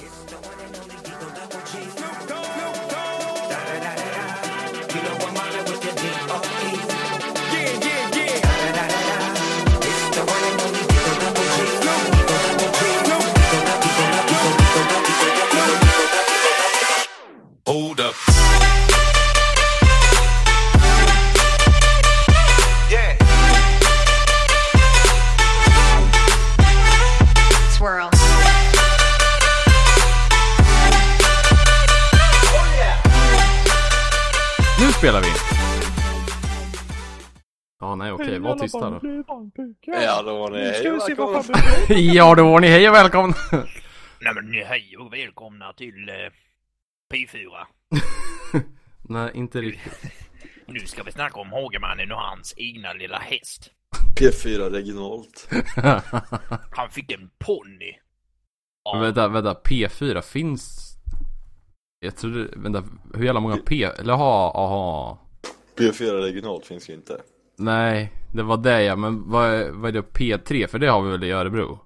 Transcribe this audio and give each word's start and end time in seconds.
It's 0.00 0.22
the 0.26 0.36
one 0.36 0.60
and 0.60 0.76
only 0.76 0.96
Dino. 1.02 1.27
Tysta 38.68 38.90
då. 38.90 39.00
Ja, 39.86 40.22
då 40.22 40.38
var 40.38 40.50
ni 40.50 40.58
hej 40.58 40.90
och 40.90 41.00
välkomna. 41.08 41.54
ja, 41.88 42.34
då 42.34 42.44
var 42.52 42.60
ni 42.60 42.68
hej 42.68 42.88
och 42.88 42.94
välkomna! 42.94 43.34
Nej 44.20 44.34
men 44.34 44.52
hej 44.52 44.96
och 44.98 45.12
välkomna 45.12 45.72
till 45.72 46.08
eh, 46.08 46.14
P4. 47.14 47.50
nej, 49.08 49.30
inte 49.34 49.60
riktigt. 49.60 50.12
Nu 50.66 50.80
ska 50.80 51.02
vi 51.02 51.12
snacka 51.12 51.40
om 51.40 51.52
Hagemannen 51.52 52.12
och 52.12 52.18
hans 52.18 52.54
egna 52.56 52.92
lilla 52.92 53.18
häst. 53.18 53.70
P4 54.20 54.70
regionalt. 54.70 55.48
Han 56.70 56.90
fick 56.90 57.12
en 57.12 57.30
ponny. 57.38 57.94
Men 58.92 59.00
vänta, 59.00 59.28
vänta, 59.28 59.60
P4 59.64 60.20
finns... 60.20 60.94
Jag 62.00 62.16
trodde, 62.16 62.48
vänta, 62.56 62.84
hur 63.14 63.24
jävla 63.24 63.40
många 63.40 63.56
P... 63.56 63.84
Eller 63.84 64.14
ha, 64.14 64.52
aha. 64.54 65.18
P4 65.76 66.20
regionalt 66.20 66.66
finns 66.66 66.90
ju 66.90 66.94
inte. 66.94 67.20
Nej, 67.58 68.12
det 68.32 68.42
var 68.42 68.56
det 68.56 68.82
ja, 68.82 68.96
men 68.96 69.30
vad 69.30 69.46
är, 69.50 69.70
vad 69.70 69.88
är 69.88 69.92
det 69.92 70.18
P3? 70.18 70.66
För 70.66 70.78
det 70.78 70.86
har 70.86 71.02
vi 71.02 71.10
väl 71.10 71.24
i 71.24 71.30
Örebro? 71.30 71.78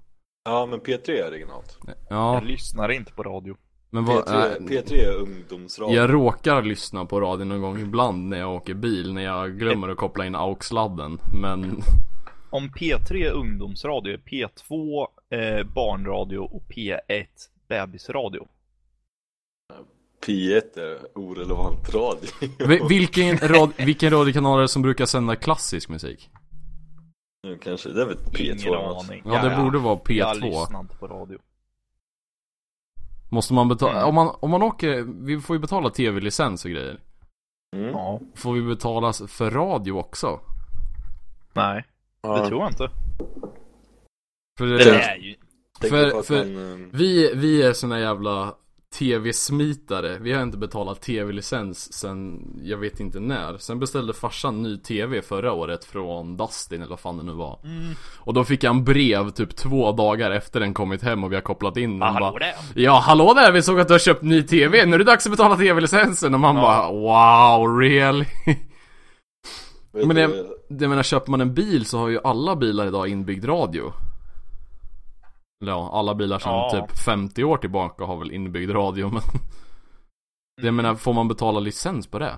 Ja, 0.45 0.67
men 0.67 0.81
P3 0.81 1.11
är 1.11 1.31
regionalt. 1.31 1.79
Ja, 2.09 2.35
Jag 2.35 2.45
lyssnar 2.45 2.89
inte 2.89 3.13
på 3.13 3.23
radio. 3.23 3.57
men 3.91 4.05
vad... 4.05 4.25
P3, 4.25 4.57
äh, 4.57 4.67
P3 4.67 4.95
är 4.95 5.15
ungdomsradio. 5.15 5.97
jag 5.97 6.13
råkar 6.13 6.63
lyssna 6.63 7.05
på 7.05 7.21
radion 7.21 7.49
någon 7.49 7.61
gång 7.61 7.79
ibland 7.81 8.29
när 8.29 8.39
jag 8.39 8.55
åker 8.55 8.75
bil, 8.75 9.15
när 9.15 9.23
jag 9.23 9.59
glömmer 9.59 9.89
att 9.89 9.97
koppla 9.97 10.27
in 10.27 10.35
AUX-sladden, 10.35 11.19
men... 11.43 11.83
Om 12.51 12.69
P3 12.69 13.15
är 13.15 13.33
ungdomsradio, 13.33 14.13
är 14.13 14.19
P2 14.19 15.07
eh, 15.31 15.67
barnradio 15.75 16.39
och 16.39 16.63
P1 16.69 17.27
bebisradio. 17.69 18.49
P1 20.27 20.79
är 20.79 21.19
orelevant 21.19 21.95
radio. 21.95 22.31
Vi- 22.69 22.81
Vilken, 22.89 23.37
rad, 23.39 23.71
vilken 23.77 24.11
radiokanal 24.11 24.59
är 24.59 24.63
det 24.63 24.69
som 24.69 24.83
brukar 24.83 25.07
sända 25.07 25.37
klassisk 25.37 25.89
musik? 25.89 26.31
Nu 27.43 27.59
kanske, 27.59 27.89
det 27.89 28.03
är 28.03 28.07
väl 28.07 28.17
P2 28.17 28.67
Ingen 28.67 28.75
aning. 28.75 29.23
Ja, 29.25 29.43
det 29.49 29.57
borde 29.63 29.79
vara 29.79 30.01
Jag 30.09 30.37
P2 30.37 30.41
lyssnar 30.45 30.81
inte 30.81 30.97
på 30.97 31.07
radio. 31.09 31.39
Måste 33.31 33.55
man 33.55 33.69
betala, 33.69 33.93
Mm. 33.97 34.09
om 34.09 34.15
man, 34.15 34.37
om 34.41 34.51
man 34.51 34.63
åker, 34.63 35.03
vi 35.27 35.41
får 35.41 35.57
ju 35.57 35.61
betala 35.61 35.91
tv-licens 35.91 36.65
och 36.65 36.71
grejer 36.71 37.01
Mm. 37.77 37.89
Ja. 37.91 38.21
Får 38.35 38.53
vi 38.53 38.63
betala 38.63 39.13
för 39.13 39.51
radio 39.51 39.93
också? 39.93 40.41
Nej, 41.53 41.85
det 42.23 42.29
Ja. 42.29 42.47
tror 42.49 42.61
jag 42.61 42.71
inte. 42.71 42.91
För, 44.59 44.67
Det 44.67 44.79
det, 44.85 45.01
är 45.03 45.17
ju... 45.17 45.35
För- 45.81 46.23
för- 46.23 46.45
man, 46.45 46.83
eh, 46.85 46.89
vi, 46.93 47.35
vi 47.35 47.63
är 47.63 47.73
såna 47.73 48.01
jävla 48.01 48.55
tv-smitare. 48.93 50.19
Vi 50.19 50.33
har 50.33 50.43
inte 50.43 50.59
betalat 50.59 51.01
tv-licens 51.01 51.93
sen, 51.93 52.43
jag 52.63 52.79
vet 52.79 53.01
inte 53.01 53.21
när. 53.21 53.59
Sen 53.59 53.79
beställde 53.79 54.13
farsan 54.13 54.63
ny 54.63 54.77
tv 54.79 55.23
förra 55.23 55.53
året 55.53 55.85
från 55.85 56.37
Dustin 56.37 56.81
eller 56.81 56.91
vad 56.91 57.01
fan 57.01 57.17
det 57.17 57.23
nu 57.23 57.33
var. 57.33 57.61
Mm. 57.65 57.95
Och 58.19 58.35
då 58.35 58.45
fick 58.45 58.65
han 58.65 58.85
brev 58.85 59.31
typ 59.31 59.57
två 59.57 59.93
dagar 59.93 60.31
efter 60.31 60.61
den 60.61 60.75
kommit 60.75 61.03
hem 61.03 61.25
och 61.25 61.33
vi 61.33 61.35
har 61.35 61.43
kopplat 61.43 61.77
in. 61.77 61.99
Den 61.99 62.03
Ah, 62.03 62.13
hallå 62.13 62.31
bara, 62.31 62.39
där. 62.39 62.55
Ja 62.75 62.99
hallå 62.99 63.35
där, 63.35 63.53
vi 63.53 63.63
såg 63.63 63.81
att 63.81 63.89
du 63.89 63.95
har 63.95 63.99
köpt 63.99 64.23
ny 64.23 64.43
tv, 64.43 64.87
nu 64.87 64.95
är 64.95 64.99
det 64.99 65.05
dags 65.05 65.27
att 65.27 65.33
betala 65.33 65.57
tv-licensen. 65.57 66.35
Och 66.35 66.41
man 66.41 66.55
bara 66.55 66.91
Wow, 66.93 67.79
really? 67.79 68.27
Men 69.93 70.09
du, 70.09 70.15
det, 70.15 70.45
det 70.69 70.89
menar, 70.89 71.03
köper 71.03 71.31
man 71.31 71.41
en 71.41 71.55
bil 71.55 71.87
så 71.87 71.99
har 71.99 72.09
ju 72.09 72.19
alla 72.25 72.57
bilar 72.57 72.87
idag 72.87 73.09
inbyggd 73.09 73.49
radio 73.49 73.93
ja, 75.67 75.91
alla 75.93 76.15
bilar 76.15 76.39
sedan 76.39 76.53
Ja. 76.53 76.87
typ 76.89 76.99
50 76.99 77.45
år 77.45 77.57
tillbaka 77.57 78.05
har 78.05 78.17
väl 78.17 78.31
inbyggd 78.33 78.75
radio 78.75 79.09
men 79.11 79.23
Jag 80.57 80.65
Mm. 80.65 80.77
menar, 80.77 80.95
får 80.95 81.13
man 81.13 81.29
betala 81.29 81.61
licens 81.61 82.07
på 82.07 82.19
det? 82.19 82.35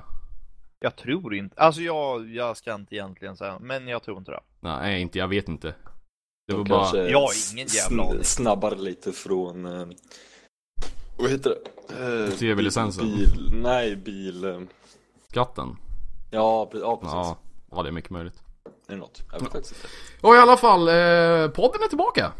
Jag 0.80 0.96
tror 0.96 1.34
inte. 1.34 1.60
Alltså 1.60 1.80
jag, 1.80 2.28
jag 2.34 2.56
ska 2.56 2.74
inte 2.74 2.94
egentligen 2.94 3.36
säga, 3.36 3.58
men 3.60 3.88
jag 3.88 4.02
tror 4.02 4.18
inte 4.18 4.30
det. 4.30 4.40
Nej, 4.60 5.00
inte, 5.02 5.18
jag 5.18 5.28
vet 5.28 5.48
inte 5.48 5.66
Det 6.46 6.52
de 6.52 6.56
var 6.56 6.64
bara, 6.64 7.08
Jag 7.10 7.20
har 7.20 7.52
ingen 7.54 7.66
jävla 7.68 8.02
aning. 8.02 8.24
Snabbar 8.24 8.76
lite 8.76 9.12
från, 9.12 9.66
eh, 9.66 9.86
vad 11.18 11.30
heter 11.30 11.50
det? 11.50 12.24
Eh, 12.24 12.30
TV-licensen. 12.30 13.04
Bil, 13.06 13.50
nej, 13.62 13.96
bil, 13.96 14.44
eh, 14.44 14.60
skatten 15.30 15.76
ja, 16.30 16.70
ja 16.72 16.96
precis. 16.96 17.14
Ja, 17.14 17.38
ja 17.70 17.82
det 17.82 17.88
är 17.88 17.92
mycket 17.92 18.10
möjligt 18.10 18.42
Är 18.88 18.92
det 18.92 18.96
något? 18.96 19.22
Jag 19.32 19.40
vet 19.40 19.52
faktiskt 19.52 19.74
inte. 19.74 19.88
Och 20.26 20.34
i 20.34 20.38
alla 20.38 20.56
fall, 20.56 20.88
eh, 20.88 21.48
podden 21.50 21.82
är 21.82 21.88
tillbaka 21.88 22.32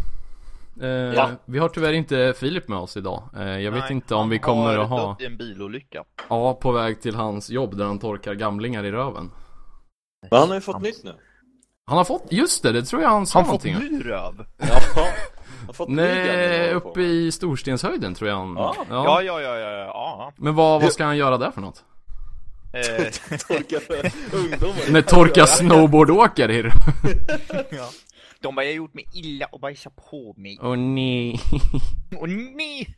eh, 0.82 0.88
Ja. 0.88 1.30
Vi 1.44 1.58
har 1.58 1.68
tyvärr 1.68 1.92
inte 1.92 2.34
Filip 2.36 2.68
med 2.68 2.78
oss 2.78 2.96
idag 2.96 3.22
eh, 3.36 3.42
Jag 3.58 3.72
vet 3.72 3.82
Nej, 3.84 3.92
inte 3.92 4.14
om 4.14 4.20
han 4.20 4.28
vi 4.30 4.38
kommer 4.38 4.76
har 4.76 4.78
att 4.84 4.88
ha 4.88 5.08
dött 5.10 5.20
i 5.20 5.24
en 5.26 5.36
bilolycka. 5.36 6.04
Ja, 6.28 6.54
på 6.54 6.72
väg 6.72 7.00
till 7.02 7.14
hans 7.14 7.50
jobb 7.50 7.76
där 7.76 7.84
han 7.84 7.98
torkar 7.98 8.34
gamlingar 8.34 8.84
i 8.84 8.92
röven 8.92 9.30
Men 10.30 10.38
han 10.40 10.48
har 10.48 10.54
ju 10.54 10.60
fått 10.60 10.74
Han- 10.74 10.82
nytt 10.82 11.04
nu. 11.04 11.14
Han 11.86 11.96
har 11.96 12.04
fått, 12.04 12.26
just 12.30 12.62
det, 12.62 12.72
det 12.72 12.82
tror 12.82 13.02
jag 13.02 13.08
han 13.08 13.26
sa 13.26 13.38
Han 13.38 13.48
fått 13.48 13.64
någonting 13.64 14.00
röv. 14.02 14.46
Ja, 14.56 14.66
han 14.94 15.66
har 15.66 15.72
fått 15.72 15.88
ny 15.88 15.96
gammal 15.96 16.16
Nej, 16.16 16.68
håller 16.68 16.80
på 16.80 16.88
uppe 16.88 17.02
i 17.02 17.32
Storstenshöjden 17.32 18.14
tror 18.14 18.30
jag 18.30 18.36
han 18.36 18.54
Ja. 18.56 18.74
Ja, 18.90 19.22
ja, 19.22 19.40
ja, 19.40 19.58
ja, 19.58 19.70
ja. 19.70 20.32
Men 20.36 20.54
vad, 20.54 20.82
vad 20.82 20.92
ska 20.92 21.04
han 21.04 21.16
göra 21.16 21.38
där 21.38 21.50
för 21.50 21.60
något? 21.60 21.84
ja. 22.72 22.78
Eh, 22.80 23.36
Torka 23.48 23.76
ungdomar. 24.32 24.90
Nej, 24.92 25.02
torka 25.02 25.46
snowboardåkare 25.46 26.54
i 26.54 26.62
röven. 26.62 26.80
ja. 27.70 27.88
De 28.44 28.54
bara, 28.54 28.64
jag 28.64 28.72
har 28.72 28.76
gjort 28.76 28.94
mig 28.94 29.06
illa 29.14 29.46
och 29.46 29.60
bajsat 29.60 29.96
på 30.10 30.34
mig. 30.36 30.58
Åh 30.62 30.76
nej 30.76 31.40
Och 32.20 32.28
nej! 32.28 32.96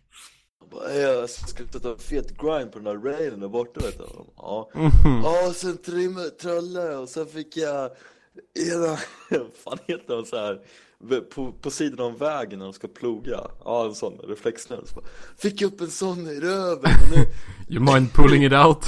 Jag 0.60 0.68
bara, 0.70 0.94
Jag 0.94 1.30
ska 1.30 1.64
ta 1.64 1.90
en 1.92 1.98
fet 1.98 2.28
grind 2.38 2.72
på 2.72 2.78
den 2.78 2.84
där 2.84 3.12
railen 3.12 3.40
där 3.40 3.48
borta 3.48 3.80
vet 3.86 3.98
du. 3.98 4.04
Ja. 4.36 4.70
Mhm. 4.74 5.20
Ja, 5.24 5.52
sen 5.54 5.76
trimma, 5.76 6.20
trölla 6.40 6.98
och 6.98 7.08
sen 7.08 7.26
fick 7.26 7.56
jag 7.56 7.90
ena, 8.72 8.98
vad 9.30 9.52
fan 9.64 9.78
heter 9.86 10.16
de 10.16 10.24
så 10.24 10.36
här 10.36 10.60
på, 11.34 11.52
på 11.52 11.70
sidan 11.70 12.06
av 12.06 12.18
vägen 12.18 12.58
när 12.58 12.66
de 12.66 12.72
ska 12.72 12.88
ploga. 12.88 13.40
Ja, 13.64 13.84
en 13.86 13.94
sån 13.94 14.18
reflexnäs. 14.28 14.88
Så 14.90 15.02
Fick 15.38 15.62
upp 15.62 15.80
en 15.80 15.90
sån 15.90 16.26
i 16.28 16.40
röven 16.40 16.90
och 17.02 17.16
nu 17.16 17.22
You 17.74 17.84
mind 17.94 18.12
pulling 18.12 18.44
it 18.44 18.52
out? 18.52 18.84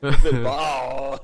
Jag 0.00 0.42
bara, 0.44 0.50
"Ah." 0.50 1.18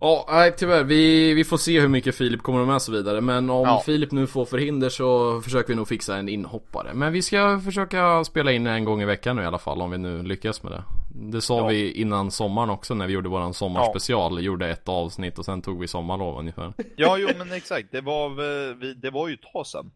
Ja, 0.00 0.26
nej 0.30 0.54
tyvärr, 0.58 0.84
vi, 0.84 1.34
vi 1.34 1.44
får 1.44 1.56
se 1.56 1.80
hur 1.80 1.88
mycket 1.88 2.14
Filip 2.14 2.42
kommer 2.42 2.64
med 2.64 2.74
och 2.74 2.82
så 2.82 2.92
vidare. 2.92 3.20
Men 3.20 3.50
om 3.50 3.62
Ja. 3.68 3.82
Filip 3.86 4.12
nu 4.12 4.26
får 4.26 4.44
förhinder 4.44 4.88
så 4.88 5.40
försöker 5.40 5.68
vi 5.68 5.74
nog 5.74 5.88
fixa 5.88 6.16
en 6.16 6.28
inhoppare. 6.28 6.94
Men 6.94 7.12
vi 7.12 7.22
ska 7.22 7.60
försöka 7.64 8.24
spela 8.24 8.52
in 8.52 8.66
en 8.66 8.84
gång 8.84 9.02
i 9.02 9.04
veckan 9.04 9.36
nu 9.36 9.42
i 9.42 9.46
alla 9.46 9.58
fall 9.58 9.82
om 9.82 9.90
vi 9.90 9.98
nu 9.98 10.22
lyckas 10.22 10.62
med 10.62 10.72
det. 10.72 10.82
Det 11.14 11.40
sa 11.40 11.58
Ja. 11.58 11.66
vi 11.66 11.92
innan 11.92 12.30
sommaren 12.30 12.70
också 12.70 12.94
när 12.94 13.06
vi 13.06 13.12
gjorde 13.12 13.28
våran 13.28 13.54
sommarspecial. 13.54 14.44
Gjorde 14.44 14.68
ett 14.68 14.88
avsnitt 14.88 15.38
och 15.38 15.44
sen 15.44 15.62
tog 15.62 15.80
vi 15.80 15.88
sommarlov 15.88 16.38
ungefär. 16.38 16.72
Ja, 16.96 17.16
jo, 17.18 17.28
men 17.38 17.52
exakt. 17.52 17.88
Det 17.92 18.00
var, 18.00 18.28
vi- 18.74 18.94
det 18.94 19.10
var 19.10 19.28
ju 19.28 19.34
ett 19.34 19.42
tag 19.52 19.66
sedan. 19.66 19.90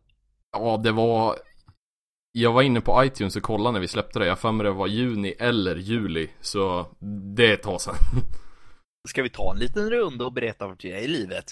Ja, 0.52 0.76
det 0.84 0.92
var 0.92 1.34
Jag 2.32 2.52
var 2.52 2.62
inne 2.62 2.80
på 2.80 3.04
iTunes 3.04 3.36
och 3.36 3.42
kollade 3.42 3.72
när 3.72 3.80
vi 3.80 3.88
släppte 3.88 4.18
det. 4.18 4.24
Jag 4.24 4.32
har 4.32 4.36
för 4.36 4.52
mig 4.52 4.64
det 4.64 4.70
var 4.70 4.86
juni 4.86 5.34
eller 5.38 5.76
juli 5.76 6.28
Så 6.40 6.86
det 7.36 7.46
är 7.50 7.54
ett 7.54 7.62
tag 7.62 7.80
sedan 7.80 7.94
Ska 9.08 9.22
vi 9.22 9.30
ta 9.30 9.52
en 9.52 9.58
liten 9.58 9.90
runda 9.90 10.24
och 10.24 10.32
berätta 10.32 10.66
vart 10.66 10.84
vi 10.84 10.92
är 10.92 10.98
i 10.98 11.08
livet? 11.08 11.50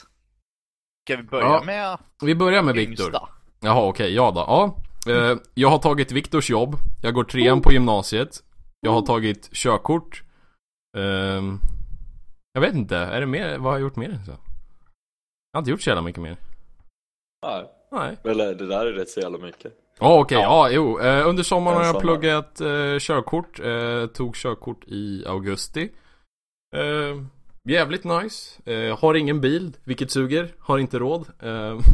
Ska 1.07 1.17
vi 1.17 1.23
börja 1.23 1.47
Ja, 1.47 1.63
med 1.65 1.99
Vi 2.23 2.35
börjar 2.35 2.63
med 2.63 2.75
Viktor? 2.75 3.13
Jaha 3.61 3.89
okej, 3.89 4.15
ja 4.15 4.31
då. 4.31 4.41
Ja. 4.41 4.77
Eh, 5.13 5.37
jag 5.55 5.69
har 5.69 5.79
tagit 5.79 6.13
Viktors 6.13 6.51
jobb. 6.51 6.77
Jag 7.03 7.15
går 7.15 7.25
trean 7.25 7.61
på 7.61 7.73
gymnasiet. 7.73 8.43
Jag 8.81 8.93
har 8.93 9.03
tagit 9.03 9.51
körkort. 9.53 10.23
Ehm, 10.99 11.59
jag 12.53 12.61
vet 12.61 12.75
inte, 12.75 12.97
är 12.97 13.21
det 13.21 13.27
mer? 13.27 13.59
Vad 13.59 13.65
har 13.67 13.73
jag 13.73 13.81
gjort 13.81 13.97
mer 13.97 14.11
än 14.11 14.25
så? 14.25 14.31
Jag 14.31 15.59
har 15.59 15.59
inte 15.59 15.71
gjort 15.71 15.83
så 15.83 15.91
jävla 15.91 16.03
mycket 16.03 16.23
mer. 16.23 16.37
Nej, 17.47 17.71
Nej. 17.93 18.17
eller 18.25 18.55
det 18.55 18.67
där 18.67 18.87
är 18.87 18.93
rätt 18.93 19.09
så 19.11 19.21
jävla 19.21 19.39
mycket. 19.39 19.73
Ja 19.99 20.21
okej, 20.21 20.39
ja. 20.39 20.71
jo. 20.71 21.01
Eh, 21.01 21.29
under 21.29 21.43
sommaren 21.43 21.77
har 21.77 21.85
jag 21.85 22.01
pluggat 22.01 22.61
eh, 22.61 22.99
körkort. 22.99 23.61
Eh, 23.61 24.07
tog 24.07 24.37
körkort 24.37 24.85
i 24.87 25.25
augusti. 25.27 25.93
Eh, 26.77 27.23
jävligt 27.69 28.05
nice. 28.05 28.73
Eh, 28.73 28.99
har 28.99 29.15
ingen 29.15 29.41
bil, 29.41 29.77
vilket 29.85 30.11
suger. 30.11 30.55
Har 30.59 30.79
inte 30.79 30.99
råd. 30.99 31.27
Eh, 31.43 31.79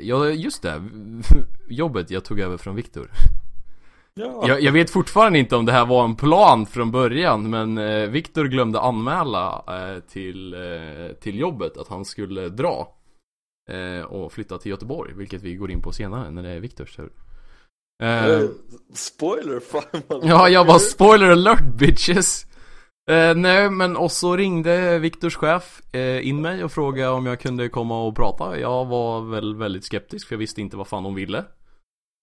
Ja, 0.00 0.28
just 0.28 0.62
det. 0.62 0.82
Jobbet 1.68 2.10
jag 2.10 2.24
tog 2.24 2.40
över 2.40 2.56
från 2.56 2.74
Viktor. 2.76 3.10
Ja. 4.14 4.44
Jag, 4.48 4.60
jag 4.62 4.72
vet 4.72 4.90
fortfarande 4.90 5.38
inte 5.38 5.56
om 5.56 5.66
det 5.66 5.72
här 5.72 5.86
var 5.86 6.04
en 6.04 6.16
plan 6.16 6.66
från 6.66 6.90
början 6.90 7.50
men 7.50 7.78
eh, 7.78 8.08
Viktor 8.08 8.44
glömde 8.44 8.80
anmäla 8.80 9.64
eh, 9.68 10.00
till, 10.00 10.54
eh, 10.54 11.12
till 11.20 11.38
jobbet 11.38 11.76
att 11.76 11.88
han 11.88 12.04
skulle 12.04 12.48
dra 12.48 12.94
eh, 13.70 14.04
och 14.04 14.32
flytta 14.32 14.58
till 14.58 14.70
Göteborg 14.70 15.12
vilket 15.14 15.42
vi 15.42 15.54
går 15.54 15.70
in 15.70 15.82
på 15.82 15.92
senare 15.92 16.30
när 16.30 16.42
det 16.42 16.48
är 16.50 16.60
Viktors 16.60 16.96
tur. 16.96 17.10
Eh, 18.02 18.24
Eh, 18.26 18.42
Spoiler 18.94 19.60
fan 19.60 20.02
man. 20.08 20.20
ja, 20.28 20.48
jag 20.48 20.66
bara 20.66 20.78
spoiler 20.78 21.30
alert 21.30 21.74
bitches! 21.78 22.46
Eh, 23.10 23.34
nej 23.34 23.70
men 23.70 23.96
och 23.96 24.12
så 24.12 24.36
ringde 24.36 24.98
Viktors 24.98 25.36
chef 25.36 25.94
eh, 25.94 26.28
in 26.28 26.42
mig 26.42 26.64
och 26.64 26.72
frågade 26.72 27.10
om 27.10 27.26
jag 27.26 27.40
kunde 27.40 27.68
komma 27.68 28.02
och 28.02 28.16
prata. 28.16 28.58
Jag 28.58 28.84
var 28.84 29.20
väl 29.20 29.56
väldigt 29.56 29.84
skeptisk 29.84 30.28
för 30.28 30.34
jag 30.34 30.38
visste 30.38 30.60
inte 30.60 30.76
vad 30.76 30.88
fan 30.88 31.02
de 31.02 31.14
ville. 31.14 31.44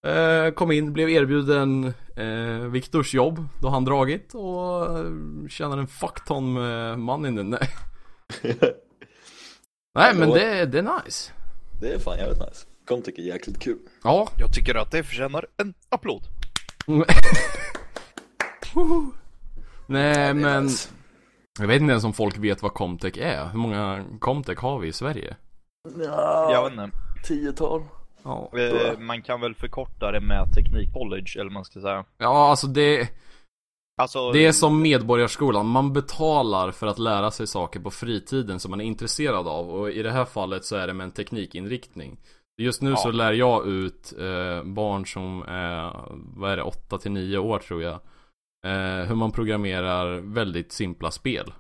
Eh, 0.08 0.52
kom 0.52 0.72
in, 0.72 0.94
blev 0.94 1.10
erbjuden 1.10 1.94
eh, 2.16 2.68
Viktors 2.68 3.14
jobb 3.14 3.48
då 3.62 3.70
han 3.70 3.86
dragit 3.86 4.34
och 4.34 4.98
eh, 4.98 5.12
tjänade 5.50 5.82
en 5.82 5.88
fuckton 5.88 6.54
med 6.54 7.00
money 7.00 7.32
nu. 7.32 7.44
Nej, 7.44 7.70
nej 9.96 10.16
men 10.16 10.30
det, 10.30 10.66
det 10.66 10.80
är 10.80 11.04
nice. 11.04 11.32
Det 11.82 11.94
är 11.94 12.00
fan 12.00 12.18
jävligt 12.18 12.40
nice. 12.40 12.66
Comtech 12.88 13.16
är 13.18 13.24
jäkligt 13.24 13.60
kul. 13.60 13.80
Ja. 14.04 14.30
Jag 14.40 14.54
tycker 14.54 14.76
att 14.76 14.92
det 14.92 15.04
förtjänar 15.04 15.46
en 15.58 15.74
applåd. 15.90 16.24
nej 19.88 20.34
men 20.34 20.70
jag 21.60 21.68
vet 21.68 21.82
inte 21.82 21.92
ens 21.92 22.04
om 22.04 22.14
folk 22.14 22.38
vet 22.38 22.62
vad 22.62 22.74
Comtech 22.74 23.18
är. 23.18 23.46
Hur 23.50 23.60
många 23.60 24.06
Comtech 24.20 24.58
har 24.60 24.80
vi 24.80 24.88
i 24.88 24.94
Sverige? 24.94 25.36
Ja, 26.06 26.52
Jag 26.52 26.64
vet 26.64 26.74
inte. 26.74 26.98
tiotal. 27.28 27.84
Ja. 28.24 28.52
Eh, 28.58 29.00
man 29.00 29.22
kan 29.22 29.42
väl 29.42 29.56
förkorta 29.56 30.12
det 30.12 30.22
med 30.22 30.46
teknikcollege 30.56 31.36
eller 31.36 31.44
vad 31.46 31.54
man 31.54 31.66
ska 31.66 31.80
säga. 31.82 32.06
Ja, 32.18 32.50
alltså 32.50 32.68
det, 32.68 33.10
Alltså, 34.02 34.32
det 34.32 34.46
är 34.46 34.52
som 34.52 34.82
Medborgarskolan. 34.82 35.66
Man 35.68 35.94
betalar 35.94 36.72
för 36.72 36.88
att 36.88 37.00
lära 37.00 37.32
sig 37.32 37.48
saker 37.48 37.80
på 37.80 37.92
fritiden 37.92 38.60
som 38.60 38.72
man 38.72 38.82
är 38.82 38.86
intresserad 38.86 39.48
av. 39.48 39.70
Och 39.70 39.90
i 39.92 40.02
det 40.04 40.12
här 40.12 40.26
fallet 40.26 40.66
så 40.66 40.76
är 40.76 40.88
det 40.88 40.94
med 40.94 41.04
en 41.04 41.12
teknikinriktning. 41.12 42.18
Just 42.62 42.82
nu 42.82 42.90
Ja. 42.90 42.96
så 42.96 43.12
lär 43.12 43.34
jag 43.34 43.68
ut 43.68 44.14
eh, 44.20 44.64
barn 44.64 45.06
som 45.06 45.42
är, 45.48 45.94
vad 46.38 46.52
är 46.52 46.58
det, 46.58 46.64
8 46.64 46.98
till 46.98 47.12
9 47.12 47.38
år 47.38 47.60
tror 47.60 47.84
jag. 47.84 48.00
Eh, 48.68 49.08
hur 49.08 49.16
man 49.16 49.32
programmerar 49.32 50.20
väldigt 50.20 50.72
simpla 50.72 51.12
spel. 51.12 51.54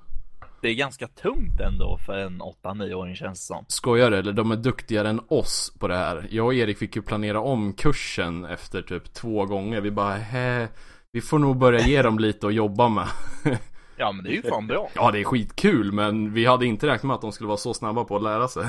Det 0.62 0.68
är 0.70 0.74
ganska 0.76 1.08
tungt 1.08 1.60
ändå 1.60 1.98
för 2.06 2.18
en 2.18 2.42
8-9-åring 2.42 3.16
känns 3.16 3.40
det 3.40 3.46
som. 3.46 3.66
Skojar 3.68 4.12
du? 4.12 4.18
Eller 4.18 4.34
de 4.34 4.52
är 4.52 4.56
duktigare 4.56 5.10
än 5.10 5.22
oss 5.28 5.74
på 5.80 5.88
det 5.88 5.98
här. 5.98 6.28
Jag 6.32 6.46
och 6.46 6.54
Erik 6.54 6.78
fick 6.78 6.96
ju 6.96 7.02
planera 7.02 7.40
om 7.40 7.74
kursen 7.74 8.46
efter 8.46 8.82
typ 8.82 9.14
två 9.14 9.46
gånger. 9.46 9.82
Vi 9.82 9.92
bara, 9.92 10.14
hä, 10.14 10.68
vi 11.12 11.22
får 11.22 11.40
nog 11.40 11.58
börja 11.58 11.80
ge 11.88 12.02
dem 12.02 12.20
lite 12.20 12.48
att 12.48 12.54
jobba 12.54 12.90
med. 12.90 13.08
Ja 14.00 14.12
men 14.12 14.26
det 14.26 14.32
är 14.32 14.34
ju 14.34 14.42
fan 14.42 14.68
bra. 14.68 14.90
Ja, 14.96 15.12
det 15.12 15.20
är 15.20 15.24
skitkul, 15.24 15.92
men 15.92 16.34
vi 16.34 16.46
hade 16.46 16.66
inte 16.66 16.88
räknat 16.88 17.04
med 17.04 17.14
att 17.16 17.22
de 17.22 17.32
skulle 17.32 17.48
vara 17.48 17.58
så 17.58 17.74
snabba 17.74 18.04
på 18.04 18.16
att 18.16 18.24
lära 18.24 18.48
sig. 18.48 18.66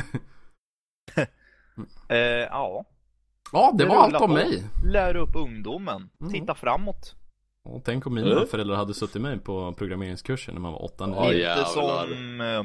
Eh, 2.08 2.18
ja, 2.18 2.84
Ja, 3.52 3.70
det 3.74 3.84
Det 3.84 3.88
var 3.90 3.96
allt 3.96 4.14
om 4.20 4.32
mig. 4.32 4.62
lär 4.84 5.16
upp 5.16 5.36
ungdomen. 5.36 6.10
Mm. 6.20 6.32
Titta 6.32 6.54
framåt. 6.54 7.14
Och 7.68 7.84
tänk 7.84 8.06
om 8.06 8.14
mina 8.14 8.32
Mm. 8.32 8.46
föräldrar 8.46 8.76
hade 8.76 8.94
suttit 8.94 9.22
med 9.22 9.44
på 9.44 9.72
programmeringskursen 9.72 10.54
när 10.54 10.60
man 10.60 10.72
var 10.72 10.84
8 10.84 10.94
Ja, 10.98 11.06
9 11.30 11.32
jävlar. 11.32 12.02
Inte 12.02 12.16
som 12.18 12.40
eh, 12.40 12.64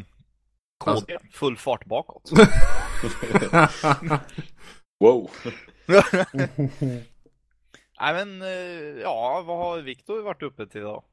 KD, 0.78 1.18
full 1.32 1.58
fart 1.58 1.86
bakåt. 1.86 2.32
Wow. 5.00 5.30
Nej 8.00 8.14
men, 8.26 8.42
eh, 8.42 9.02
ja, 9.02 9.44
vad 9.48 9.58
har 9.58 9.82
Viktor 9.82 10.22
varit 10.22 10.44
uppe 10.44 10.68
till 10.68 10.82
då? 10.82 11.04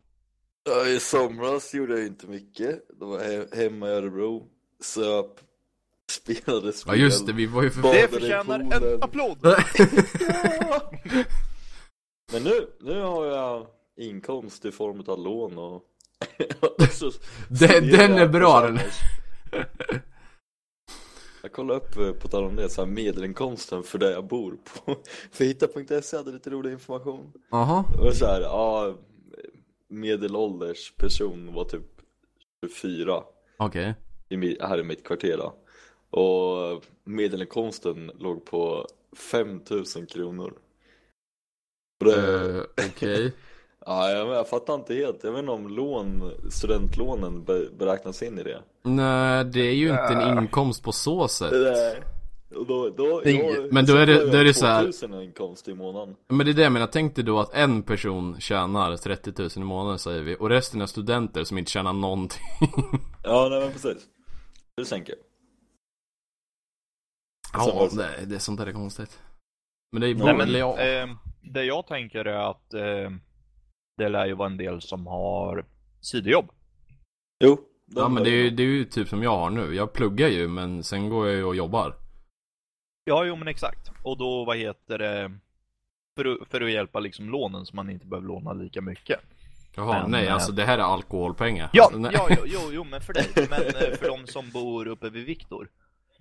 Ja, 0.64 0.86
I 0.86 1.00
somras 1.00 1.74
gjorde 1.74 1.98
jag 1.98 2.06
inte 2.06 2.26
mycket. 2.26 2.80
Då 3.00 3.06
var 3.06 3.18
jag 3.18 3.30
he- 3.44 3.56
hemma 3.56 3.88
i 3.88 3.90
Örebro, 3.90 4.46
söp, 4.84 5.26
spelade 6.10 6.66
Ja 6.66 6.72
spel. 6.72 7.00
just 7.00 7.26
det, 7.26 7.32
vi 7.32 7.46
var 7.46 7.62
ju 7.62 7.70
för... 7.70 7.82
Det 7.82 8.08
förtjänar 8.08 8.60
en 8.60 9.02
applåd! 9.02 9.38
Ja. 9.42 9.56
Men 12.32 12.42
nu, 12.42 12.68
nu 12.80 13.00
har 13.02 13.26
jag 13.26 13.66
inkomst 14.00 14.64
i 14.64 14.72
form 14.72 15.04
av 15.06 15.18
lån 15.18 15.58
och... 15.58 15.82
Så 16.90 17.10
Den, 17.48 17.86
den 17.88 18.12
är 18.12 18.28
bra 18.28 18.60
den. 18.60 18.78
Jag 21.42 21.52
kollade 21.52 21.80
upp 21.80 21.96
eh, 21.96 22.12
på 22.12 22.28
tal 22.28 22.44
om 22.44 22.56
det, 22.56 22.68
så 22.68 22.80
här 22.84 22.88
medelinkomsten 22.90 23.82
för 23.82 23.98
där 23.98 24.10
jag 24.10 24.24
bor 24.26 24.56
på 24.64 24.96
För 25.30 25.44
hitta.se 25.44 26.16
hade 26.16 26.32
lite 26.32 26.50
rolig 26.50 26.72
information 26.72 27.32
Jaha. 27.50 27.84
Och 28.06 28.14
så 28.14 28.26
här, 28.26 28.40
ja 28.40 28.94
Medelålders 29.88 30.92
person 30.96 31.54
var 31.54 31.64
typ 31.64 31.82
24 32.66 33.22
Okej. 33.56 33.94
mi- 34.28 34.66
här 34.66 34.78
i 34.80 34.82
mitt 34.82 35.04
kvarter 35.04 35.36
då. 35.36 35.54
Och 36.18 36.84
medelinkomsten 37.04 38.10
låg 38.18 38.44
på 38.44 38.86
5000 39.16 40.06
kronor 40.06 40.54
och 42.00 42.06
det, 42.06 42.48
Eh, 42.56 42.62
Okej. 42.88 43.32
Ja, 43.86 44.10
jag, 44.10 44.28
jag 44.28 44.48
fattar 44.48 44.74
inte 44.74 44.94
helt. 44.94 45.24
Jag 45.24 45.30
vet 45.32 45.38
inte 45.40 45.52
om 45.52 45.68
lån, 45.68 46.32
studentlånen 46.50 47.44
be, 47.44 47.66
beräknas 47.78 48.22
in 48.22 48.38
i 48.38 48.42
det. 48.42 48.62
Nej, 48.82 49.44
det 49.44 49.60
är 49.60 49.72
ju 49.74 49.88
inte 49.90 50.02
en 50.02 50.38
inkomst 50.38 50.82
på 50.84 50.92
så 50.92 51.28
sätt. 51.28 51.52
Nej. 51.52 52.00
Då, 52.68 52.90
då, 52.96 53.22
jag, 53.24 53.72
men 53.72 53.86
då 53.86 53.96
är 53.96 54.06
det- 54.06 54.30
då 54.30 54.36
är 54.38 54.44
det 54.44 54.54
så 54.54 54.66
här- 54.66 54.80
2000 54.82 55.14
i 55.14 55.24
inkomst 55.24 55.68
i 55.68 55.74
månaden. 55.74 56.16
Men 56.28 56.46
det 56.46 56.52
är 56.52 56.54
det 56.54 56.62
jag 56.62 56.72
menar, 56.72 56.86
tänk 56.86 57.14
dig 57.14 57.24
då 57.24 57.38
att 57.40 57.54
en 57.54 57.82
person 57.82 58.40
tjänar 58.40 58.96
30 58.96 59.32
000 59.38 59.50
i 59.56 59.58
månaden 59.60 59.98
säger 59.98 60.22
vi 60.22 60.36
och 60.40 60.48
resten 60.48 60.80
är 60.80 60.86
studenter 60.86 61.44
som 61.44 61.58
inte 61.58 61.70
tjänar 61.70 61.92
någonting. 61.92 62.42
Ja, 63.24 63.48
nej 63.50 63.60
men 63.60 63.72
precis. 63.72 64.02
Du 64.76 64.84
sänker. 64.84 65.14
Ja, 67.52 67.88
det- 67.92 68.26
det, 68.26 68.34
är 68.34 68.38
sånt 68.38 68.60
där 68.60 68.66
är 68.66 68.72
konstigt. 68.72 69.18
Men 69.92 70.00
det 70.00 70.06
är 70.08 70.14
Nej, 70.14 70.22
bara, 70.22 70.36
Nej, 70.36 70.46
men, 70.46 70.60
ja. 70.60 70.78
eh, 70.78 71.08
det 71.52 71.64
jag 71.64 71.86
tänker 71.86 72.24
är 72.24 72.50
att 72.50 72.74
eh, 72.74 73.10
det 74.00 74.08
lär 74.08 74.26
ju 74.26 74.34
vara 74.34 74.50
en 74.50 74.56
del 74.56 74.80
som 74.80 75.06
har 75.06 75.64
sidojobb. 76.00 76.50
Jo. 77.44 77.58
Ja 77.94 78.08
men 78.08 78.22
det 78.24 78.30
är, 78.30 78.34
ju, 78.44 78.50
det 78.50 78.62
är 78.62 78.66
ju 78.66 78.84
typ 78.84 79.08
som 79.08 79.22
jag 79.22 79.36
har 79.36 79.50
nu. 79.50 79.74
Jag 79.74 79.92
pluggar 79.92 80.28
ju 80.28 80.48
men 80.48 80.82
sen 80.82 81.08
går 81.08 81.26
jag 81.28 81.36
ju 81.36 81.44
och 81.44 81.56
jobbar. 81.56 81.94
Ja, 83.04 83.24
jo 83.24 83.36
men 83.36 83.48
exakt. 83.48 83.90
Och 84.02 84.18
då, 84.18 84.44
vad 84.44 84.56
heter 84.56 84.98
det, 84.98 85.32
för, 86.16 86.24
att- 86.24 86.48
för 86.48 86.60
att 86.60 86.70
hjälpa 86.70 87.00
liksom 87.00 87.30
lånen 87.30 87.66
så 87.66 87.76
man 87.76 87.90
inte 87.90 88.06
behöver 88.06 88.28
låna 88.28 88.52
lika 88.52 88.80
mycket. 88.80 89.20
Jaha, 89.76 90.02
Men, 90.02 90.10
nej 90.10 90.26
eh, 90.26 90.34
alltså 90.34 90.52
det 90.52 90.64
här 90.64 90.78
är 90.78 90.82
alkoholpengar. 90.82 91.70
Ja, 91.72 91.84
Alltså, 91.84 91.98
nej. 91.98 92.10
ja, 92.14 92.26
jo, 92.30 92.36
jo, 92.46 92.60
jo, 92.72 92.84
men 92.84 93.00
för 93.00 93.12
dig. 93.12 93.26
Men 93.50 93.60
eh, 93.62 93.96
för 93.98 94.08
de 94.08 94.26
som 94.26 94.50
bor 94.50 94.86
uppe 94.88 95.10
vid 95.10 95.26
Viktor. 95.26 95.68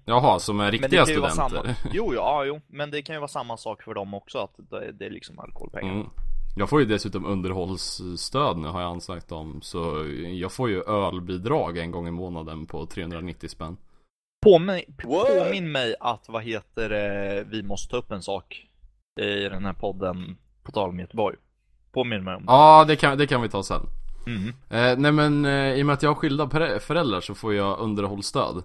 Jaha, 0.06 0.40
som 0.40 0.60
är 0.60 0.72
riktiga 0.72 1.06
studenter. 1.06 1.36
samma. 1.36 1.76
Jo, 1.94 2.14
ja, 2.14 2.46
jo, 2.46 2.62
men 2.68 2.92
det 2.92 3.02
kan 3.02 3.16
ju 3.16 3.20
vara 3.20 3.28
samma 3.28 3.58
sak 3.58 3.84
för 3.84 3.94
dem 3.94 4.14
också, 4.14 4.38
att 4.38 4.56
det, 4.70 4.92
det 4.92 5.06
är 5.06 5.10
liksom 5.10 5.40
alkoholpengar. 5.40 5.94
Mm. 5.94 6.08
Jag 6.60 6.70
får 6.70 6.80
ju 6.80 6.86
dessutom 6.86 7.26
underhållsstöd 7.26 8.58
nu 8.58 8.68
har 8.68 8.82
jag 8.82 8.92
ansökt 8.92 9.32
om. 9.32 9.62
Så 9.62 10.06
jag 10.28 10.52
får 10.52 10.70
ju 10.70 10.84
ölbidrag 10.84 11.78
en 11.78 11.92
gång 11.92 12.08
i 12.08 12.12
månaden 12.12 12.66
på 12.66 12.86
390 12.86 13.50
spänn. 13.50 13.78
Påmin, 14.42 14.82
påminn 14.98 15.72
mig 15.72 15.96
att, 16.00 16.26
vad 16.30 16.44
heter 16.44 16.90
det, 16.90 17.46
vi 17.50 17.64
måste 17.64 17.92
ta 17.92 17.98
upp 17.98 18.12
en 18.12 18.22
sak 18.22 18.68
i 19.22 19.50
den 19.50 19.66
här 19.66 19.74
podden, 19.74 20.38
på 20.64 20.72
tal 20.72 20.90
om 20.90 21.00
Göteborg. 21.00 21.38
Påminn 21.92 22.24
mig 22.24 22.36
om 22.36 22.46
det. 22.46 22.52
Ja, 22.52 22.86
det 22.88 22.96
kan, 22.96 23.18
det 23.18 23.28
kan 23.28 23.42
vi 23.42 23.50
ta 23.50 23.64
sen. 23.64 23.82
Mm. 24.28 24.48
Eh, 24.50 25.00
nej 25.00 25.12
men 25.12 25.46
eh, 25.46 25.74
i 25.74 25.82
och 25.82 25.86
med 25.86 25.94
att 25.94 26.04
jag 26.04 26.10
har 26.10 26.16
skilda 26.16 26.50
föräldrar 26.80 27.22
så 27.22 27.36
får 27.36 27.54
jag 27.54 27.80
underhållsstöd. 27.80 28.64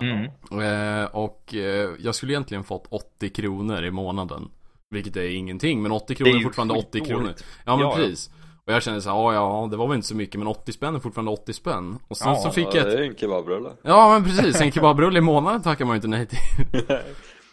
Mm. 0.00 0.24
Eh, 0.50 1.04
och 1.04 1.54
eh, 1.54 1.90
jag 1.98 2.14
skulle 2.14 2.32
egentligen 2.32 2.64
fått 2.64 2.86
80 2.88 3.28
kronor 3.28 3.84
i 3.84 3.90
månaden. 3.90 4.50
Vilket 4.94 5.16
är 5.16 5.36
ingenting, 5.36 5.82
men 5.82 5.92
80 5.92 6.04
Det 6.08 6.14
kronor 6.14 6.36
är 6.38 6.42
fortfarande 6.42 6.74
80 6.74 6.84
skitdåligt. 6.84 7.08
kronor. 7.08 7.34
Ja 7.64 7.76
men 7.76 7.86
Ja, 7.86 7.94
precis. 7.96 8.30
Och 8.66 8.72
jag 8.72 8.82
kände 8.82 9.00
så 9.02 9.08
här, 9.10 9.16
ja 9.16 9.34
ja, 9.34 9.68
det 9.70 9.76
var 9.76 9.86
väl 9.86 9.94
inte 9.96 10.08
så 10.08 10.16
mycket 10.16 10.38
men 10.38 10.46
80 10.48 10.72
spänn 10.72 10.94
är 10.94 10.98
fortfarande 11.00 11.30
80 11.32 11.52
spänn. 11.52 11.98
Och 12.08 12.16
sen 12.16 12.28
Ja, 12.32 12.36
så 12.36 12.50
fick 12.50 12.66
Ja, 12.66 12.76
jag 12.76 12.84
det 12.86 12.92
ett... 12.92 12.98
är 12.98 13.02
en 13.02 13.16
kebabrulle. 13.16 13.70
Ja 13.82 14.10
men 14.12 14.24
precis, 14.24 14.60
en 14.60 14.72
kebabrulle 14.72 15.18
i 15.18 15.22
månaden 15.22 15.62
tackar 15.62 15.84
man 15.84 15.94
ju 15.94 15.96
inte 15.96 16.08
nej 16.08 16.26
till. 16.26 16.38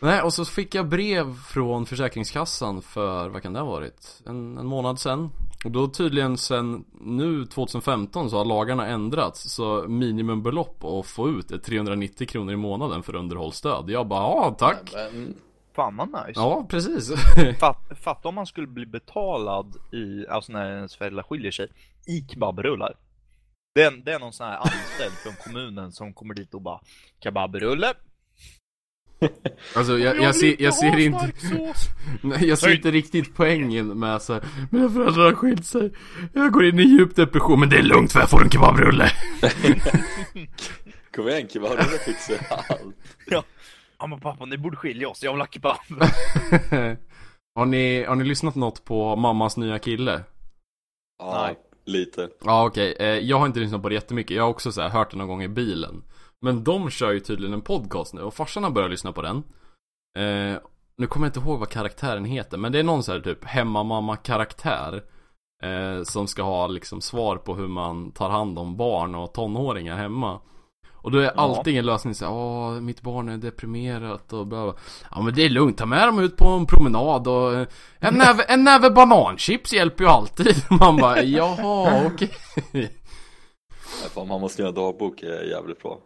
Nej, 0.03 0.21
och 0.21 0.33
så 0.33 0.45
fick 0.45 0.75
jag 0.75 0.87
brev 0.89 1.35
från 1.47 1.85
Försäkringskassan 1.85 2.81
för, 2.81 3.29
vad 3.29 3.41
kan 3.43 3.53
det 3.53 3.59
ha 3.59 3.67
varit? 3.67 4.21
En, 4.25 4.57
en 4.57 4.65
månad 4.65 4.99
sedan. 4.99 5.29
Och 5.65 5.71
då 5.71 5.87
tydligen 5.87 6.37
sen 6.37 6.83
nu 7.01 7.45
2015 7.45 8.29
så 8.29 8.37
har 8.37 8.45
lagarna 8.45 8.87
ändrats. 8.87 9.49
Så 9.53 9.85
minimumbelopp 9.87 10.83
att 10.83 11.05
få 11.05 11.29
ut 11.29 11.51
är 11.51 11.57
390 11.57 12.27
kronor 12.27 12.53
i 12.53 12.57
månaden 12.57 13.03
för 13.03 13.15
underhållsstöd. 13.15 13.89
Jag 13.89 14.07
bara, 14.07 14.19
ja 14.21 14.55
tack. 14.59 14.91
Men, 14.93 15.35
Fan 15.75 15.97
vad 15.97 16.07
nice. 16.07 16.39
Ja, 16.39 16.65
precis. 16.69 17.11
Fatt, 17.59 17.91
fatta 18.01 18.29
om 18.29 18.35
man 18.35 18.45
skulle 18.45 18.67
bli 18.67 18.85
betalad 18.85 19.75
i, 19.91 20.27
alltså 20.27 20.51
när 20.53 20.75
ens 20.75 20.95
föräldrar 20.95 21.23
skiljer 21.23 21.51
sig, 21.51 21.67
i 22.07 22.25
kebabrullar. 22.29 22.95
Det 23.75 23.83
är, 23.83 23.91
det 23.91 24.13
är 24.13 24.19
någon 24.19 24.33
sån 24.33 24.47
här 24.47 24.57
anställd 24.57 25.13
från 25.13 25.33
kommunen 25.43 25.91
som 25.91 26.13
kommer 26.13 26.33
dit 26.33 26.53
och 26.53 26.61
bara 26.61 26.79
Kebabrulle? 27.23 27.93
Alltså 29.75 29.97
jag, 29.97 30.21
jag, 30.21 30.35
ser, 30.35 30.61
jag 30.61 30.73
ser 30.73 30.99
inte 30.99 31.31
Nej, 32.21 32.47
jag 32.47 32.57
ser 32.57 32.75
inte 32.75 32.91
riktigt 32.91 33.35
poängen 33.35 33.99
med 33.99 34.21
så 34.21 34.33
här, 34.33 34.43
Mina 34.71 34.89
föräldrar 34.89 35.25
har 35.25 35.33
skilt 35.33 35.65
sig 35.65 35.93
Jag 36.33 36.51
går 36.51 36.65
in 36.65 36.79
i 36.79 36.83
djup 36.83 37.15
depression 37.15 37.59
Men 37.59 37.69
det 37.69 37.77
är 37.77 37.83
lugnt 37.83 38.11
för 38.11 38.19
jag 38.19 38.29
får 38.29 38.43
en 38.43 38.49
kebabrulle 38.49 39.11
Kom 41.15 41.27
igen 41.29 41.47
kebabrulle 41.49 41.97
fixar 42.05 42.37
allt. 42.49 42.95
Ja. 43.25 43.43
Ja 44.01 44.07
men 44.07 44.19
pappa, 44.19 44.45
ni 44.45 44.57
borde 44.57 44.77
skilja 44.77 45.09
oss. 45.09 45.23
Jag 45.23 45.31
vill 45.31 45.41
ha 45.41 45.47
kebab. 45.47 45.77
har, 47.55 47.65
ni, 47.65 48.03
har 48.03 48.15
ni 48.15 48.23
lyssnat 48.23 48.55
något 48.55 48.85
på 48.85 49.15
mammas 49.15 49.57
nya 49.57 49.79
kille? 49.79 50.23
Ja, 51.19 51.43
Nej. 51.45 51.55
lite. 51.85 52.29
Ja 52.43 52.65
okej, 52.65 52.95
eh, 52.99 53.05
jag 53.07 53.39
har 53.39 53.45
inte 53.45 53.59
lyssnat 53.59 53.81
på 53.81 53.89
det 53.89 53.95
jättemycket 53.95 54.37
Jag 54.37 54.43
har 54.43 54.49
också 54.49 54.71
så 54.71 54.81
här, 54.81 54.89
hört 54.89 55.11
det 55.11 55.17
någon 55.17 55.27
gång 55.27 55.43
i 55.43 55.47
bilen 55.47 56.03
Men 56.41 56.63
de 56.63 56.89
kör 56.89 57.11
ju 57.11 57.19
tydligen 57.19 57.53
en 57.53 57.61
podcast 57.61 58.13
nu 58.13 58.21
och 58.21 58.33
farsan 58.33 58.63
har 58.63 58.71
börjat 58.71 58.91
lyssna 58.91 59.11
på 59.11 59.21
den 59.21 59.37
eh, 60.17 60.59
Nu 60.97 61.07
kommer 61.07 61.27
jag 61.27 61.29
inte 61.29 61.39
ihåg 61.39 61.59
vad 61.59 61.69
karaktären 61.69 62.25
heter 62.25 62.57
Men 62.57 62.71
det 62.71 62.79
är 62.79 62.83
någon 62.83 63.03
så 63.03 63.11
här 63.11 63.19
typ 63.19 63.45
hemmamamma 63.45 64.17
karaktär 64.17 65.03
eh, 65.63 66.03
Som 66.03 66.27
ska 66.27 66.43
ha 66.43 66.67
liksom 66.67 67.01
svar 67.01 67.37
på 67.37 67.55
hur 67.55 67.67
man 67.67 68.11
tar 68.11 68.29
hand 68.29 68.59
om 68.59 68.77
barn 68.77 69.15
och 69.15 69.33
tonåringar 69.33 69.97
hemma 69.97 70.39
och 71.01 71.11
då 71.11 71.17
är 71.19 71.39
alltid 71.39 71.77
en 71.77 71.85
lösning 71.85 72.15
såhär, 72.15 72.31
åh 72.33 72.71
mitt 72.81 73.01
barn 73.01 73.29
är 73.29 73.37
deprimerat 73.37 74.33
och 74.33 74.47
bla. 74.47 74.73
Ja 75.11 75.21
men 75.21 75.33
det 75.33 75.45
är 75.45 75.49
lugnt, 75.49 75.77
ta 75.77 75.85
med 75.85 76.07
dem 76.07 76.19
ut 76.19 76.37
på 76.37 76.47
en 76.47 76.65
promenad 76.65 77.27
och 77.27 77.53
eh, 77.53 77.67
en 77.99 78.13
näve, 78.13 78.43
en 78.43 78.63
näve 78.63 78.89
bananchips 78.89 79.73
hjälper 79.73 80.03
ju 80.03 80.09
alltid. 80.09 80.55
Man 80.79 80.97
bara, 80.97 81.23
jaha 81.23 82.05
okej. 82.13 82.29
Nej, 82.71 84.09
fan, 84.13 84.27
man 84.27 84.41
måste 84.41 84.61
göra 84.61 84.71
dagbok 84.71 85.23
är 85.23 85.43
jävligt 85.43 85.81
bra. 85.83 85.99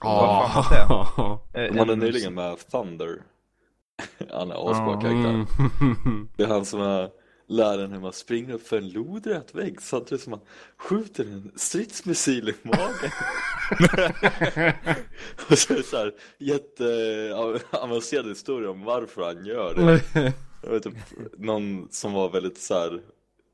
Ja. 0.00 0.50
Eh, 1.54 1.62
De 1.72 1.78
hade 1.78 1.92
en- 1.92 1.98
nyligen 1.98 2.34
med 2.34 2.56
Thunder. 2.70 3.22
Han 4.30 4.50
är 4.50 4.70
asbra 4.70 5.00
karaktär. 5.00 5.46
Mm. 5.80 6.28
Det 6.36 6.42
är 6.42 6.48
han 6.48 6.64
som 6.64 6.80
är 6.82 7.08
läraren 7.52 7.92
hur 7.92 8.00
man 8.00 8.12
springer 8.12 8.54
upp 8.54 8.66
för 8.66 8.78
en 8.78 8.88
lodrät 8.88 9.54
vägg 9.54 9.82
samtidigt 9.82 10.22
som 10.22 10.30
man 10.30 10.40
skjuter 10.76 11.24
en 11.24 11.52
stridsmissil 11.56 12.48
i 12.48 12.54
magen. 12.62 13.10
och 15.50 15.58
så 15.58 15.72
är 15.72 15.76
det 15.76 15.82
så 15.82 15.96
här 15.96 16.14
jätteavancerad 16.38 18.28
historia 18.28 18.70
om 18.70 18.84
varför 18.84 19.22
han 19.22 19.46
gör 19.46 19.74
det. 19.74 20.32
Jag 20.62 20.70
vet 20.70 20.82
typ, 20.82 20.94
någon 21.38 21.88
som 21.90 22.12
var 22.12 22.30
väldigt 22.30 22.58
så 22.58 22.74
här 22.74 23.00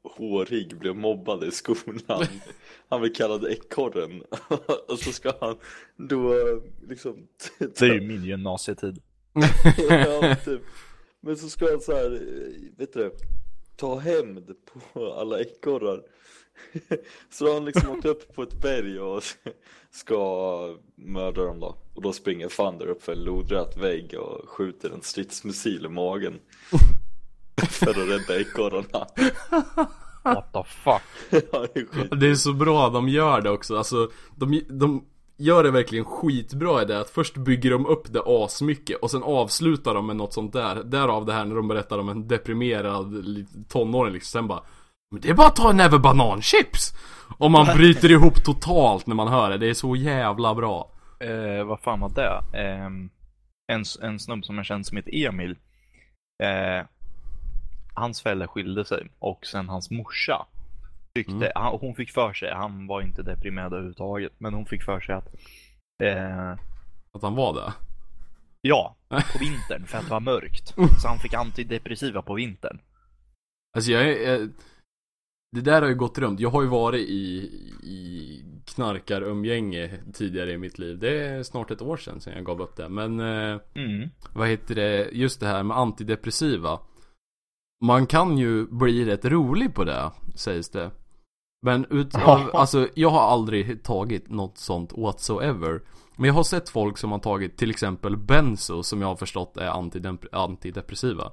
hårig 0.03 0.79
blev 0.79 0.97
mobbad 0.97 1.45
i 1.45 1.51
skolan. 1.51 2.25
Han 2.89 3.01
blev 3.01 3.13
kallad 3.13 3.45
ekorren. 3.45 4.23
och 4.89 4.99
så 4.99 5.13
ska 5.13 5.33
han 5.41 5.57
då 5.97 6.35
liksom 6.89 7.27
Det 7.59 7.83
är 7.83 7.95
ju 7.95 8.01
min 8.01 8.25
gymnasietid. 8.25 9.03
ja, 9.89 10.37
typ. 10.45 10.63
Men 11.21 11.37
så 11.37 11.49
ska 11.49 11.71
han 11.71 11.81
så 11.81 11.93
här, 11.93 12.11
vet 12.77 12.93
du 12.93 13.13
ta 13.79 13.99
hämnd 13.99 14.55
på 14.93 15.13
alla 15.13 15.41
ekorrar. 15.41 16.03
Så 17.31 17.55
han 17.55 17.65
liksom 17.65 17.91
åkt 17.91 18.05
upp 18.05 18.35
på 18.35 18.43
ett 18.43 18.63
berg 18.63 19.01
och 19.01 19.23
ska 19.91 20.77
mörda 20.95 21.45
dem 21.45 21.61
då. 21.61 21.77
Och 21.95 22.03
då 22.03 22.13
springer 22.13 22.49
Thunder 22.49 22.87
upp 22.87 23.03
för 23.03 23.13
en 23.13 23.25
lodrät 23.25 23.77
vägg 23.77 24.15
och 24.19 24.49
skjuter 24.49 24.91
en 24.91 25.03
stridsmissil 25.03 25.85
i 25.85 25.89
magen. 25.89 26.39
För 27.69 27.91
att 27.91 27.97
rädda 27.97 28.41
ekorrarna. 28.41 29.07
What 30.23 30.53
the 30.53 30.63
fuck? 30.65 31.03
Ja, 31.53 31.67
det 31.75 31.81
är. 31.81 32.17
Det 32.17 32.27
är 32.27 32.35
så 32.35 32.53
bra 32.53 32.89
de 32.89 33.09
gör 33.09 33.41
det 33.41 33.51
också, 33.51 33.77
alltså 33.77 34.11
de, 34.37 34.63
de 34.69 35.05
gör 35.39 35.65
det 35.65 35.71
verkligen 35.71 36.05
skitbra 36.05 36.83
i 36.83 36.85
det 36.85 37.01
att 37.01 37.11
först 37.11 37.37
bygger 37.37 37.71
de 37.71 37.87
upp 37.87 38.13
det 38.13 38.23
asmycket 38.27 38.97
och 38.97 39.11
sen 39.11 39.23
avslutar 39.23 39.95
de 39.95 40.07
med 40.07 40.17
något 40.17 40.33
sånt 40.33 40.53
där 40.53 40.83
Därav 40.85 41.27
det 41.27 41.33
här 41.33 41.45
när 41.45 41.57
de 41.57 41.69
berättar 41.69 41.99
om 41.99 42.09
en 42.09 42.29
deprimerad 42.29 43.25
tonåring 43.69 44.13
liksom, 44.13 44.41
sen 44.41 44.49
bara 44.49 44.63
Men 45.11 45.21
det 45.21 45.31
är 45.31 45.35
bara 45.35 45.47
att 45.47 45.57
ta 45.57 45.71
en 45.71 45.77
näve 45.77 45.99
bananchips! 45.99 46.95
Och 47.39 47.51
man 47.51 47.67
bryter 47.77 48.11
ihop 48.11 48.45
totalt 48.45 49.07
när 49.07 49.15
man 49.15 49.29
hör 49.29 49.51
det, 49.51 49.59
det 49.59 49.71
är 49.71 49.75
så 49.75 49.97
jävla 49.97 50.55
bra 50.55 50.91
Eh, 51.21 51.65
vad 51.65 51.81
fan 51.81 52.01
var 52.01 52.09
det? 52.09 52.59
Eh, 52.59 52.87
en, 53.73 53.85
en 54.03 54.19
snubb 54.19 54.45
som 54.45 54.57
jag 54.57 54.67
känner 54.67 54.83
som 54.83 54.97
heter 54.97 55.27
Emil. 55.27 55.57
Eh, 56.43 56.87
hans 57.95 58.23
föräldrar 58.23 58.47
skilde 58.47 58.85
sig 58.85 59.09
och 59.19 59.47
sen 59.47 59.69
hans 59.69 59.91
morsa 59.91 60.47
tyckte, 61.15 61.33
Mm. 61.35 61.53
han, 61.55 61.79
hon 61.81 61.95
fick 61.95 62.11
för 62.11 62.33
sig, 62.33 62.53
han 62.55 62.87
var 62.87 63.03
inte 63.03 63.23
deprimerad 63.23 63.73
överhuvudtaget, 63.73 64.33
men 64.39 64.55
hon 64.55 64.67
fick 64.67 64.83
för 64.83 65.01
sig 65.01 65.15
att 65.15 65.35
eh, 66.03 66.51
Att 67.13 67.23
han 67.23 67.35
var 67.35 67.55
det 67.55 67.73
Ja, 68.63 68.97
på 69.09 69.39
vintern 69.41 69.87
för 69.87 69.99
att 69.99 70.05
det 70.05 70.11
var 70.11 70.21
mörkt. 70.21 70.69
Så 71.03 71.09
han 71.09 71.19
fick 71.19 71.35
antidepressiva 71.35 72.23
på 72.23 72.35
vintern. 72.35 72.81
Alltså 73.77 73.91
jag 73.93 74.33
eh, 74.35 74.47
Det 75.57 75.61
där 75.61 75.83
har 75.83 75.89
ju 75.89 75.95
gått 75.95 76.19
runt, 76.19 76.41
jag 76.41 76.51
har 76.51 76.63
ju 76.63 76.69
varit 76.69 77.09
i, 77.09 77.25
i 77.83 78.45
knarkarumgänge 78.75 79.91
tidigare 80.15 80.53
i 80.53 80.59
mitt 80.59 80.79
liv 80.79 80.99
Det 80.99 81.27
är 81.27 81.43
snart 81.43 81.71
ett 81.71 81.83
år 81.83 81.97
sedan 81.97 82.21
sedan 82.21 82.33
jag 82.37 82.45
gav 82.45 82.61
upp 82.63 82.77
det 82.77 82.89
Men 82.89 83.21
eh, 83.21 83.61
Mm. 83.75 84.09
vad 84.33 84.49
heter 84.49 84.75
det, 84.75 85.09
just 85.13 85.41
det 85.41 85.47
här 85.47 85.63
med 85.63 85.77
antidepressiva 85.77 86.81
Man 87.85 88.07
kan 88.07 88.39
ju 88.39 88.67
bli 88.67 89.05
rätt 89.05 89.25
rolig 89.25 89.75
på 89.75 89.85
det, 89.85 90.11
sägs 90.35 90.69
det. 90.71 90.91
Men 91.63 91.87
utav, 91.91 92.51
alltså 92.57 92.89
jag 92.95 93.11
har 93.11 93.21
aldrig 93.33 93.83
tagit 93.83 94.31
något 94.31 94.59
sånt 94.59 94.93
whatsoever. 94.97 95.83
Men 96.17 96.25
jag 96.29 96.35
har 96.35 96.43
sett 96.43 96.69
folk 96.69 96.99
som 96.99 97.13
har 97.13 97.19
tagit 97.19 97.57
till 97.57 97.71
exempel 97.71 98.17
benzo 98.17 98.83
som 98.83 99.01
jag 99.01 99.09
har 99.09 99.17
förstått 99.17 99.57
är 99.57 99.71
antidep- 99.71 100.27
antidepressiva. 100.33 101.33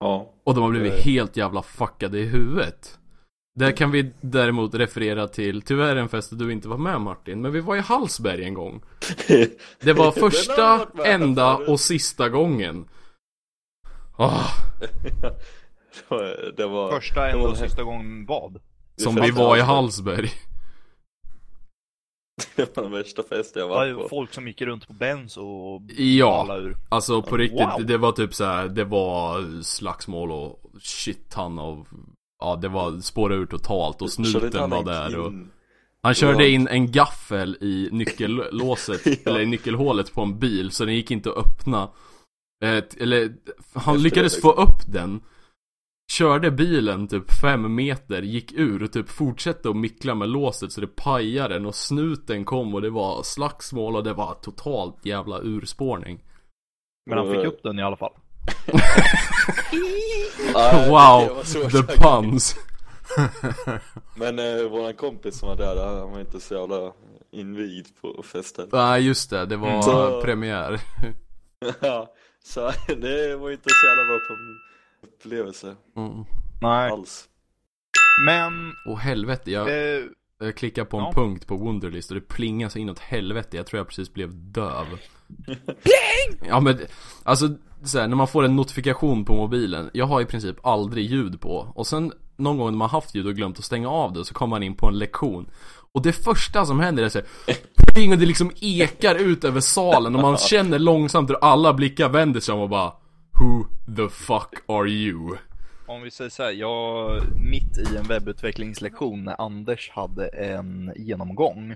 Ja. 0.00 0.32
och 0.44 0.54
de 0.54 0.62
har 0.62 0.70
blivit 0.70 0.92
Eh. 0.92 0.98
helt 1.04 1.36
jävla 1.36 1.62
fuckade 1.62 2.18
i 2.18 2.24
huvudet. 2.24 2.98
Där 3.54 3.72
kan 3.76 3.90
vi 3.90 4.12
däremot 4.20 4.74
referera 4.74 5.28
till, 5.28 5.62
tyvärr 5.62 5.96
en 5.96 6.08
fest 6.08 6.38
du 6.38 6.52
inte 6.52 6.68
var 6.68 6.78
med 6.78 7.00
Martin 7.00 7.40
Men 7.42 7.52
vi 7.52 7.60
var 7.60 7.76
i 7.76 7.80
Hallsberg 7.80 8.44
en 8.44 8.54
gång. 8.54 8.82
Det 9.80 9.92
var 9.92 10.10
första, 10.12 10.86
enda 11.04 11.56
och 11.56 11.80
sista 11.80 12.28
gången. 12.28 12.88
Ah, 14.16 14.46
det 16.08 16.14
var, 16.14 16.52
det 16.56 16.66
var, 16.66 16.90
Första 16.92 17.20
det 17.24 17.30
en 17.30 17.40
var 17.40 17.48
och 17.48 17.56
sista 17.56 17.82
gången 17.82 18.26
vad? 18.26 18.60
Som 18.96 19.14
vi 19.14 19.30
var 19.30 19.56
i 19.56 19.60
Hallsberg. 19.60 20.30
Det 22.56 22.76
var 22.76 22.82
den 22.82 22.92
värsta 22.92 23.22
festen 23.22 23.60
jag 23.62 23.68
varit 23.68 23.94
var 23.96 24.02
på. 24.02 24.08
folk 24.08 24.34
som 24.34 24.46
gick 24.48 24.60
runt 24.62 24.86
på 24.86 24.92
Benz 24.92 25.36
och 25.36 25.82
Ja. 25.96 26.56
ur. 26.58 26.76
Alltså 26.88 27.22
på 27.22 27.36
riktigt, 27.36 27.60
Wow. 27.60 27.86
det 27.86 27.96
var 27.98 28.12
typ 28.12 28.34
så 28.34 28.44
här, 28.44 28.68
det 28.68 28.84
var 28.84 29.62
slagsmål 29.62 30.32
och 30.32 30.60
shit 30.80 31.30
ton 31.30 31.58
av 31.58 31.88
Ja 32.38 32.56
det 32.62 32.68
var 32.68 33.00
spåra 33.00 33.34
ur 33.34 33.46
totalt 33.46 34.02
och 34.02 34.10
snuten 34.10 34.60
han 34.60 34.70
var 34.70 34.84
där 34.84 35.18
och 35.18 35.32
Han 36.02 36.14
körde 36.14 36.48
in 36.50 36.68
en 36.68 36.92
gaffel 36.92 37.56
i 37.60 37.88
nyckellåset, 37.92 39.00
Ja. 39.06 39.12
eller 39.30 39.40
i 39.40 39.46
nyckelhålet 39.46 40.14
på 40.14 40.22
en 40.22 40.38
bil 40.38 40.70
så 40.70 40.84
den 40.84 40.94
gick 40.94 41.10
inte 41.10 41.30
att 41.30 41.36
öppna 41.36 41.82
eh, 42.64 42.84
Eller, 42.98 43.32
han 43.74 43.94
Efter 43.94 44.04
lyckades 44.04 44.34
det, 44.34 44.40
få 44.40 44.48
liksom. 44.48 44.64
upp 44.64 44.92
den 44.92 45.20
Körde 46.18 46.50
bilen 46.50 47.08
typ 47.08 47.32
fem 47.40 47.74
meter, 47.74 48.22
gick 48.22 48.52
ur 48.52 48.82
och 48.82 48.92
typ 48.92 49.08
fortsatte 49.08 49.68
att 49.70 49.76
mickla 49.76 50.14
med 50.14 50.28
låset 50.28 50.72
så 50.72 50.80
det 50.80 50.86
pajade 50.86 51.54
den 51.54 51.66
och 51.66 51.74
snuten 51.74 52.44
kom 52.44 52.74
och 52.74 52.82
det 52.82 52.90
var 52.90 53.22
slagsmål 53.22 53.96
och 53.96 54.04
det 54.04 54.12
var 54.12 54.34
totalt 54.34 55.06
jävla 55.06 55.40
urspårning 55.42 56.22
Men 57.06 57.18
han 57.18 57.34
fick 57.34 57.44
upp 57.44 57.62
den 57.62 57.78
i 57.78 57.82
alla 57.82 57.96
fall. 57.96 58.12
Wow, 60.88 61.42
the 61.70 61.82
puns 62.02 62.56
Men 64.14 64.38
eh, 64.38 64.68
våran 64.70 64.94
kompis 64.94 65.38
som 65.38 65.48
var 65.48 65.56
där, 65.56 65.86
han 66.00 66.12
var 66.12 66.20
inte 66.20 66.40
så 66.40 66.54
jävla 66.54 66.92
invigd 67.30 67.86
på 68.00 68.22
festen. 68.22 68.68
Nej 68.72 69.06
just 69.06 69.30
det, 69.30 69.46
det 69.46 69.56
var 69.56 69.82
Så- 69.82 70.20
premiär 70.22 70.80
Ja, 71.80 72.12
så 72.44 72.72
det 72.86 73.36
var 73.36 73.50
inte 73.50 73.68
så 73.70 73.86
jävla 73.86 74.04
bra 74.04 74.18
på 74.28 74.34
upplevelse 75.02 75.76
mm. 75.96 76.24
Nej, 76.62 76.90
alls. 76.90 77.28
men 78.28 78.72
Åh 78.88 78.98
helvete, 78.98 79.50
jag, 79.50 79.68
eh, 79.68 80.04
Jag 80.40 80.56
klickar 80.56 80.84
på 80.84 80.96
en 80.96 81.02
Ja. 81.04 81.12
punkt 81.12 81.46
på 81.46 81.56
Wunderlist 81.56 82.10
och 82.10 82.14
det 82.14 82.28
plingar 82.28 82.68
så 82.68 82.78
inåt 82.78 82.98
helvete. 82.98 83.56
Jag 83.56 83.66
tror 83.66 83.78
jag 83.78 83.88
precis 83.88 84.12
blev 84.12 84.30
döv. 84.34 84.86
Pling! 85.66 86.48
Ja 86.48 86.60
men, 86.60 86.78
alltså 87.22 87.48
så 87.84 87.98
här, 87.98 88.08
när 88.08 88.16
man 88.16 88.28
får 88.28 88.44
en 88.44 88.56
notifikation 88.56 89.24
på 89.24 89.34
mobilen. 89.34 89.90
Jag 89.92 90.06
har 90.06 90.20
i 90.20 90.24
princip 90.24 90.66
aldrig 90.66 91.06
ljud 91.10 91.40
på. 91.40 91.72
Och 91.74 91.86
sen 91.86 92.12
någon 92.36 92.58
gång 92.58 92.66
när 92.70 92.78
man 92.78 92.90
haft 92.90 93.14
ljud 93.14 93.26
och 93.26 93.34
glömt 93.34 93.58
att 93.58 93.64
stänga 93.64 93.88
av 93.88 94.12
det 94.12 94.24
så 94.24 94.34
kommer 94.34 94.50
man 94.50 94.62
in 94.62 94.74
på 94.74 94.86
en 94.86 94.98
lektion. 94.98 95.50
Och 95.92 96.02
det 96.02 96.12
första 96.12 96.66
som 96.66 96.80
händer 96.80 97.02
är 97.02 97.08
så 97.08 97.18
här, 97.18 97.56
pling 97.94 98.12
och 98.12 98.18
det 98.18 98.26
liksom 98.26 98.50
ekar 98.60 99.14
ut 99.14 99.44
över 99.44 99.60
salen 99.60 100.14
och 100.16 100.22
man 100.22 100.36
känner 100.36 100.78
långsamt 100.78 101.30
hur 101.30 101.44
alla 101.44 101.72
blickar 101.74 102.08
vänder 102.08 102.40
sig 102.40 102.54
om 102.54 102.60
och 102.60 102.68
bara 102.68 102.92
Who 103.38 103.66
the 103.96 104.08
fuck 104.08 104.64
are 104.66 104.88
you? 104.88 105.38
om 105.92 106.02
vi 106.02 106.10
säger 106.10 106.30
så 106.30 106.42
här, 106.42 106.50
jag 106.50 107.22
mitt 107.36 107.78
i 107.78 107.96
en 107.96 108.04
webbutvecklingslektion 108.04 109.24
när 109.24 109.40
Anders 109.40 109.90
hade 109.90 110.28
en 110.28 110.92
genomgång 110.96 111.74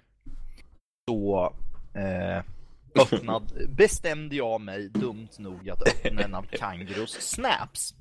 så 1.08 1.52
eh, 1.94 2.42
öppnad, 2.94 3.52
bestämde 3.68 4.36
jag 4.36 4.60
mig 4.60 4.88
dumt 4.88 5.28
nog 5.38 5.70
att 5.70 5.88
öppna 5.88 6.22
en 6.22 6.34
av 6.34 6.42
Kangros 6.42 7.12
snaps. 7.12 7.94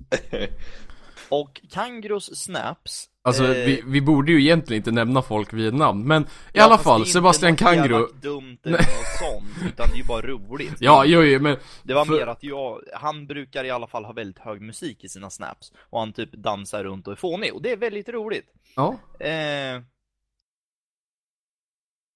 Och 1.29 1.61
Kangros 1.69 2.43
snaps 2.43 3.09
Alltså 3.25 3.43
eh, 3.43 3.49
vi, 3.65 3.83
vi 3.85 4.01
borde 4.01 4.31
ju 4.31 4.41
egentligen 4.41 4.79
inte 4.79 4.91
nämna 4.91 5.21
folk 5.21 5.53
vid 5.53 5.73
namn, 5.73 6.03
men 6.07 6.23
i 6.23 6.25
ja, 6.53 6.63
alla 6.63 6.77
fast 6.77 6.83
det 6.85 6.89
är 6.89 6.91
fall, 6.93 7.01
inte 7.01 7.11
Sebastian 7.11 7.55
Kangro 7.55 7.95
elakt 7.97 8.13
dumt 8.21 8.57
eller 8.63 8.77
något 8.77 9.19
sånt, 9.19 9.71
utan 9.73 9.87
det 9.89 9.93
är 9.93 9.97
ju 9.97 10.03
bara 10.03 10.21
roligt. 10.21 10.75
Ja, 10.79 11.05
jo, 11.05 11.23
jo, 11.23 11.39
men 11.41 11.57
Det 11.83 11.93
var 11.93 12.05
för- 12.05 12.13
mer 12.13 12.27
att 12.27 12.43
jag, 12.43 12.81
han 12.93 13.27
brukar 13.27 13.63
i 13.63 13.71
alla 13.71 13.87
fall 13.87 14.05
ha 14.05 14.13
väldigt 14.13 14.39
hög 14.39 14.61
musik 14.61 15.03
i 15.03 15.09
sina 15.09 15.29
snaps. 15.29 15.71
Och 15.89 15.99
han 15.99 16.13
typ 16.13 16.31
dansar 16.31 16.83
runt 16.83 17.07
och 17.07 17.13
är 17.13 17.17
fånig, 17.17 17.53
och 17.53 17.61
det 17.61 17.71
är 17.71 17.77
väldigt 17.77 18.09
roligt. 18.09 18.53
Ja, 18.75 18.97
Eh, 19.19 19.81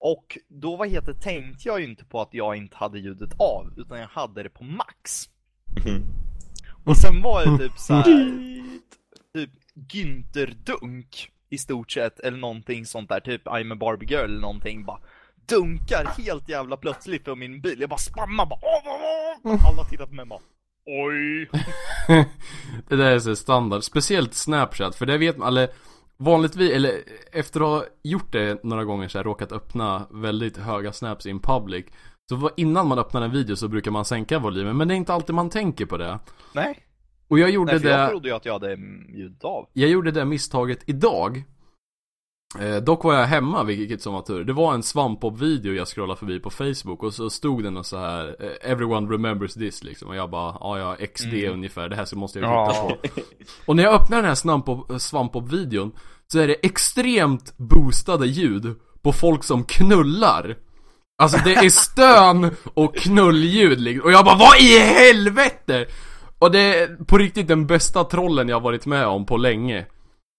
och 0.02 0.38
då 0.48 0.76
vad 0.76 0.90
heter 0.90 1.14
tänkte 1.14 1.68
jag 1.68 1.80
ju 1.80 1.86
inte 1.86 2.06
på 2.06 2.22
att 2.22 2.34
jag 2.34 2.56
inte 2.56 2.78
hade 2.78 3.00
ljudet 3.00 3.30
av, 3.40 3.74
utan 3.78 4.00
jag 4.00 4.08
hade 4.08 4.44
det 4.44 4.50
på 4.50 4.64
max. 4.64 5.30
Mhm. 5.86 6.04
Och 6.86 6.98
sen 6.98 7.22
var 7.22 7.46
det 7.46 7.58
typ 7.58 7.78
så 7.80 7.94
här, 7.94 8.04
typ 9.34 9.50
Günther 9.88 10.56
Dunk 10.66 11.32
i 11.50 11.58
stort 11.58 11.92
sett, 11.92 12.20
eller 12.20 12.38
någonting 12.38 12.86
sånt 12.86 13.10
där, 13.10 13.20
typ 13.20 13.48
I'm 13.48 13.74
a 13.74 13.76
Barbie 13.76 14.06
Girl 14.06 14.24
eller 14.24 14.42
någonting, 14.42 14.86
bara 14.86 15.00
dunkar 15.50 16.06
helt 16.06 16.50
jävla 16.50 16.78
plötsligt 16.78 17.26
på 17.26 17.36
min 17.36 17.62
bil. 17.62 17.78
Jag 17.80 17.90
bara 17.90 17.98
spammar 17.98 18.46
bara, 18.46 18.60
åh, 18.62 18.82
åh, 18.86 19.54
åh. 19.54 19.68
Alla 19.68 19.84
tittar 19.84 20.06
på 20.06 20.14
mig 20.14 20.26
bara, 20.26 20.40
oj. 20.86 21.50
det 22.88 22.96
där 22.96 23.12
är 23.12 23.20
så 23.20 23.36
standard, 23.36 23.84
speciellt 23.84 24.34
Snapchat, 24.34 24.96
för 24.96 25.06
det 25.06 25.18
vet 25.18 25.38
man, 25.38 25.48
eller 25.48 25.70
vanligtvis, 26.18 26.72
eller 26.72 26.92
efter 27.32 27.60
att 27.60 27.68
ha 27.68 27.86
gjort 28.04 28.32
det 28.32 28.64
några 28.64 28.84
gånger 28.84 29.08
så 29.08 29.18
här, 29.18 29.26
råkat 29.26 29.52
öppna 29.52 30.08
väldigt 30.12 30.58
höga 30.58 30.94
snaps 30.94 31.26
in 31.26 31.40
public 31.40 31.86
Så 32.30 32.50
innan 32.58 32.88
man 32.88 33.00
öppnar 33.00 33.22
en 33.22 33.32
video 33.32 33.56
så 33.56 33.68
brukar 33.68 33.92
man 33.92 34.06
sänka 34.06 34.40
volymen, 34.40 34.78
men 34.78 34.88
det 34.88 34.94
är 34.94 34.96
inte 34.96 35.14
alltid 35.14 35.36
man 35.36 35.50
tänker 35.50 35.86
på 35.86 35.98
det 35.98 36.20
Nej, 36.54 36.80
Och 37.30 37.40
jag 37.40 37.50
gjorde 37.50 37.72
Nej 37.72 37.82
det 37.82 37.90
jag 37.90 38.10
trodde 38.10 38.30
ju 38.30 38.36
att 38.36 38.46
jag 38.46 38.54
hade 38.54 38.76
ljudet 39.16 39.44
av. 39.44 39.68
Jag 39.74 39.90
gjorde 39.90 40.12
det 40.12 40.26
misstaget 40.26 40.80
idag 40.86 41.44
eh, 42.60 42.76
Dock 42.78 43.04
var 43.04 43.14
jag 43.14 43.26
hemma, 43.26 43.64
vilket 43.64 44.02
som 44.02 44.14
var 44.14 44.22
tur 44.22 44.44
Det 44.44 44.54
var 44.54 44.74
en 44.74 44.84
svampbob-video 44.84 45.74
jag 45.74 45.88
scrollade 45.88 46.20
förbi 46.20 46.40
på 46.40 46.50
Facebook 46.50 47.04
Och 47.04 47.14
så 47.14 47.30
stod 47.30 47.64
det 47.64 47.70
något 47.70 47.86
så 47.88 47.98
här 47.98 48.36
eh, 48.40 48.72
Everyone 48.72 49.14
remembers 49.14 49.54
this 49.54 49.84
liksom 49.84 50.10
Och 50.10 50.16
jag 50.16 50.30
bara, 50.30 50.58
ja 50.60 50.80
ja, 51.00 51.08
XD 51.14 51.34
Mm. 51.34 51.54
ungefär, 51.54 51.90
det 51.90 51.96
här 51.96 52.06
så 52.06 52.18
måste 52.18 52.40
jag 52.40 52.46
titta 52.72 52.80
Ja. 52.88 52.98
på 53.16 53.22
Och 53.66 53.76
när 53.76 53.84
jag 53.84 53.94
öppnar 53.94 54.18
den 54.18 54.26
här 54.26 54.36
Svampbob- 54.36 54.98
svampbob-videon 54.98 55.92
Så 56.32 56.40
är 56.40 56.48
det 56.48 56.66
extremt 56.66 57.54
boostade 57.58 58.28
ljud 58.28 58.76
På 59.02 59.14
folk 59.14 59.44
som 59.44 59.64
knullar 59.64 60.56
Alltså 61.22 61.38
det 61.46 61.54
är 61.56 61.70
stön 61.70 62.52
och 62.74 62.96
knullljud 62.96 63.82
liksom. 63.82 64.06
Och 64.06 64.12
jag 64.12 64.26
bara, 64.26 64.38
vad 64.38 64.58
i 64.62 64.80
helvete? 64.80 65.86
Och 66.40 66.52
det 66.52 66.60
är 66.80 66.96
på 67.06 67.18
riktigt 67.18 67.48
den 67.48 67.68
bästa 67.68 68.04
trollen 68.04 68.50
jag 68.50 68.60
varit 68.60 68.86
med 68.86 69.08
om 69.08 69.26
på 69.26 69.38
länge 69.38 69.86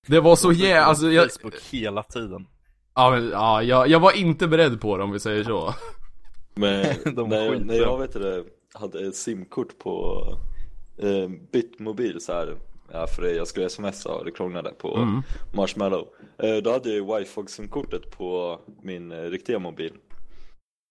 Det 0.07 0.21
var 0.21 0.37
så 0.37 0.53
jävla, 0.53 0.85
alltså 0.85 1.11
jag, 1.11 1.33
Facebook 1.33 1.55
hela 1.71 2.03
tiden. 2.03 2.47
ja, 2.95 3.11
men, 3.11 3.31
ja 3.31 3.63
jag, 3.63 3.89
jag 3.89 4.01
var 4.01 4.13
inte 4.13 4.49
beredd 4.49 4.81
på 4.81 4.97
det 4.97 5.03
om 5.05 5.13
vi 5.13 5.21
säger 5.21 5.45
så 5.45 5.75
Men 6.55 6.87
De 7.15 7.29
när, 7.29 7.59
när 7.61 7.75
jag 7.75 7.99
vet 7.99 8.13
det, 8.13 8.45
hade 8.75 9.09
ett 9.09 9.17
simkort 9.17 9.79
på 9.79 10.25
eh, 10.99 11.29
Bitmobil 11.53 12.21
så 12.21 12.33
här, 12.33 12.57
ja, 12.93 13.07
för 13.07 13.23
det, 13.23 13.33
jag 13.33 13.47
skulle 13.47 13.69
smsa 13.69 14.13
och 14.15 14.25
det 14.25 14.31
krånglade 14.31 14.71
på 14.71 14.97
Mm. 14.97 15.23
Marshmallow. 15.53 16.09
Eh, 16.43 16.57
då 16.57 16.73
hade 16.73 16.89
jag 16.89 16.97
ju 16.97 17.19
wifi 17.19 17.43
simkortet 17.47 18.11
på 18.11 18.59
min 18.83 19.13
eh, 19.13 19.23
riktiga 19.23 19.59
mobil. 19.59 19.93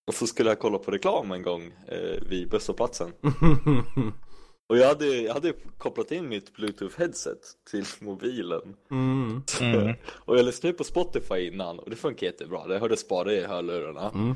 Och 0.07 0.13
så 0.13 0.27
skulle 0.27 0.49
jag 0.49 0.59
kolla 0.59 0.77
på 0.77 0.91
reklam 0.91 1.31
en 1.31 1.41
gång 1.43 1.63
eh, 1.87 2.29
vid 2.29 2.49
busshållplatsen. 2.49 3.13
Och 4.69 4.77
jag 4.77 4.87
hade, 4.87 5.05
jag 5.05 5.33
hade 5.33 5.53
kopplat 5.77 6.11
in 6.11 6.29
mitt 6.29 6.53
bluetooth 6.53 6.99
headset 6.99 7.39
till 7.71 7.85
mobilen. 7.99 8.75
mm. 8.91 9.43
Mm. 9.61 9.95
Och 10.25 10.37
jag 10.37 10.45
lyssnade 10.45 10.73
på 10.73 10.83
Spotify 10.83 11.47
innan 11.47 11.79
och 11.79 11.89
det 11.89 11.95
funkar 11.95 12.27
jättebra. 12.27 12.67
Det 12.67 12.79
hördes 12.79 13.07
bara 13.07 13.33
i 13.33 13.45
hörlurarna. 13.45 14.11
Mm. 14.13 14.35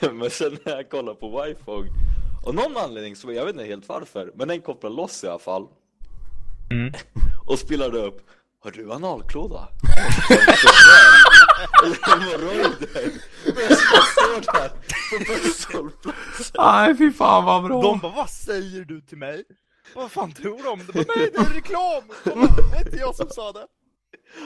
men 0.18 0.30
sen 0.30 0.58
när 0.64 0.76
jag 0.76 0.90
kollar 0.90 1.14
på 1.14 1.42
wifi 1.42 1.90
och 2.46 2.54
någon 2.54 2.76
anledning, 2.76 3.16
så 3.16 3.32
jag 3.32 3.44
vet 3.44 3.54
inte 3.54 3.64
helt 3.66 3.88
varför, 3.88 4.32
men 4.34 4.48
den 4.48 4.60
kopplar 4.60 4.90
loss 4.90 5.24
i 5.24 5.28
alla 5.28 5.38
fall. 5.38 5.66
Mm. 6.70 6.92
Och 7.46 7.58
spelade 7.58 7.98
upp 7.98 8.20
Har 8.64 8.70
du 8.70 8.92
analklåda? 8.92 9.68
Eller 11.84 12.06
hemorrojder? 12.06 13.10
Och 13.46 13.60
jag 13.70 13.78
står 13.78 14.52
där 14.52 14.68
på 14.68 15.18
busshållplatsen. 15.32 16.54
Nej 16.58 16.96
fy 16.98 17.12
fan 17.12 17.44
vad 17.44 17.64
bra 17.64 17.82
De 17.82 17.98
bara, 17.98 18.12
vad 18.12 18.30
säger 18.30 18.84
du 18.84 19.00
till 19.00 19.18
mig? 19.18 19.44
Vad 19.94 20.10
fan 20.12 20.32
tror 20.32 20.62
de? 20.64 20.78
De 20.86 20.92
bara, 20.92 21.04
nej 21.16 21.30
det 21.32 21.38
är 21.38 21.54
reklam! 21.54 22.02
Kolla, 22.24 22.46
det 22.70 22.76
är 22.76 22.84
inte 22.86 22.96
jag 22.96 23.14
som 23.14 23.28
sa 23.30 23.52
det. 23.52 23.66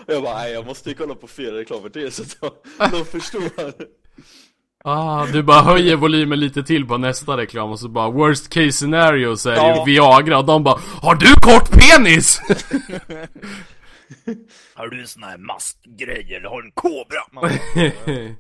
Och 0.07 0.15
jag 0.15 0.23
bara, 0.23 0.35
nej 0.39 0.53
jag 0.53 0.67
måste 0.67 0.89
ju 0.89 0.95
kolla 0.95 1.15
på 1.15 1.27
fyra 1.27 1.57
reklamer 1.57 1.89
till 1.89 2.13
så 2.13 2.23
att 2.23 2.37
de, 2.93 3.05
förstår. 3.05 3.43
Ah, 4.85 5.27
du 5.27 5.43
bara 5.43 5.63
höjer 5.63 5.97
volymen 5.97 6.41
lite 6.41 6.63
till 6.63 6.87
på 6.87 6.99
nästa 6.99 7.37
reklam 7.37 7.71
och 7.71 7.81
så 7.81 7.89
bara 7.89 8.11
worst 8.11 8.49
case 8.49 8.73
scenario 8.73 9.37
så 9.37 9.51
är 9.51 9.55
det 9.55 9.61
Ja. 9.61 9.79
ju 9.79 9.85
Viagra 9.93 10.39
och 10.39 10.45
de 10.45 10.65
bara 10.65 10.81
Har 11.03 11.15
du 11.15 11.27
kort 11.35 11.71
penis? 11.71 12.41
Har 14.75 14.87
du 14.89 15.01
en 15.01 15.09
sån 15.09 15.23
här 15.23 15.39
maskgrej 15.39 16.35
eller 16.35 16.49
har 16.49 16.63
du 16.63 16.67
en 16.69 16.73
kobra? 16.73 17.21
Bara, 17.33 17.51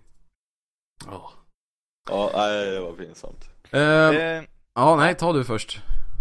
Ja. 1.07 1.33
Ja, 2.11 2.31
nej 2.37 2.71
det 2.71 2.81
var 2.81 2.93
pinsamt. 2.93 3.45
Eh, 3.71 3.81
eh, 3.81 4.43
ja, 4.75 4.97
nej 4.97 5.15
ta 5.17 5.33
du 5.33 5.45
först 5.45 5.81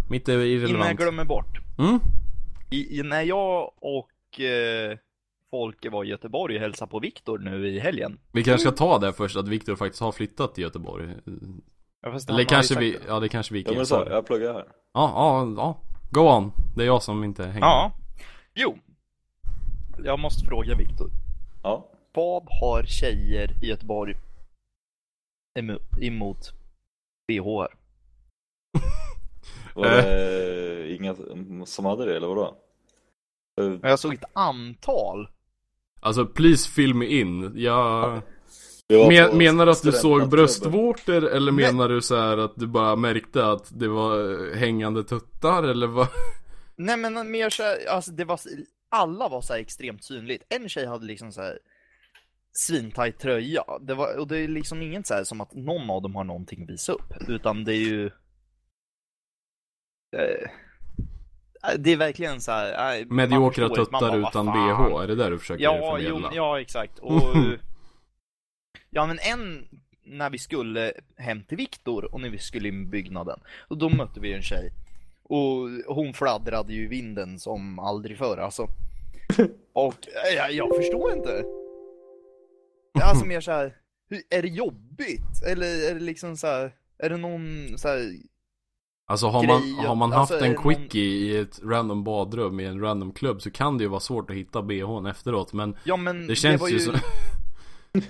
Mitt 0.09 0.29
är 0.29 0.33
innan 0.33 0.47
jag 0.47 0.49
irrelevant 0.49 0.99
glömmer 0.99 1.25
bort. 1.25 1.57
mm? 1.79 1.99
I, 2.71 2.99
i, 2.99 3.03
när 3.03 3.21
jag 3.21 3.71
och 3.81 4.39
eh, 4.39 4.97
Folke 5.51 5.89
var 5.89 6.03
i 6.03 6.07
Göteborg 6.07 6.55
och 6.55 6.61
hälsade 6.61 6.91
på 6.91 6.99
Viktor 6.99 7.39
nu 7.39 7.67
i 7.69 7.79
helgen. 7.79 8.19
Vi 8.31 8.43
kanske 8.43 8.67
ska 8.67 8.77
ta 8.77 8.99
det 8.99 9.13
först 9.13 9.35
att 9.37 9.47
Viktor 9.47 9.75
faktiskt 9.75 10.01
har 10.01 10.11
flyttat 10.11 10.55
till 10.55 10.63
Göteborg 10.63 11.09
Ja, 12.01 12.19
Eller 12.29 12.43
kanske 12.43 12.79
vi, 12.79 12.91
det. 12.91 12.97
ja 13.07 13.19
det 13.19 13.29
kanske 13.29 13.53
vi 13.53 13.61
Ja 13.61 13.67
kan 13.67 13.75
men 13.77 13.85
så, 13.85 14.07
jag 14.09 14.25
pluggar 14.25 14.53
här. 14.53 14.65
Ja, 14.93 15.11
ja, 15.15 15.53
ja 15.57 15.81
Go 16.11 16.21
on 16.21 16.51
Det 16.75 16.81
är 16.83 16.85
jag 16.85 17.03
som 17.03 17.23
inte 17.23 17.43
hänger 17.45 17.59
Ja. 17.59 17.91
Jo. 18.55 18.77
Jag 20.03 20.19
måste 20.19 20.45
fråga 20.45 20.75
Viktor. 20.75 21.09
Ja. 21.63 21.89
Vad 22.13 22.43
har 22.61 22.83
tjejer 22.83 23.51
i 23.63 23.67
Göteborg 23.67 24.15
emo- 25.59 26.01
emot 26.01 26.51
BH? 27.27 27.73
Var 29.75 29.85
det 29.89 30.95
inga 30.95 31.15
som 31.65 31.85
hade 31.85 32.05
det 32.05 32.15
eller 32.15 32.27
vadå? 32.27 32.57
Eh, 33.61 33.73
Jag 33.89 33.99
såg 33.99 34.13
ett 34.13 34.23
antal. 34.33 35.29
Alltså 36.01 36.25
please 36.25 36.69
fill 36.69 36.93
me 36.93 37.05
in 37.05 37.51
Jag 37.55 38.21
Men, 39.07 39.37
menar 39.37 39.65
du 39.65 39.71
att 39.71 39.83
du 39.83 39.91
såg 39.91 40.29
bröstvårtor 40.29 41.27
eller 41.27 41.51
menar 41.51 41.89
du 41.89 42.01
så 42.01 42.15
här 42.15 42.37
att 42.37 42.53
du 42.55 42.67
bara 42.67 42.95
märkte 42.95 43.45
att 43.51 43.79
det 43.79 43.87
var 43.87 44.47
eh, 44.51 44.57
hängande 44.59 45.03
tuttar 45.03 45.63
eller 45.63 45.87
vad? 45.87 46.07
Nej 46.75 46.97
men 46.97 47.31
mer 47.31 47.49
så 47.49 47.63
här, 47.63 47.77
alltså 47.89 48.11
det 48.11 48.25
var, 48.25 48.39
alla 48.89 49.29
var 49.29 49.41
så 49.41 49.53
här 49.53 49.59
extremt 49.59 50.03
synligt. 50.03 50.43
En 50.49 50.69
tjej 50.69 50.85
hade 50.85 51.05
liksom 51.05 51.31
så 51.31 51.41
här 51.41 51.59
svintajt 52.51 53.19
tröja. 53.19 53.63
Det 53.81 53.93
var, 53.93 54.17
och 54.17 54.27
det 54.27 54.37
är 54.37 54.47
liksom 54.47 54.81
inget 54.81 55.07
så 55.07 55.13
här 55.13 55.23
som 55.23 55.41
att 55.41 55.53
någon 55.53 55.89
av 55.89 56.01
dem 56.01 56.15
har 56.15 56.23
någonting 56.23 56.63
att 56.63 56.69
visa 56.69 56.91
upp. 56.91 57.13
Utan 57.27 57.63
det 57.63 57.73
är 57.73 57.85
ju... 57.89 58.11
Eh, 60.11 60.49
det 61.77 61.91
är 61.91 61.97
verkligen 61.97 62.41
så 62.41 62.51
här. 62.51 63.05
Mediokra 63.05 63.69
tuttar 63.69 64.17
utan 64.19 64.45
bh, 64.45 65.01
är 65.03 65.07
det 65.07 65.15
där 65.15 65.31
du 65.31 65.39
försöker 65.39 65.63
Ja, 65.63 65.95
förmedla? 65.97 66.29
jo, 66.31 66.35
ja 66.35 66.61
exakt. 66.61 66.99
Och, 66.99 67.21
ja 68.89 69.05
men 69.05 69.19
en, 69.19 69.67
när 70.03 70.29
vi 70.29 70.37
skulle 70.37 70.93
hem 71.17 71.43
till 71.43 71.57
Viktor 71.57 72.13
och 72.13 72.21
när 72.21 72.29
vi 72.29 72.37
skulle 72.37 72.67
in 72.67 72.81
i 72.83 72.85
byggnaden. 72.85 73.39
Och 73.67 73.77
då 73.77 73.89
mötte 73.89 74.19
vi 74.19 74.33
en 74.33 74.41
tjej. 74.41 74.71
Och 75.23 75.69
hon 75.95 76.13
fladdrade 76.13 76.73
ju 76.73 76.83
i 76.83 76.87
vinden 76.87 77.39
som 77.39 77.79
aldrig 77.79 78.17
förr 78.17 78.37
alltså. 78.37 78.67
Och 79.73 80.07
eh, 80.07 80.35
jag, 80.35 80.51
jag 80.51 80.75
förstår 80.75 81.13
inte. 81.13 81.43
Alltså 83.01 83.25
mer 83.33 83.41
så 83.41 83.51
här. 83.51 83.75
är 84.29 84.41
det 84.41 84.47
jobbigt? 84.47 85.43
Eller 85.47 85.89
är 85.89 85.93
det 85.93 85.99
liksom 85.99 86.37
så 86.37 86.47
här, 86.47 86.71
är 86.97 87.09
det 87.09 87.17
någon 87.17 87.77
så 87.77 87.87
här, 87.87 88.11
Alltså 89.09 89.27
har 89.27 89.47
man, 89.47 89.85
har 89.87 89.95
man 89.95 90.13
alltså, 90.13 90.33
haft 90.33 90.43
är 90.43 90.47
en 90.47 90.51
det 90.51 90.57
quickie 90.57 91.03
i 91.03 91.37
ett 91.37 91.59
random 91.63 92.03
badrum 92.03 92.59
i 92.59 92.65
en 92.65 92.81
random 92.81 93.11
klubb 93.11 93.41
så 93.41 93.51
kan 93.51 93.77
det 93.77 93.83
ju 93.83 93.87
vara 93.87 93.99
svårt 93.99 94.29
att 94.29 94.35
hitta 94.35 94.61
bhn 94.61 95.05
efteråt 95.05 95.53
men 95.53 95.75
ja 95.83 95.97
men 95.97 96.27
det 96.27 96.35
känns 96.35 96.61
var 96.61 96.67
ju 96.67 96.73
ju 96.73 96.79
som... 96.79 96.93
Nej, 97.93 98.01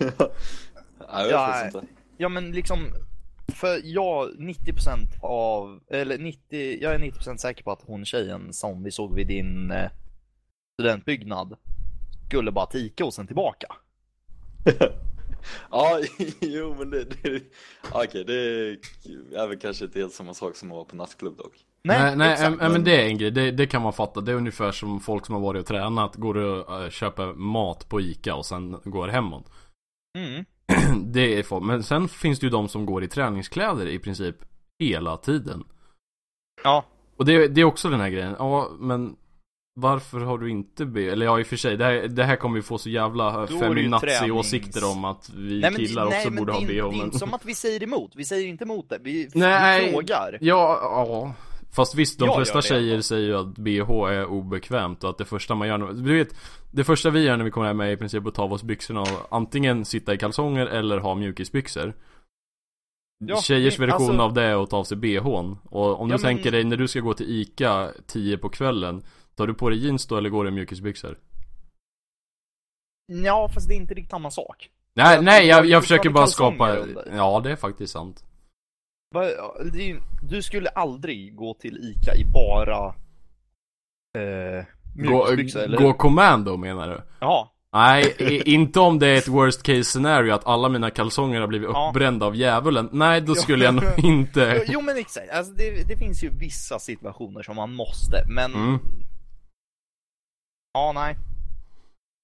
jag 1.10 1.24
vet 1.24 1.32
Ja, 1.32 1.66
inte. 1.66 1.84
Ja 2.18 2.30
men 2.30 2.52
liksom, 2.52 2.80
för 3.48 3.82
jag 3.84 4.30
90% 4.30 4.98
av, 5.22 5.80
eller 5.88 6.18
90, 6.18 6.78
jag 6.82 6.96
är 6.96 7.00
90% 7.00 7.38
säker 7.38 7.64
på 7.64 7.72
att 7.72 7.82
hon 7.86 8.06
tjejen 8.06 8.54
som 8.54 8.84
vi 8.84 8.92
såg 8.92 9.16
vid 9.16 9.28
din 9.28 9.72
eh, 9.72 9.90
studentbyggnad 10.74 11.56
skulle 12.28 12.52
bara 12.52 12.66
tika 12.66 13.06
och 13.06 13.14
sen 13.14 13.28
tillbaka. 13.28 13.68
Ja, 15.72 16.00
jo 16.40 16.76
men 16.80 16.90
det, 16.90 17.04
det 17.04 17.42
okej 17.92 18.24
det 18.26 18.34
är 19.36 19.48
väl 19.48 19.60
kanske 19.60 19.86
inte 19.86 20.00
helt 20.00 20.14
samma 20.14 20.34
sak 20.34 20.56
som 20.56 20.72
att 20.72 20.76
vara 20.76 20.86
på 20.86 20.96
nattklubb 20.96 21.38
dock. 21.38 21.54
Nej, 21.84 22.16
nej, 22.16 22.32
exakt. 22.34 22.48
äm, 22.48 22.60
äm, 22.60 22.72
men 22.72 22.84
det 22.84 23.02
är 23.02 23.06
en 23.08 23.18
grej, 23.18 23.32
det, 23.32 23.52
det 23.52 23.68
kan 23.68 23.82
man 23.82 23.94
fatta. 23.94 24.22
Det 24.22 24.32
är 24.32 24.36
ungefär 24.36 24.72
som 24.72 25.00
folk 25.00 25.26
som 25.26 25.36
har 25.36 25.42
varit 25.42 25.60
och 25.60 25.68
tränat, 25.68 26.16
går 26.16 26.38
och 26.38 26.84
äh, 26.84 26.90
köper 26.90 27.34
mat 27.34 27.90
på 27.90 28.02
Ica 28.02 28.36
och 28.36 28.46
sen 28.46 28.78
går 28.84 29.08
hemåt. 29.08 29.52
Mm. 30.18 30.46
Det 31.14 31.40
är 31.40 31.44
folk. 31.44 31.66
Men 31.66 31.84
sen 31.84 32.08
finns 32.08 32.40
det 32.40 32.46
ju 32.46 32.50
de 32.50 32.68
som 32.68 32.86
går 32.86 33.04
i 33.04 33.08
träningskläder 33.08 33.88
i 33.88 34.00
princip 34.00 34.36
hela 34.80 35.18
tiden. 35.18 35.64
Ja, 36.64 36.86
Och 37.18 37.26
det, 37.26 37.48
det 37.48 37.62
är 37.62 37.66
också 37.66 37.90
den 37.90 38.00
här 38.00 38.10
grejen, 38.10 38.36
ja 38.40 38.72
men 38.80 39.16
varför 39.76 40.20
har 40.20 40.38
du 40.38 40.50
inte 40.50 40.86
B? 40.86 41.10
Eller 41.10 41.26
ja 41.26 41.40
i 41.40 41.44
och 41.44 41.48
för 41.48 41.56
sig, 41.56 41.78
det 41.78 41.86
här, 41.86 42.08
det 42.08 42.24
här 42.24 42.36
kommer 42.36 42.56
vi 42.56 42.62
få 42.62 42.78
så 42.78 42.90
jävla 42.90 43.48
ju 43.50 43.60
feminazi-åsikter 43.60 44.92
om 44.92 45.06
att 45.06 45.30
vi 45.36 45.60
Nej, 45.62 45.72
men, 45.72 45.76
killar 45.80 46.06
nej, 46.06 46.18
också 46.18 46.30
men 46.30 46.38
borde 46.38 46.52
det 46.52 46.56
ha 46.58 46.62
är, 46.64 46.68
bh 46.68 46.74
Det 46.74 46.80
är 46.80 46.92
men... 46.92 47.06
inte 47.06 47.20
som 47.20 47.34
att 47.34 47.46
vi 47.46 47.56
säger 47.56 47.84
emot, 47.84 48.12
vi 48.16 48.26
säger 48.26 48.48
inte 48.48 48.64
emot 48.64 48.90
det, 48.90 49.00
vi, 49.04 49.30
Nej. 49.34 49.86
vi 49.86 49.92
frågar. 49.92 50.38
Ja, 50.42 50.80
ja. 50.82 51.34
Fast 51.72 51.96
visst, 51.96 52.20
de 52.20 52.26
Jag 52.26 52.36
flesta 52.36 52.62
tjejer 52.62 53.02
säger 53.02 53.28
ju 53.28 53.36
att 53.38 53.56
BH 53.58 53.90
är 54.10 54.26
obekvämt 54.26 55.04
och 55.04 55.10
att 55.10 55.18
det 55.18 55.26
första 55.26 55.56
man 55.56 55.68
gör 55.68 55.94
Du 55.94 56.18
vet, 56.18 56.36
det 56.72 56.84
första 56.84 57.10
vi 57.10 57.24
gör 57.24 57.38
när 57.38 57.46
vi 57.46 57.52
kommer 57.52 57.68
hem 57.68 57.80
är 57.80 57.88
i 57.90 57.98
princip 57.98 58.28
att 58.28 58.34
ta 58.36 58.44
av 58.44 58.54
oss 58.54 58.64
byxorna 58.64 59.02
och 59.02 59.08
antingen 59.32 59.86
sitta 59.86 60.14
i 60.14 60.18
kalsonger 60.18 60.66
eller 60.66 60.98
ha 60.98 61.16
mjukisbyxor 61.16 61.94
Ja, 63.26 63.42
Tjejers 63.42 63.80
version 63.80 64.10
alltså- 64.10 64.22
av 64.22 64.34
det 64.34 64.44
är 64.44 64.64
att 64.64 64.70
ta 64.70 64.78
av 64.78 64.84
sig 64.84 64.98
BHn 64.98 65.58
Och 65.70 66.02
om 66.02 66.10
Ja, 66.10 66.18
du 66.18 66.24
men- 66.24 66.36
tänker 66.36 66.52
dig 66.52 66.64
när 66.64 66.78
du 66.78 66.88
ska 66.88 67.00
gå 67.00 67.14
till 67.14 67.30
ICA 67.42 67.92
10 68.08 68.38
på 68.38 68.50
kvällen 68.50 69.04
Tar 69.40 69.48
du 69.48 69.54
på 69.54 69.70
dig 69.70 69.80
jeans 69.86 70.08
då 70.08 70.18
eller 70.18 70.30
går 70.30 70.44
du 70.44 70.50
i 70.50 70.54
mjukisbyxor? 70.54 71.18
Ja, 73.06 73.50
fast 73.54 73.68
det 73.68 73.74
är 73.74 73.76
inte 73.76 73.94
riktigt 73.94 74.12
samma 74.12 74.32
sak. 74.32 74.70
Nej, 74.94 75.16
Ja, 75.16 75.22
nej 75.22 75.48
jag, 75.48 75.66
jag 75.66 75.84
försöker 75.84 76.10
bara 76.10 76.28
skapa 76.28 76.76
under. 76.76 77.12
Ja, 77.16 77.42
det 77.44 77.52
är 77.52 77.56
faktiskt 77.56 77.94
sant 77.94 78.24
Du 80.22 80.42
skulle 80.42 80.70
aldrig 80.70 81.36
gå 81.36 81.54
till 81.54 81.78
ICA 81.78 82.16
i 82.16 82.26
bara 82.26 82.86
eh, 84.18 84.66
Gå, 84.94 85.26
mjukisbyxor, 85.26 85.62
eller 85.62 85.78
gå 85.78 85.94
commando 85.94 86.58
menar 86.58 86.90
du? 86.90 87.02
Ja, 87.20 87.52
Nej, 87.74 88.16
inte 88.46 88.80
om 88.80 89.00
det 89.00 89.08
är 89.08 89.18
ett 89.18 89.28
worst 89.28 89.64
case 89.64 89.84
scenario 89.84 90.34
att 90.34 90.48
alla 90.48 90.70
mina 90.70 90.90
kalsonger 90.90 91.40
har 91.42 91.48
blivit 91.48 91.70
Ja. 91.74 91.90
uppbrända 91.90 92.26
av 92.26 92.36
djävulen. 92.36 92.90
Nej, 92.92 93.22
då 93.22 93.36
skulle 93.36 93.66
jag 93.66 93.74
nog 93.76 93.84
inte... 93.98 94.64
jo, 94.68 94.74
jo 94.74 94.82
men 94.82 94.98
exakt. 94.98 95.30
Alltså, 95.32 95.54
det, 95.54 95.88
det 95.88 95.98
finns 95.98 96.24
ju 96.24 96.30
vissa 96.30 96.80
situationer 96.80 97.44
som 97.44 97.56
man 97.56 97.74
måste, 97.74 98.24
men... 98.28 98.54
Mm. 98.54 98.80
Ja, 100.74 100.92
nej. 100.96 101.18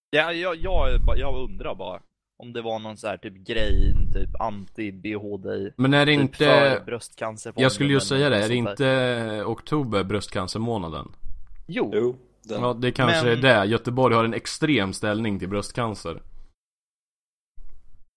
Ja, 0.10 0.34
jag, 0.34 0.56
jag, 0.56 1.00
jag 1.18 1.36
undrar 1.36 1.76
bara 1.76 2.00
om 2.44 2.54
det 2.54 2.62
var 2.62 2.80
någon 2.80 2.98
så 2.98 3.08
här 3.08 3.18
typ 3.18 3.34
grej, 3.34 3.96
typ 4.14 4.30
anti-BHD, 4.40 5.72
Men 5.78 5.94
är 5.94 6.06
det 6.06 6.12
typ 6.14 6.22
inte... 6.22 6.38
för 6.38 6.86
bröstcancerfonden 6.86 7.64
Jag 7.64 7.72
skulle 7.72 7.94
ju 7.94 8.00
säga 8.00 8.30
det, 8.30 8.44
är 8.44 8.50
det 8.50 8.56
inte 8.56 9.44
oktober 9.46 10.04
bröstcancermånaden? 10.04 11.12
Jo, 11.68 11.92
Jo, 11.94 12.16
den. 12.44 12.62
Ja, 12.62 12.74
det 12.74 12.92
kanske 12.92 13.24
Men- 13.24 13.32
är 13.32 13.36
det. 13.42 13.66
Göteborg 13.66 14.16
har 14.16 14.24
en 14.26 14.34
extrem 14.34 14.94
ställning 14.94 15.40
till 15.40 15.50
bröstcancer. 15.50 16.22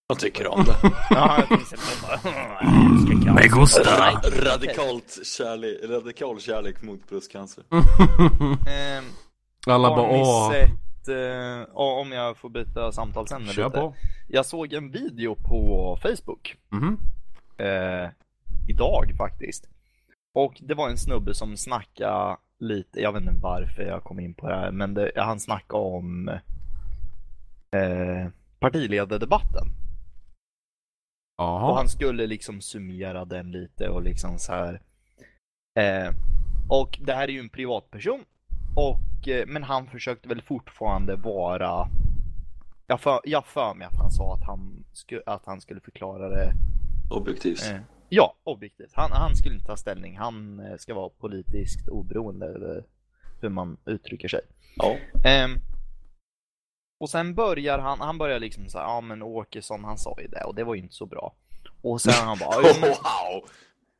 Jag 0.08 0.18
tycker 0.18 0.46
om 0.46 0.64
det. 0.64 0.76
ja, 1.10 1.38
jag 1.38 1.48
tänkte 1.48 1.76
bara... 2.02 3.34
Me 3.34 3.48
gusta. 3.48 3.82
Ra- 3.82 4.44
radikalt 4.44 5.26
kärlek, 5.26 5.78
radikal 5.90 6.40
kärlek 6.40 6.82
mot 6.82 7.08
bröstcancer. 7.08 7.64
Ehm, 8.68 9.04
Alla 9.70 9.88
har 9.88 9.96
bara 9.96 10.12
ni 10.12 10.20
åh, 10.22 10.50
sett, 10.52 11.08
eh, 11.08 11.74
om 11.74 12.12
jag 12.12 12.36
får 12.36 12.48
byta 12.48 12.92
samtalsämne 12.92 13.48
kör 13.52 13.64
lite. 13.64 13.78
på. 13.80 13.94
Jag 14.28 14.46
såg 14.46 14.72
en 14.72 14.90
video 14.90 15.34
på 15.34 15.98
Facebook 16.02 16.56
Mhm. 16.70 16.98
eh, 17.58 18.10
idag 18.68 19.12
faktiskt. 19.16 19.68
Och 20.34 20.54
det 20.60 20.74
var 20.74 20.88
en 20.90 20.98
snubbe 20.98 21.34
som 21.34 21.56
snackade 21.56 22.36
lite, 22.58 23.00
jag 23.00 23.12
vet 23.12 23.22
inte 23.22 23.40
varför 23.42 23.82
jag 23.82 24.04
kom 24.04 24.20
in 24.20 24.34
på 24.34 24.48
det 24.48 24.54
här, 24.56 24.70
men 24.70 24.94
det, 24.94 25.12
han 25.16 25.40
snackade 25.40 25.82
om 25.82 26.28
eh, 27.70 28.28
partiledardebatten. 28.58 29.66
Och 31.38 31.44
Jaha. 31.44 31.74
han 31.74 31.88
skulle 31.88 32.26
liksom 32.26 32.60
summera 32.60 33.24
den 33.24 33.50
lite 33.52 33.88
och 33.88 34.02
liksom 34.02 34.38
så 34.38 34.52
här. 34.52 34.80
Eh, 35.78 36.14
och 36.68 36.98
det 37.02 37.14
här 37.14 37.28
är 37.28 37.32
ju 37.32 37.40
en 37.40 37.48
privatperson. 37.48 38.24
Och, 38.78 39.28
eh, 39.28 39.46
men 39.46 39.62
han 39.62 39.86
försökte 39.86 40.28
väl 40.28 40.42
fortfarande 40.42 41.16
vara 41.16 41.88
jag 42.86 43.00
för, 43.00 43.20
jag 43.24 43.46
för 43.46 43.74
mig 43.74 43.86
att 43.86 43.96
han 43.98 44.10
sa 44.10 44.34
att 44.34 44.44
han, 44.44 44.84
sku, 44.92 45.20
att 45.26 45.46
han 45.46 45.60
skulle 45.60 45.80
förklara 45.80 46.28
det 46.28 46.52
Objektivt. 47.10 47.62
eh, 47.70 47.80
Ja, 48.08 48.34
objektivt. 48.44 48.92
Han, 48.94 49.10
han 49.12 49.36
skulle 49.36 49.54
inte 49.54 49.66
ta 49.66 49.76
ställning. 49.76 50.18
Han 50.18 50.60
eh, 50.60 50.76
ska 50.76 50.94
vara 50.94 51.08
politiskt 51.08 51.88
oberoende 51.88 52.46
eller 52.54 52.84
hur 53.40 53.48
man 53.48 53.76
uttrycker 53.84 54.28
sig. 54.28 54.40
Ja. 54.76 54.96
Ehm, 55.24 55.50
och 57.00 57.10
sen 57.10 57.34
börjar 57.34 57.78
han, 57.78 58.00
han 58.00 58.18
börjar 58.18 58.40
liksom 58.40 58.68
säga, 58.68 58.84
ja 58.84 59.00
men 59.00 59.22
Åkesson 59.22 59.84
han 59.84 59.98
sa 59.98 60.16
ju 60.20 60.28
det 60.28 60.44
och 60.44 60.54
det 60.54 60.64
var 60.64 60.74
ju 60.74 60.80
inte 60.80 60.94
så 60.94 61.06
bra. 61.06 61.34
Och 61.82 62.00
sen 62.00 62.12
han 62.26 62.38
bara, 62.38 62.62
ja 62.62 62.74
men, 62.80 62.90
Wow! 62.90 63.48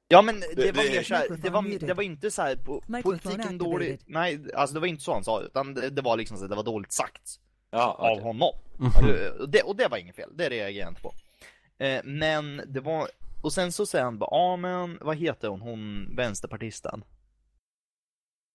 Ja, 0.09 0.23
men 0.23 0.41
det, 0.41 0.47
Det- 0.55 0.73
var 0.77 0.83
mer 0.85 1.03
såhär, 1.03 1.29
det 1.43 1.51
var, 1.51 1.87
det 1.87 1.95
var 1.95 2.03
inte 2.03 2.31
såhär, 2.31 2.57
po- 2.57 3.03
politiken 3.03 3.59
dålig, 3.59 3.99
nej 4.07 4.41
alltså 4.55 4.75
det 4.75 4.81
var 4.81 4.87
inte 4.87 5.03
så 5.03 5.13
han 5.13 5.25
sa 5.25 5.41
utan 5.43 5.75
det, 5.75 5.91
det 5.91 6.03
var 6.03 6.17
liksom 6.17 6.37
så 6.39 6.45
att 6.45 6.51
det 6.51 6.57
var 6.57 6.63
dåligt 6.63 6.93
sagt 6.93 7.41
Ja, 7.71 7.93
av 7.99 8.21
honom. 8.21 8.53
Eh, 8.81 9.41
Och 9.41 9.49
det, 9.49 9.63
och 9.63 9.77
det 9.77 9.89
var 9.89 9.99
inget 9.99 10.17
fel, 10.17 10.31
det 10.35 10.49
reagerar 10.49 10.85
jag 10.85 10.89
inte 10.91 11.03
på. 11.03 11.15
Eh, 11.85 12.01
men 12.05 12.63
det 12.67 12.81
var, 12.81 13.09
och 13.43 13.53
sen 13.53 13.73
så 13.73 13.87
säger 13.87 14.05
han 14.05 14.19
bara, 14.19 14.29
ja 14.31 14.57
men 14.57 14.99
vad 15.01 15.17
heter 15.17 15.49
hon, 15.49 15.61
hon 15.61 16.15
vänsterpartisten? 16.17 17.05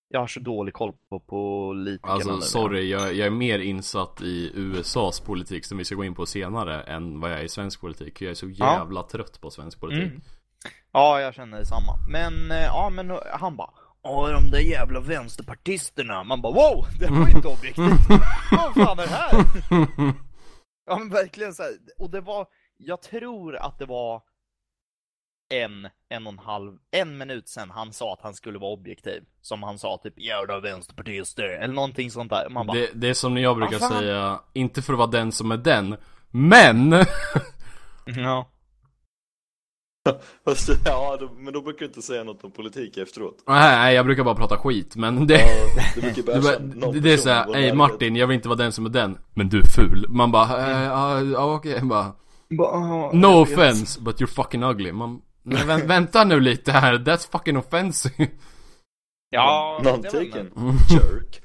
Jag 0.07 0.19
har 0.19 0.27
så 0.27 0.39
dålig 0.39 0.73
koll 0.73 0.93
på 1.09 1.19
politikerna 1.19 2.13
Alltså 2.13 2.35
nu. 2.35 2.41
sorry, 2.41 2.89
jag, 2.89 3.13
jag 3.13 3.27
är 3.27 3.31
mer 3.31 3.59
insatt 3.59 4.21
i 4.21 4.51
USAs 4.55 5.19
politik 5.19 5.65
som 5.65 5.77
vi 5.77 5.85
ska 5.85 5.95
gå 5.95 6.03
in 6.05 6.15
på 6.15 6.25
senare 6.25 6.81
än 6.83 7.19
vad 7.19 7.31
jag 7.31 7.39
är 7.39 7.43
i 7.43 7.49
svensk 7.49 7.81
politik. 7.81 8.21
Jag 8.21 8.31
är 8.31 8.35
så 8.35 8.49
Ja. 8.49 8.77
jävla 8.79 9.03
trött 9.03 9.41
på 9.41 9.49
svensk 9.51 9.79
politik. 9.79 10.03
Mm. 10.11 10.21
Ja, 10.91 11.21
jag 11.21 11.34
känner 11.34 11.60
detsamma. 11.60 11.97
Men, 12.10 12.52
eh, 12.52 12.63
ja 12.63 12.89
men 12.89 13.12
eh, 13.12 13.17
han 13.32 13.56
bara, 13.58 13.69
ja 14.04 14.30
de 14.32 14.52
där 14.52 14.60
jävla 14.60 14.99
vänsterpartisterna. 14.99 16.23
Man 16.23 16.41
bara, 16.41 16.54
wow, 16.54 16.86
det 16.99 17.08
var 17.08 17.30
inte 17.36 17.47
objektivt. 17.47 18.10
Vad 18.52 18.73
fan 18.73 18.99
är 18.99 19.04
det 19.04 19.10
här? 19.10 19.45
Ja 20.86 20.97
men 20.97 21.10
verkligen 21.10 21.54
så 21.54 21.63
här. 21.63 21.71
och 21.99 22.10
det 22.10 22.21
var, 22.21 22.47
jag 22.78 23.02
tror 23.02 23.56
att 23.56 23.80
det 23.80 23.86
var 23.86 24.21
en, 25.54 25.89
en 26.10 26.28
och 26.28 26.34
en 26.34 26.39
halv, 26.39 26.78
en 26.91 27.17
minut 27.17 27.49
sen 27.49 27.69
han 27.71 27.93
sa 27.93 28.13
att 28.13 28.21
han 28.21 28.34
skulle 28.34 28.60
vara 28.60 28.71
objektiv. 28.73 29.23
Som 29.41 29.63
han 29.63 29.80
sa 29.80 29.97
typ, 30.04 30.19
jävla 30.19 30.60
vänsterpartister, 30.60 31.43
eller 31.43 31.73
någonting 31.73 32.12
sånt 32.12 32.30
där. 32.30 32.49
Man 32.49 32.67
bara, 32.67 32.78
Det, 32.78 32.89
det 32.93 33.10
är 33.10 33.13
som 33.13 33.38
jag 33.38 33.58
brukar 33.58 33.80
säga, 33.80 34.39
inte 34.54 34.82
för 34.82 34.93
att 34.93 34.99
vara 34.99 35.10
den 35.10 35.32
som 35.32 35.52
är 35.52 35.58
den, 35.58 35.97
men! 36.32 37.06
ja. 38.06 38.49
Fast, 40.45 40.69
ja, 40.85 41.17
då, 41.19 41.29
men 41.37 41.53
då 41.53 41.61
brukar 41.61 41.79
du 41.79 41.85
inte 41.85 42.01
säga 42.01 42.23
något 42.23 42.43
om 42.43 42.51
politik 42.51 42.97
efteråt. 42.97 43.43
Nej, 43.47 43.77
nej, 43.77 43.95
jag 43.95 44.05
brukar 44.05 44.23
bara 44.23 44.35
prata 44.35 44.57
skit, 44.57 44.95
men 44.95 45.27
det... 45.27 45.33
Ja, 45.41 45.83
det 45.95 46.01
brukar 46.15 47.01
Det, 47.01 47.13
är 47.13 47.17
såhär, 47.17 47.55
ey. 47.55 47.73
Martin, 47.73 48.15
jag 48.15 48.27
vill 48.27 48.35
inte 48.35 48.47
vara 48.47 48.57
den 48.57 48.71
som 48.71 48.85
är 48.85 48.89
den 48.89 49.17
Men 49.33 49.49
du 49.49 49.59
är 49.59 49.63
ful 49.63 50.05
Man 50.09 50.31
bara, 50.31 50.71
eh, 50.71 50.83
ja 50.83 51.21
ja, 51.21 51.55
okej, 51.55 51.81
bara 51.81 52.11
No 53.13 53.41
offense, 53.41 54.01
but 54.01 54.21
you're 54.21 54.27
fucking 54.27 54.63
ugly 54.63 54.91
Man, 54.91 55.21
nej, 55.43 55.65
vä 55.65 55.77
vänta 55.87 56.23
nu 56.23 56.39
lite 56.39 56.71
här, 56.71 56.95
that's 56.97 57.31
fucking 57.31 57.57
offensive 57.57 58.27
Ja, 59.29 59.79
det 59.83 59.91
var- 59.91 59.97
Non-taken. 59.97 60.51
Mm. 60.57 60.75
Jerk. 60.89 61.41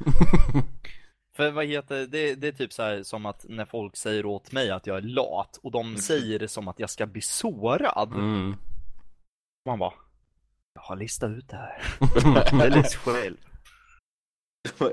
För 1.38 1.50
vad 1.50 1.66
heter 1.66 2.06
det, 2.06 2.34
det 2.34 2.48
är 2.48 2.52
typ 2.52 2.72
så 2.72 2.82
här 2.82 3.02
som 3.02 3.26
att 3.26 3.44
när 3.48 3.64
folk 3.64 3.96
säger 3.96 4.26
åt 4.26 4.52
mig 4.52 4.70
att 4.70 4.86
jag 4.86 4.96
är 4.96 5.02
lat 5.02 5.58
och 5.62 5.70
de 5.70 5.96
säger 5.96 6.38
det 6.38 6.48
som 6.48 6.68
att 6.68 6.80
jag 6.80 6.90
ska 6.90 7.06
bli 7.06 7.20
sårad. 7.20 8.12
mm. 8.12 8.54
Man 9.66 9.78
bara, 9.78 9.92
jag 10.74 10.80
har 10.80 10.96
listat 10.96 11.30
ut 11.30 11.48
det 11.48 11.56
här. 11.56 11.82
det 12.58 12.64
är 12.64 12.70
lite 12.70 12.96
själv. 12.96 13.36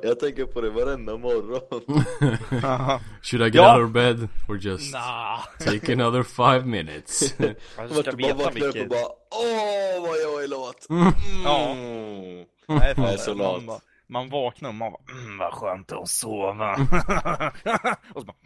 Jag 0.04 0.20
tänker 0.20 0.46
på 0.46 0.62
det 0.62 0.70
varenda 0.70 1.18
morgon. 1.18 1.62
Should 3.22 3.42
I 3.42 3.46
get 3.46 3.56
Ja. 3.56 3.78
out 3.78 3.86
of 3.86 3.92
bed? 3.92 4.28
Or 4.50 4.58
just 4.58 4.94
nah. 4.94 5.40
take 5.60 5.94
another 5.94 6.24
five 6.24 6.66
minutes? 6.66 7.36
Jag 7.40 7.56
Man 7.78 7.90
ska 8.04 8.12
bara 8.12 8.34
vaknar 8.34 8.68
upp 8.68 8.76
och 8.82 8.88
bara 8.88 9.08
Åh 9.32 10.02
vad 10.08 10.18
jag 10.18 10.44
är 10.44 10.48
lat! 10.48 10.90
Mm. 10.90 11.14
Ja. 11.44 11.72
Mm. 11.72 12.46
Nej, 12.68 12.96
fan, 12.96 13.04
Jag 13.06 13.14
är 13.14 13.18
så 13.18 13.34
lat. 13.34 13.82
Man, 14.08 14.30
vaknar 14.30 14.70
och 14.70 14.76
man 14.76 14.91
bara, 14.91 15.20
mm, 15.22 15.38
vad 15.38 15.54
skönt 15.54 15.91
att 15.91 16.10
sova. 16.10 16.74
och 18.13 18.22
så 18.22 18.26
bara, 18.26 18.38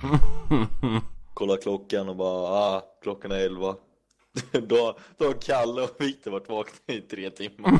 Kolla 1.34 1.56
klockan 1.56 2.08
och 2.08 2.16
bara 2.16 2.48
ah, 2.48 2.82
klockan 3.02 3.30
är 3.32 3.36
elva. 3.36 3.76
då, 4.52 4.98
då 5.18 5.24
har 5.24 5.32
Kalle 5.40 5.82
och 5.82 5.96
Viktor 5.98 6.30
varit 6.30 6.48
vakna 6.48 6.94
i 6.94 7.00
tre 7.00 7.30
timmar. 7.30 7.72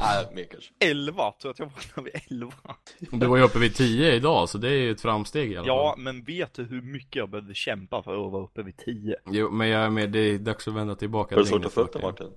Nej, 0.00 0.26
mer 0.34 0.44
kanske. 0.50 0.70
11, 0.80 1.32
tror 1.42 1.50
att 1.50 1.58
jag 1.58 1.66
vaknade 1.66 2.10
vid 2.10 2.22
11. 2.30 2.52
Du 2.98 3.26
var 3.26 3.36
ju 3.36 3.42
uppe 3.42 3.58
vid 3.58 3.74
10 3.74 4.12
idag, 4.14 4.48
så 4.48 4.58
det 4.58 4.68
är 4.68 4.72
ju 4.72 4.90
ett 4.90 5.00
framsteg 5.00 5.52
i 5.52 5.56
alla 5.56 5.66
Ja, 5.66 5.90
fall. 5.90 6.00
men 6.00 6.24
vet 6.24 6.54
du 6.54 6.64
hur 6.64 6.82
mycket 6.82 7.16
jag 7.16 7.30
behövde 7.30 7.54
kämpa 7.54 8.02
för 8.02 8.26
att 8.26 8.32
vara 8.32 8.42
uppe 8.44 8.62
vid 8.62 8.76
10? 8.76 9.16
Jo, 9.30 9.50
men 9.50 9.68
jag 9.68 9.82
är 9.82 9.90
med, 9.90 10.10
det 10.10 10.18
är 10.18 10.38
dags 10.38 10.68
att 10.68 10.74
vända 10.74 10.94
tillbaka 10.94 11.34
Har 11.34 11.42
du 11.42 11.44
till 11.44 11.52
svårt 11.54 11.66
att 11.66 11.92
saker. 11.92 12.02
Martin? 12.02 12.32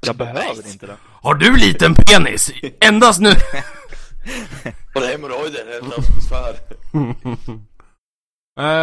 Jag 0.00 0.16
behöver 0.16 0.66
inte 0.68 0.86
det. 0.86 0.96
Har 1.22 1.34
du 1.34 1.56
liten 1.56 1.94
penis? 1.94 2.52
Endast 2.80 3.20
nu! 3.20 3.30
Och 4.94 5.00
det 5.00 5.06
är 5.06 5.12
hemorrojder, 5.12 5.64
det 5.66 5.74
är 5.74 5.78
ett 5.78 5.98
atmosfär. 5.98 6.56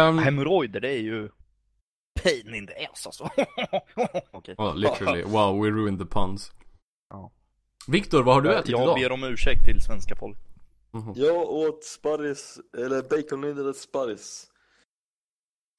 um, 0.08 0.18
Hemorrojder, 0.18 0.80
det 0.80 0.88
är 0.90 1.00
ju 1.00 1.28
pain 2.22 2.54
in 2.54 2.66
the 2.66 2.86
ass 2.86 3.06
alltså. 3.06 3.24
Okej. 4.30 4.54
oh, 4.58 4.76
literally, 4.76 5.22
wow, 5.22 5.62
we 5.62 5.70
ruined 5.70 5.98
the 5.98 6.06
puns. 6.06 6.52
Ja. 7.10 7.32
Viktor, 7.86 8.22
vad 8.22 8.34
har 8.34 8.42
du 8.42 8.54
ätit 8.54 8.68
Jag 8.70 8.82
idag? 8.82 8.96
ber 8.98 9.12
om 9.12 9.24
ursäkt 9.24 9.64
till 9.64 9.80
svenska 9.80 10.16
folk. 10.16 10.38
Jag 11.14 11.36
åt 11.36 11.84
sparris, 11.84 12.58
eller 12.78 13.02
baconlindade 13.02 13.74
sparris. 13.74 14.46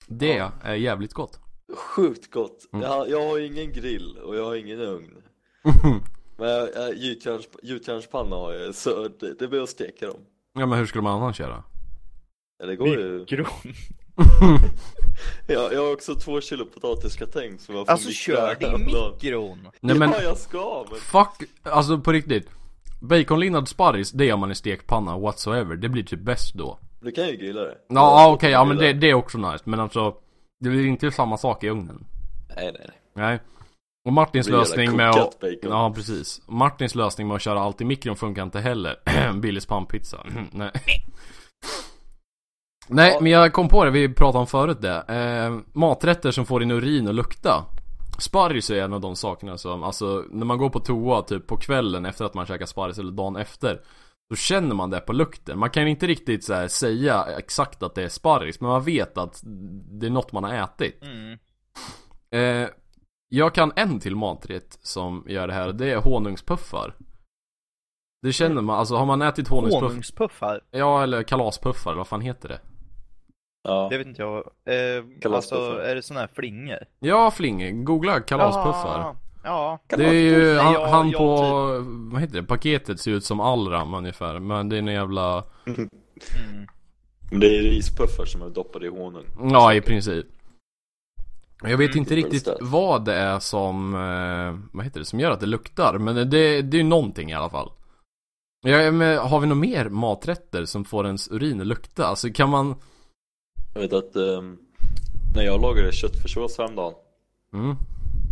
Det 0.07 0.37
är 0.63 0.73
jävligt 0.75 1.13
gott. 1.13 1.39
Sjukt 1.73 2.31
gott. 2.31 2.65
Mm. 2.73 2.83
Jag, 2.85 2.89
har- 2.93 3.07
jag 3.07 3.27
har 3.29 3.39
ingen 3.39 3.73
grill 3.73 4.17
och 4.17 4.35
jag 4.35 4.45
har 4.45 4.55
ingen 4.55 4.79
ugn. 4.79 5.11
Men 6.37 6.69
gjutjärnspanna 7.63 8.35
har 8.35 8.53
jag, 8.53 8.75
så 8.75 9.07
det, 9.19 9.33
det 9.39 9.47
blir 9.47 9.61
att 9.63 9.69
steka 9.69 10.07
dem. 10.07 10.19
ja, 10.53 10.65
men 10.65 10.79
hur 10.79 10.85
skulle 10.85 11.01
man 11.01 11.21
annars 11.21 11.39
göra? 11.39 11.63
Ja, 12.59 12.65
det 12.65 12.75
går 12.75 12.87
ju. 12.87 13.19
Mikron. 13.19 13.45
Jag, 15.47 15.73
jag 15.73 15.81
har 15.85 15.93
också 15.93 16.15
två 16.15 16.41
kilo 16.41 16.65
potatisgratäng 16.65 17.59
som 17.59 17.75
jag 17.75 17.85
får 17.85 17.91
Alltså 17.93 18.09
kör 18.11 18.55
det 18.59 18.67
i 18.67 18.77
mikron. 18.77 19.67
Nej 19.79 19.95
men, 19.97 20.09
Ja, 20.11 20.21
jag 20.21 20.37
ska 20.37 20.85
men. 20.89 20.99
fuck, 20.99 21.49
alltså 21.63 21.97
på 21.99 22.11
riktigt. 22.11 22.49
Baconlindad 23.01 23.67
sparris, 23.67 24.11
det 24.11 24.25
gör 24.25 24.37
man 24.37 24.51
i 24.51 24.55
stekpanna 24.55 25.17
whatsoever. 25.17 25.75
Det 25.75 25.89
blir 25.89 26.03
typ 26.03 26.19
bäst 26.19 26.53
då. 26.53 26.79
Du 27.01 27.11
kan 27.11 27.27
ju 27.27 27.35
grilla 27.35 27.61
det. 27.61 27.77
Ja, 27.87 28.21
Jag 28.21 28.33
okej, 28.33 28.51
ja 28.51 28.65
men 28.65 28.77
det, 28.77 28.93
det 28.93 29.09
är 29.09 29.13
också 29.13 29.37
nice. 29.37 29.63
Men 29.63 29.79
alltså, 29.79 30.15
det 30.59 30.69
blir 30.69 30.85
inte 30.85 31.11
samma 31.11 31.37
sak 31.37 31.63
i 31.63 31.69
ugnen. 31.69 32.05
Nej, 32.55 32.71
nej, 32.71 32.85
nej. 32.87 32.97
Nej. 33.13 33.39
Och 34.07 34.13
Martins 34.13 34.49
lösning 34.49 34.95
med 34.97 35.09
att... 35.09 35.39
bacon. 35.39 35.57
Ja, 35.71 35.91
precis. 35.95 36.41
Martins 36.47 36.95
lösning 36.95 37.27
med 37.27 37.35
att 37.35 37.41
köra 37.41 37.59
allt 37.59 37.81
i 37.81 37.85
mikron 37.85 38.15
funkar 38.15 38.43
inte 38.43 38.59
heller. 38.59 38.95
Billys 39.39 39.65
pannpizza. 39.65 40.17
Nej. 40.51 40.71
Nej, 42.87 43.11
Ja. 43.13 43.19
men 43.21 43.31
jag 43.31 43.53
kom 43.53 43.69
på 43.69 43.85
det, 43.85 43.91
vi 43.91 44.09
pratade 44.13 44.39
om 44.39 44.47
förut 44.47 44.81
det. 44.81 45.03
Eh, 45.07 45.57
maträtter 45.73 46.31
som 46.31 46.45
får 46.45 46.59
din 46.59 46.71
urin 46.71 47.07
att 47.07 47.15
lukta. 47.15 47.65
Sparris 48.19 48.69
är 48.69 48.75
en 48.83 48.93
av 48.93 49.01
de 49.01 49.15
sakerna 49.15 49.57
som, 49.57 49.83
alltså 49.83 50.23
när 50.29 50.45
man 50.45 50.57
går 50.57 50.69
på 50.69 50.79
toa 50.79 51.21
typ 51.21 51.47
på 51.47 51.57
kvällen 51.57 52.05
efter 52.05 52.25
att 52.25 52.33
man 52.33 52.45
käkar 52.45 52.65
sparris 52.65 52.97
eller 52.97 53.11
dagen 53.11 53.35
efter. 53.35 53.81
Då 54.29 54.35
känner 54.35 54.75
man 54.75 54.89
det 54.89 54.99
på 54.99 55.13
lukten. 55.13 55.59
Man 55.59 55.69
kan 55.69 55.87
inte 55.87 56.07
riktigt 56.07 56.43
så 56.43 56.53
här, 56.53 56.67
säga 56.67 57.25
exakt 57.37 57.83
att 57.83 57.95
det 57.95 58.03
är 58.03 58.09
sparris, 58.09 58.61
men 58.61 58.69
man 58.69 58.83
vet 58.83 59.17
att 59.17 59.41
det 59.99 60.05
är 60.05 60.09
något 60.09 60.31
man 60.31 60.43
har 60.43 60.53
ätit. 60.53 61.03
Mm. 61.03 61.39
Eh, 62.31 62.69
jag 63.29 63.55
kan 63.55 63.71
en 63.75 63.99
till 63.99 64.15
maträtt 64.15 64.79
som 64.81 65.25
gör 65.27 65.47
det 65.47 65.53
här, 65.53 65.73
det 65.73 65.91
är 65.91 65.97
honungspuffar. 65.97 66.95
Det 68.21 68.33
känner 68.33 68.61
man, 68.61 68.79
alltså 68.79 68.95
har 68.95 69.05
man 69.05 69.21
ätit 69.21 69.47
honungspuffar? 69.47 69.87
Honungspuffar. 69.87 70.61
Ja, 70.71 71.03
eller 71.03 71.23
kalaspuffar, 71.23 71.91
eller 71.91 71.97
vad 71.97 72.07
fan 72.07 72.21
heter 72.21 72.49
det? 72.49 72.59
Ja. 73.63 73.87
Det 73.91 73.97
vet 73.97 74.07
inte 74.07 74.21
jag. 74.21 74.37
Eh, 74.37 75.03
Kalaspuffar. 75.21 75.65
alltså, 75.65 75.81
är 75.81 75.95
det 75.95 76.01
såna 76.01 76.19
här 76.19 76.29
flingor? 76.35 76.79
Ja, 76.99 77.31
Flinge, 77.31 77.71
googla 77.71 78.19
kalaspuffar. 78.19 78.99
Ja. 78.99 79.15
Ja. 79.45 79.79
Det 79.87 80.05
är 80.05 80.13
ju, 80.13 80.45
Nej, 80.53 80.63
han, 80.63 80.73
jag- 80.73 80.87
han 80.87 81.09
jag 81.09 81.17
på, 81.19 81.37
typ- 81.79 82.11
vad 82.13 82.21
heter 82.21 82.35
det, 82.35 82.43
paketet 82.43 82.99
ser 82.99 83.11
ut 83.11 83.25
som 83.25 83.39
Allram 83.39 83.93
ungefär, 83.93 84.39
men 84.39 84.69
det 84.69 84.75
är 84.75 84.79
en 84.79 84.87
jävla, 84.87 85.43
Mm. 85.65 85.89
Men 87.31 87.39
det 87.39 87.57
är 87.57 87.61
rispuffar 87.61 88.25
som 88.25 88.41
är 88.41 88.49
doppade 88.49 88.85
i 88.85 88.89
honung. 88.89 89.25
ja 89.51 89.73
i 89.73 89.81
princip. 89.81 90.25
Jag 91.61 91.77
vet 91.77 91.89
Mm, 91.89 91.97
inte 91.97 92.15
riktigt 92.15 92.47
vad 92.61 93.05
det 93.05 93.13
är 93.15 93.39
som, 93.39 93.95
eh, 93.95 94.59
vad 94.75 94.85
heter 94.85 94.99
det, 94.99 95.05
som 95.05 95.19
gör 95.19 95.31
att 95.31 95.39
det 95.39 95.45
luktar, 95.45 95.97
men 95.97 96.15
det, 96.15 96.25
det 96.25 96.77
är 96.77 96.77
ju 96.77 96.83
någonting 96.83 97.29
i 97.31 97.33
alla 97.33 97.49
fall. 97.49 97.71
Ja, 98.61 98.91
men 98.91 99.17
har 99.17 99.39
vi 99.39 99.47
några 99.47 99.59
mer 99.61 99.89
maträtter 99.89 100.65
som 100.65 100.85
får 100.85 101.05
ens 101.05 101.31
urin 101.31 101.61
att 101.61 101.67
lukta? 101.67 102.07
Alltså 102.07 102.29
kan 102.33 102.49
man, 102.49 102.75
Jag 103.73 103.81
vet 103.81 103.93
att 103.93 104.15
ehm, 104.15 104.57
när 105.35 105.43
jag 105.43 105.61
lagade 105.61 105.91
köttfärssås 105.91 106.57
häromdagen 106.57 106.93
mm. 107.53 107.75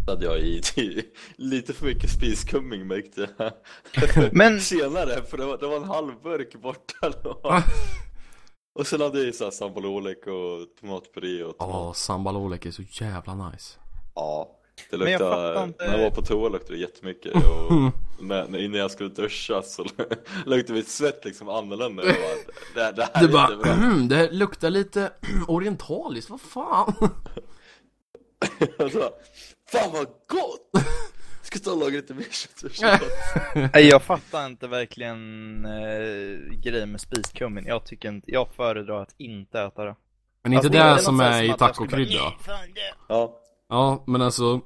Hade 0.08 0.26
jag 0.26 0.40
i 0.40 0.62
i 0.82 1.04
lite 1.36 1.74
för 1.74 1.86
mycket 1.86 2.10
spiskumming 2.10 2.88
märkte 2.88 3.30
jag. 3.38 3.52
Men- 4.34 4.62
Senare, 4.62 5.24
för 5.24 5.38
det 5.38 5.46
var, 5.46 5.58
det 5.58 5.68
var 5.68 5.78
en 5.78 5.84
halv 5.84 6.22
burk 6.24 6.56
borta 6.56 7.10
då. 7.24 7.40
Ah. 7.44 7.62
Och 8.76 8.88
sen 8.88 9.02
hade 9.02 9.20
jag 9.20 9.28
i 9.28 9.34
så 9.34 9.44
här 9.44 9.52
sambalolek 9.52 10.18
och 10.28 10.80
tomatpuré 10.82 11.44
och 11.44 11.58
tomat. 11.58 11.76
Åh, 11.76 11.94
sambalolek 11.94 12.66
är 12.66 12.72
så 12.72 12.82
jävla 12.92 13.50
nice. 13.50 13.78
Ja, 14.16 14.50
det 14.92 14.98
Men 14.98 15.12
jag 15.12 15.20
luktade, 15.22 15.64
inte- 15.64 15.86
när 15.88 15.98
jag 15.98 16.04
var 16.04 16.16
på 16.16 16.22
toa 16.22 16.50
luktade 16.50 16.74
det 16.76 16.82
jättemycket 16.82 17.34
och 17.36 17.74
när, 18.24 18.48
när, 18.48 18.60
innan 18.60 18.80
jag 18.80 18.92
skulle 18.92 19.10
duscha 19.10 19.62
så 19.62 19.86
luktade 20.46 20.74
mitt 20.80 20.88
svett 20.88 21.26
liksom 21.26 21.50
annorlunda. 21.50 22.04
Jag 22.06 22.16
bara, 22.16 22.86
det, 22.86 22.92
det 22.96 23.10
här 23.14 23.22
Du 23.22 23.28
är 23.28 23.32
bara, 23.34 23.54
inte 23.54 23.64
bra. 23.64 23.74
mm, 23.74 24.08
det 24.08 24.32
luktar 24.32 24.70
lite 24.70 25.12
orientaliskt, 25.48 26.30
vad 26.30 26.42
fan? 26.42 26.94
Jag 28.78 28.92
sa, 28.92 29.12
fan 29.72 29.92
vad 29.92 30.06
gott! 30.06 30.86
Ska 31.42 31.60
ta 31.60 31.72
och 31.72 31.80
laga 31.80 31.96
lite 31.96 32.14
mer 32.14 32.24
köttfärssås. 32.24 33.10
Nej, 33.74 33.88
jag 33.88 34.02
fattar 34.04 34.46
inte 34.46 34.68
verkligen 34.68 35.66
eh, 35.66 36.60
grejen 36.64 36.92
med 36.92 37.02
spiskummin. 37.02 37.66
Jag 37.66 37.86
tycker 37.86 38.10
inte, 38.10 38.32
jag 38.32 38.48
föredrar 38.56 39.02
att 39.02 39.16
inte 39.18 39.60
äta 39.62 39.86
det. 39.86 39.96
Men 40.44 40.54
inte 40.54 40.68
Alltså, 40.68 40.72
det, 40.72 40.78
det 40.78 40.84
är 40.84 40.98
som 40.98 41.18
så 41.18 41.24
är 41.24 41.44
i 41.44 41.54
tacokrydda? 41.54 42.34
Ja, 43.10 43.40
Ja, 43.70 44.04
men 44.08 44.22
alltså 44.22 44.62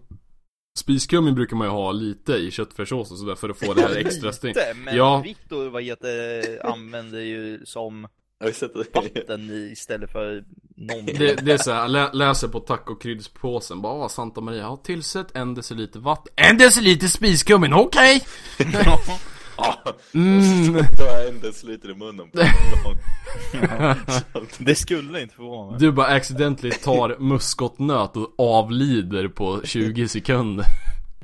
Spiskummin 0.80 1.36
brukar 1.36 1.56
man 1.58 1.68
ju 1.68 1.72
ha 1.72 1.92
lite 1.92 2.34
i 2.34 2.52
köttfärssås 2.52 3.12
och 3.12 3.18
sådär 3.18 3.36
för 3.36 3.50
att 3.50 3.60
få 3.60 3.74
det 3.74 3.82
här 3.82 3.96
extra 4.06 4.34
string. 4.34 4.50
Inte, 4.50 4.74
men 4.76 4.96
Ja. 4.96 5.22
Victor 5.22 5.70
vad 5.70 5.84
heter, 5.84 6.66
använder 6.66 7.20
ju 7.20 7.66
som 7.66 8.08
jag 8.40 8.48
har 8.48 8.52
sett 8.54 8.74
det. 8.74 8.96
vatten 8.96 9.50
i 9.50 9.70
istället 9.72 10.12
för 10.12 10.44
någonting. 10.76 11.16
Det, 11.20 11.36
det 11.46 11.52
är 11.52 11.58
såhär, 11.58 11.88
lä, 11.88 12.10
läser 12.14 12.48
på 12.48 12.60
tacokryddspåsen 12.60 13.82
bara 13.82 14.06
"Ah, 14.06 14.10
Santa 14.10 14.42
Maria, 14.42 14.62
ja 14.62 14.78
tillsätt 14.84 15.36
en 15.36 15.54
deciliter 15.54 16.00
vatten 16.00 16.34
En 16.36 16.58
deciliter 16.58 17.08
spiskummin, 17.08 17.74
okej! 17.74 18.24
Ja, 18.74 19.00
Mm. 20.14 20.74
har 21.00 21.06
jag 21.20 21.28
en 21.28 21.40
deciliter 21.42 21.90
i 21.92 21.94
munnen 21.96 22.30
på 22.32 22.38
det 24.58 24.76
skulle 24.76 25.22
inte 25.22 25.36
förvåna 25.36 25.72
mig. 25.72 25.80
Du 25.80 25.92
bara 25.92 26.08
accidentally 26.08 26.72
tar 26.72 27.16
muskotnöt 27.20 28.18
och 28.18 28.34
avlider 28.40 29.28
på 29.28 29.62
20 29.64 30.08
sekunder 30.08 30.66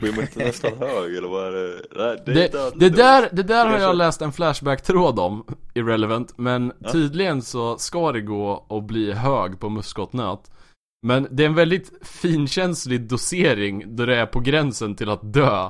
Blir 0.04 0.14
man 0.14 0.22
inte 0.22 0.40
nästan 0.40 0.72
hög 0.80 1.16
eller 1.16 1.28
vad 1.28 1.48
är 1.48 1.52
det? 1.52 1.82
Nej, 1.96 2.18
det, 2.26 2.32
är 2.32 2.36
Det, 2.36 2.48
dödligt. 2.52 2.80
det 2.80 2.90
där, 2.90 3.30
det 3.32 3.44
där 3.44 3.66
har 3.66 3.80
jag 3.80 3.96
läst 3.96 4.22
en 4.22 4.32
flashback-tråd 4.32 5.20
om, 5.20 5.46
irrelevant, 5.74 6.38
men 6.38 6.74
tydligen 6.92 7.42
så 7.42 7.78
ska 7.78 8.12
det 8.12 8.22
gå 8.22 8.66
att 8.70 8.84
bli 8.84 9.12
hög 9.14 9.60
på 9.60 9.70
muskotnöt 9.70 10.52
Men 11.08 11.28
det 11.32 11.44
är 11.44 11.48
en 11.48 11.56
väldigt 11.56 11.92
finkänslig 12.08 13.02
dosering 13.02 13.96
då 13.96 14.06
det 14.06 14.16
är 14.16 14.26
på 14.26 14.40
gränsen 14.40 14.96
till 14.96 15.10
att 15.10 15.34
dö 15.34 15.70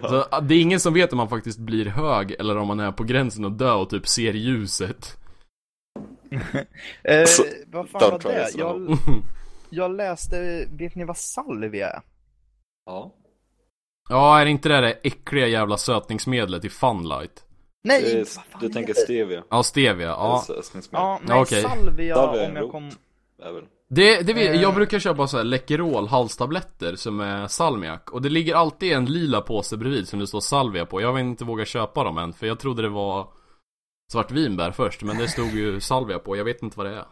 så 0.00 0.24
Det 0.42 0.54
är 0.54 0.60
ingen 0.60 0.80
som 0.80 0.94
vet 0.94 1.12
om 1.12 1.16
man 1.16 1.28
faktiskt 1.28 1.58
blir 1.58 1.86
hög 1.86 2.30
eller 2.38 2.56
om 2.56 2.66
man 2.68 2.80
är 2.80 2.92
på 2.92 3.04
gränsen 3.04 3.44
att 3.44 3.58
dö 3.58 3.72
och 3.72 3.90
typ 3.90 4.08
ser 4.08 4.32
ljuset 4.32 5.16
Eh, 7.04 7.24
Så- 7.26 7.44
vad 7.66 7.88
fan 7.88 8.10
var 8.10 8.18
det? 8.18 8.50
Jag, 8.56 8.96
jag 9.70 9.96
läste, 9.96 10.66
vet 10.78 10.94
ni 10.94 11.04
vad 11.04 11.16
salvia 11.16 11.88
är? 11.90 12.00
Ja, 12.86 13.14
Ja, 14.10 14.40
är 14.40 14.46
inte 14.46 14.68
det 14.68 14.80
det 14.80 14.92
äckliga 14.92 15.46
jävla 15.46 15.76
sötningsmedlet 15.76 16.64
i 16.64 16.68
Funlight? 16.68 17.44
Nej, 17.84 18.02
det 18.02 18.20
är, 18.20 18.26
du 18.60 18.68
tänker 18.68 18.94
det? 18.94 19.00
stevia? 19.00 19.42
Ja, 19.50 19.62
stevia, 19.62 20.06
ja. 20.06 20.44
Ja, 20.90 21.20
nej, 21.24 21.40
Okej. 21.40 21.62
salvia, 21.62 22.14
Salvia 22.14 22.48
om 22.48 22.56
jag 22.56 22.70
kom... 22.70 22.90
Även. 23.42 23.64
Det, 23.90 24.20
det 24.22 24.32
vet, 24.32 24.54
Eh. 24.54 24.62
jag 24.62 24.74
brukar 24.74 24.98
köpa 24.98 25.26
så 25.26 25.36
här 25.36 25.44
Läkerol 25.44 26.06
halstabletter 26.08 26.96
som 26.96 27.20
är 27.20 27.46
salmiak 27.46 28.10
och 28.10 28.22
det 28.22 28.28
ligger 28.28 28.54
alltid 28.54 28.92
en 28.92 29.04
lila 29.04 29.40
påse 29.40 29.76
bredvid 29.76 30.08
som 30.08 30.18
det 30.18 30.26
står 30.26 30.40
salvia 30.40 30.86
på. 30.86 31.00
Jag 31.00 31.12
vill 31.12 31.24
inte 31.24 31.44
våga 31.44 31.64
köpa 31.64 32.04
dem 32.04 32.18
än 32.18 32.32
för 32.32 32.46
jag 32.46 32.58
trodde 32.60 32.82
det 32.82 32.88
var 32.88 33.28
svartvinbär 34.12 34.70
först 34.72 35.02
men 35.02 35.18
det 35.18 35.28
stod 35.28 35.48
ju 35.50 35.80
salvia 35.80 36.18
på, 36.18 36.36
jag 36.36 36.44
vet 36.44 36.62
inte 36.62 36.78
vad 36.78 36.86
det 36.86 36.94
är. 36.96 37.04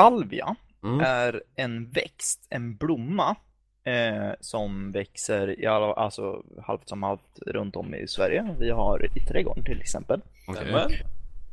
Salvia 0.00 0.56
Mm. 0.84 1.00
är 1.00 1.42
en 1.56 1.90
växt, 1.90 2.46
en 2.50 2.76
blomma, 2.76 3.36
eh, 3.84 4.30
som 4.40 4.92
växer 4.92 5.60
i 5.60 5.66
alla, 5.66 5.92
alltså 5.92 6.44
halvt 6.62 6.88
som 6.88 7.02
halvt 7.02 7.38
runt 7.46 7.76
om 7.76 7.94
i 7.94 8.08
Sverige. 8.08 8.56
Vi 8.58 8.70
har 8.70 9.06
i 9.16 9.20
trädgården 9.20 9.64
till 9.64 9.80
exempel. 9.80 10.20
Men, 10.46 10.90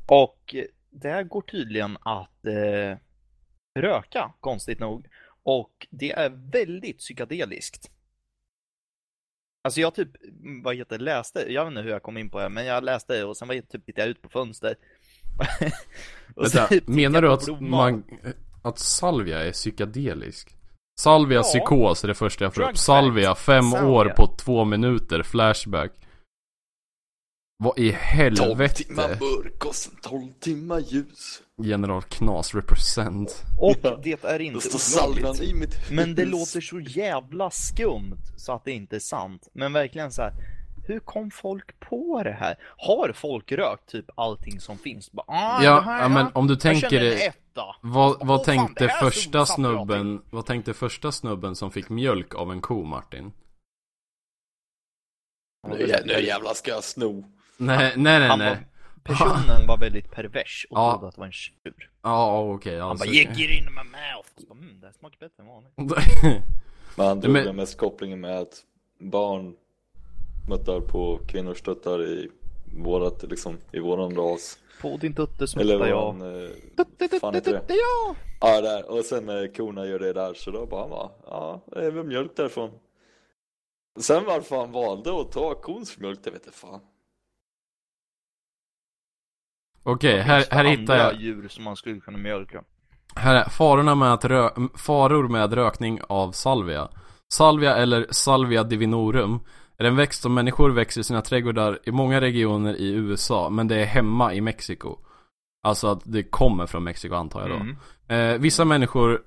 Och 0.08 0.56
det 0.90 1.24
går 1.24 1.42
tydligen 1.42 1.98
att 2.02 2.46
eh, 2.46 2.98
röka, 3.80 4.34
konstigt 4.40 4.80
nog. 4.80 5.08
Och 5.44 5.88
det 5.90 6.12
är 6.12 6.30
väldigt 6.30 6.98
psykedeliskt. 6.98 7.92
Alltså 9.63 9.82
jag 9.82 9.96
typ, 9.96 10.10
vad 10.63 10.76
heter 10.76 11.00
läste, 11.00 11.54
jag 11.54 11.66
vet 11.66 11.72
inte 11.72 11.82
hur 11.82 11.90
jag 11.90 12.04
kom 12.04 12.18
in 12.18 12.30
på 12.30 12.40
det, 12.40 12.50
men 12.50 12.66
jag 12.66 12.84
läste 12.84 13.24
och 13.24 13.38
sen 13.38 13.48
var 13.48 13.56
jag 13.56 13.70
typ 13.70 13.86
tittade 13.86 14.02
jag 14.02 14.10
ut 14.10 14.22
på 14.22 14.30
fönster. 14.30 14.76
Och 16.36 16.44
Vänta, 16.44 16.68
tittade 16.68 16.92
menar 16.92 17.22
du 17.22 17.32
att 17.32 17.62
man, 17.62 18.04
att 18.62 18.80
salvia 18.80 19.46
är 19.46 19.52
psykedelisk? 19.52 20.57
Salvia 21.00 21.38
Ja. 21.40 21.44
psykos 21.44 22.04
är 22.04 22.08
det 22.08 22.16
första 22.16 22.44
jag 22.46 22.54
får 22.56 22.62
upp. 22.70 22.78
Salvia, 22.78 23.36
fem 23.36 23.64
Salvia. 23.72 23.90
år 23.92 24.06
på 24.18 24.28
två 24.28 24.66
minuter, 24.66 25.24
flashback. 25.24 25.92
Vad 27.64 27.80
i 27.80 27.90
12 27.92 27.96
helvete? 28.00 28.84
timmar 28.84 29.08
mörk 29.10 29.66
och 29.66 29.76
sen 29.76 29.94
12 30.02 30.32
timmar 30.40 30.80
ljus. 30.80 31.42
General 31.64 32.02
Knas 32.02 32.56
represent. 32.56 33.44
Och 33.60 33.76
det 34.04 34.24
är 34.24 34.40
inte 34.42 34.68
olagligt. 35.02 35.92
Men 35.92 36.16
det 36.16 36.26
låter 36.26 36.62
så 36.62 36.80
jävla 36.80 37.50
skumt 37.52 38.18
så 38.38 38.54
att 38.54 38.66
det 38.66 38.72
inte 38.72 38.96
är 38.96 39.00
sant. 39.00 39.48
Men 39.54 39.74
verkligen 39.74 40.12
så 40.12 40.22
här. 40.22 40.34
Hur 40.88 41.00
kom 41.00 41.32
folk 41.32 41.80
på 41.80 42.23
det 42.23 42.32
här? 42.32 42.56
Har 42.78 43.12
folk 43.12 43.52
rökt 43.52 43.89
typ 43.89 44.06
allting 44.15 44.60
som 44.60 44.78
finns? 44.78 45.12
Bara, 45.12 45.26
ah, 45.28 45.63
Ja, 45.63 45.80
här, 45.80 46.02
ja, 46.02 46.10
men 46.10 46.28
om 46.34 46.47
du 46.47 46.54
jag 46.54 46.62
tänker 46.62 47.02
etta. 47.28 47.76
Vad, 47.82 48.28
vad 48.28 48.45
fan, 48.45 48.45
tänkte 48.45 48.88
här 48.88 49.00
första 49.02 49.38
jag 49.38 49.47
snubben, 49.47 50.21
vad 50.30 50.45
tänkte 50.45 50.73
första 50.73 51.12
snubben 51.12 51.56
som 51.56 51.71
fick 51.71 51.89
mjölk 51.89 52.36
av 52.36 52.52
en 52.52 52.62
ko 52.62 52.84
Martin? 52.84 53.32
Nu 55.67 55.86
jä- 55.86 56.02
nu 56.06 56.13
jävlar 56.26 56.54
ska 56.54 56.71
jag 56.71 56.84
sno. 56.84 57.23
Nej, 57.58 57.93
nej, 57.97 58.19
nej, 58.19 58.28
Han 58.30 58.39
nej. 58.39 58.58
personen 59.04 59.67
var 59.67 59.78
väldigt 59.78 60.12
pervers 60.12 60.67
och 60.69 60.78
Ja. 60.80 60.91
trodde 60.91 61.08
att 61.08 61.15
det 61.15 61.19
var 61.19 61.26
en 61.26 61.32
tjur. 61.32 61.89
Ja, 62.02 62.39
okej. 62.54 62.80
Han 62.80 62.89
alltså. 62.91 63.06
bara, 63.06 63.12
you 63.13 63.23
get 63.34 63.60
in 63.60 63.65
my 63.65 63.71
mouth. 63.91 64.30
Så 64.38 64.45
bara, 64.45 64.58
Mm, 64.60 64.80
det 64.80 64.86
här 64.88 64.93
smakar 64.93 65.17
bättre 65.19 65.43
än 65.43 65.47
vanligt. 65.47 65.73
Men 66.95 67.08
han 67.08 67.19
drog 67.19 67.34
Men- 67.34 67.45
den 67.45 67.56
mest 67.56 67.78
kopplingen 67.78 68.19
med 68.19 68.38
att 68.39 68.63
barn 69.00 69.56
muttar 70.48 70.80
på 70.80 71.20
kvinnors 71.28 71.62
tuttar 71.62 72.04
i 72.04 72.30
vårat, 72.78 73.24
liksom, 73.24 73.58
i 73.72 73.80
våran 73.80 74.16
ras. 74.16 74.60
På 74.82 74.98
din 74.98 75.14
tutte 75.14 75.34
Eller 75.38 75.48
smuttar 75.48 75.88
jag. 75.88 76.14
våran, 76.14 76.44
eh, 76.44 76.50
Tutte, 76.78 77.20
fan 77.20 77.34
tutte, 77.34 77.38
heter 77.38 77.52
det? 77.54 77.60
tutte, 77.60 77.74
ja. 77.74 78.16
Ja, 78.42 78.62
där. 78.62 78.92
Och 78.92 79.06
sen 79.06 79.26
när 79.26 79.56
korna 79.56 79.86
gör 79.86 80.00
det 80.00 80.14
där 80.14 80.34
så 80.34 80.52
då 80.52 80.66
bara 80.66 80.88
bara, 80.88 81.10
ja, 81.26 81.62
det 81.72 81.86
är 81.86 81.92
väl 81.92 82.04
mjölk 82.06 82.32
därifrån. 82.36 82.72
Sen 84.00 84.26
varför 84.26 84.56
han 84.58 84.72
valde 84.72 85.22
att 85.22 85.32
ta 85.32 85.54
kons 85.56 85.98
mjölk, 85.98 86.20
det 86.24 86.32
vet 86.32 86.42
jag 86.46 86.54
fan. 86.54 86.80
Okej, 89.84 90.20
här, 90.20 90.46
här 90.52 90.66
hittar 90.66 90.96
jag 90.98 91.16
djur 91.22 91.48
som 91.48 91.64
man 91.64 91.76
skulle 91.76 92.00
kunna 92.00 92.18
mjölka. 92.18 92.64
Här 93.16 93.36
är 93.36 93.50
farorna 93.50 93.96
med 93.96 94.14
att 94.14 94.26
rö 94.26 94.50
faror 94.76 95.28
med 95.28 95.54
rökning 95.54 96.00
av 96.10 96.32
salvia. 96.32 96.90
Salvia 97.30 97.76
eller 97.76 98.08
Salvia 98.12 98.64
divinorum 98.64 99.40
är 99.84 99.88
en 99.88 99.96
växt 99.96 100.22
som 100.22 100.34
människor 100.34 100.70
växer 100.70 101.02
i 101.02 101.04
sina 101.04 101.22
trädgårdar 101.22 101.80
i 101.84 101.92
många 101.92 102.22
regioner 102.22 102.76
i 102.76 102.92
USA, 102.92 103.50
men 103.50 103.68
det 103.68 103.82
är 103.82 103.86
hemma 103.86 104.34
i 104.34 104.42
Mexiko. 104.42 104.98
Alltså 105.63 105.88
att 105.88 106.02
det 106.04 106.24
kommer 106.24 106.66
från 106.66 106.84
Mexiko 106.84 107.16
antar 107.16 107.42
jag 107.42 107.50
då. 107.50 107.56
Mm. 107.56 107.76
Eh, 108.08 108.42
vissa 108.42 108.66
människor 108.66 109.22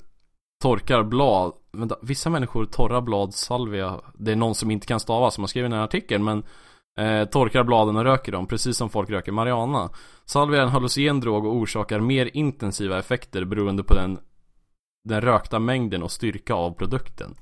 torkar 0.63 1.03
blad, 1.03 1.53
vänta, 1.73 1.97
vissa 2.03 2.31
människor 2.31 2.67
torrar 2.67 3.01
blad 3.01 3.35
salvia. 3.35 4.01
Det 4.15 4.33
är 4.33 4.37
någon 4.37 4.55
som 4.55 4.71
inte 4.71 4.87
kan 4.87 5.01
stava 5.01 5.31
som 5.31 5.43
har 5.43 5.49
skrivit 5.49 5.71
den 5.71 5.79
här 5.79 5.85
artikeln, 5.85 6.25
men 6.25 6.43
eh, 6.99 7.29
torkar 7.29 7.65
bladen 7.65 7.97
och 7.97 8.05
röker 8.05 8.33
dem, 8.33 8.47
precis 8.47 8.77
som 8.77 8.91
folk 8.91 9.11
röker 9.11 9.33
marijuana. 9.33 9.91
Salvia 10.25 10.61
är 10.61 10.63
en 10.63 10.69
hallucinogen 10.69 11.21
drog 11.21 11.47
och 11.47 11.55
orsakar 11.55 12.01
mer 12.01 12.31
intensiva 12.33 12.99
effekter 12.99 13.45
beroende 13.45 13.83
på 13.83 13.95
den, 13.95 14.19
den 15.05 15.21
rökta 15.21 15.59
mängden 15.59 16.03
och 16.03 16.13
styrka 16.13 16.55
av 16.55 16.71
produkten. 16.75 17.35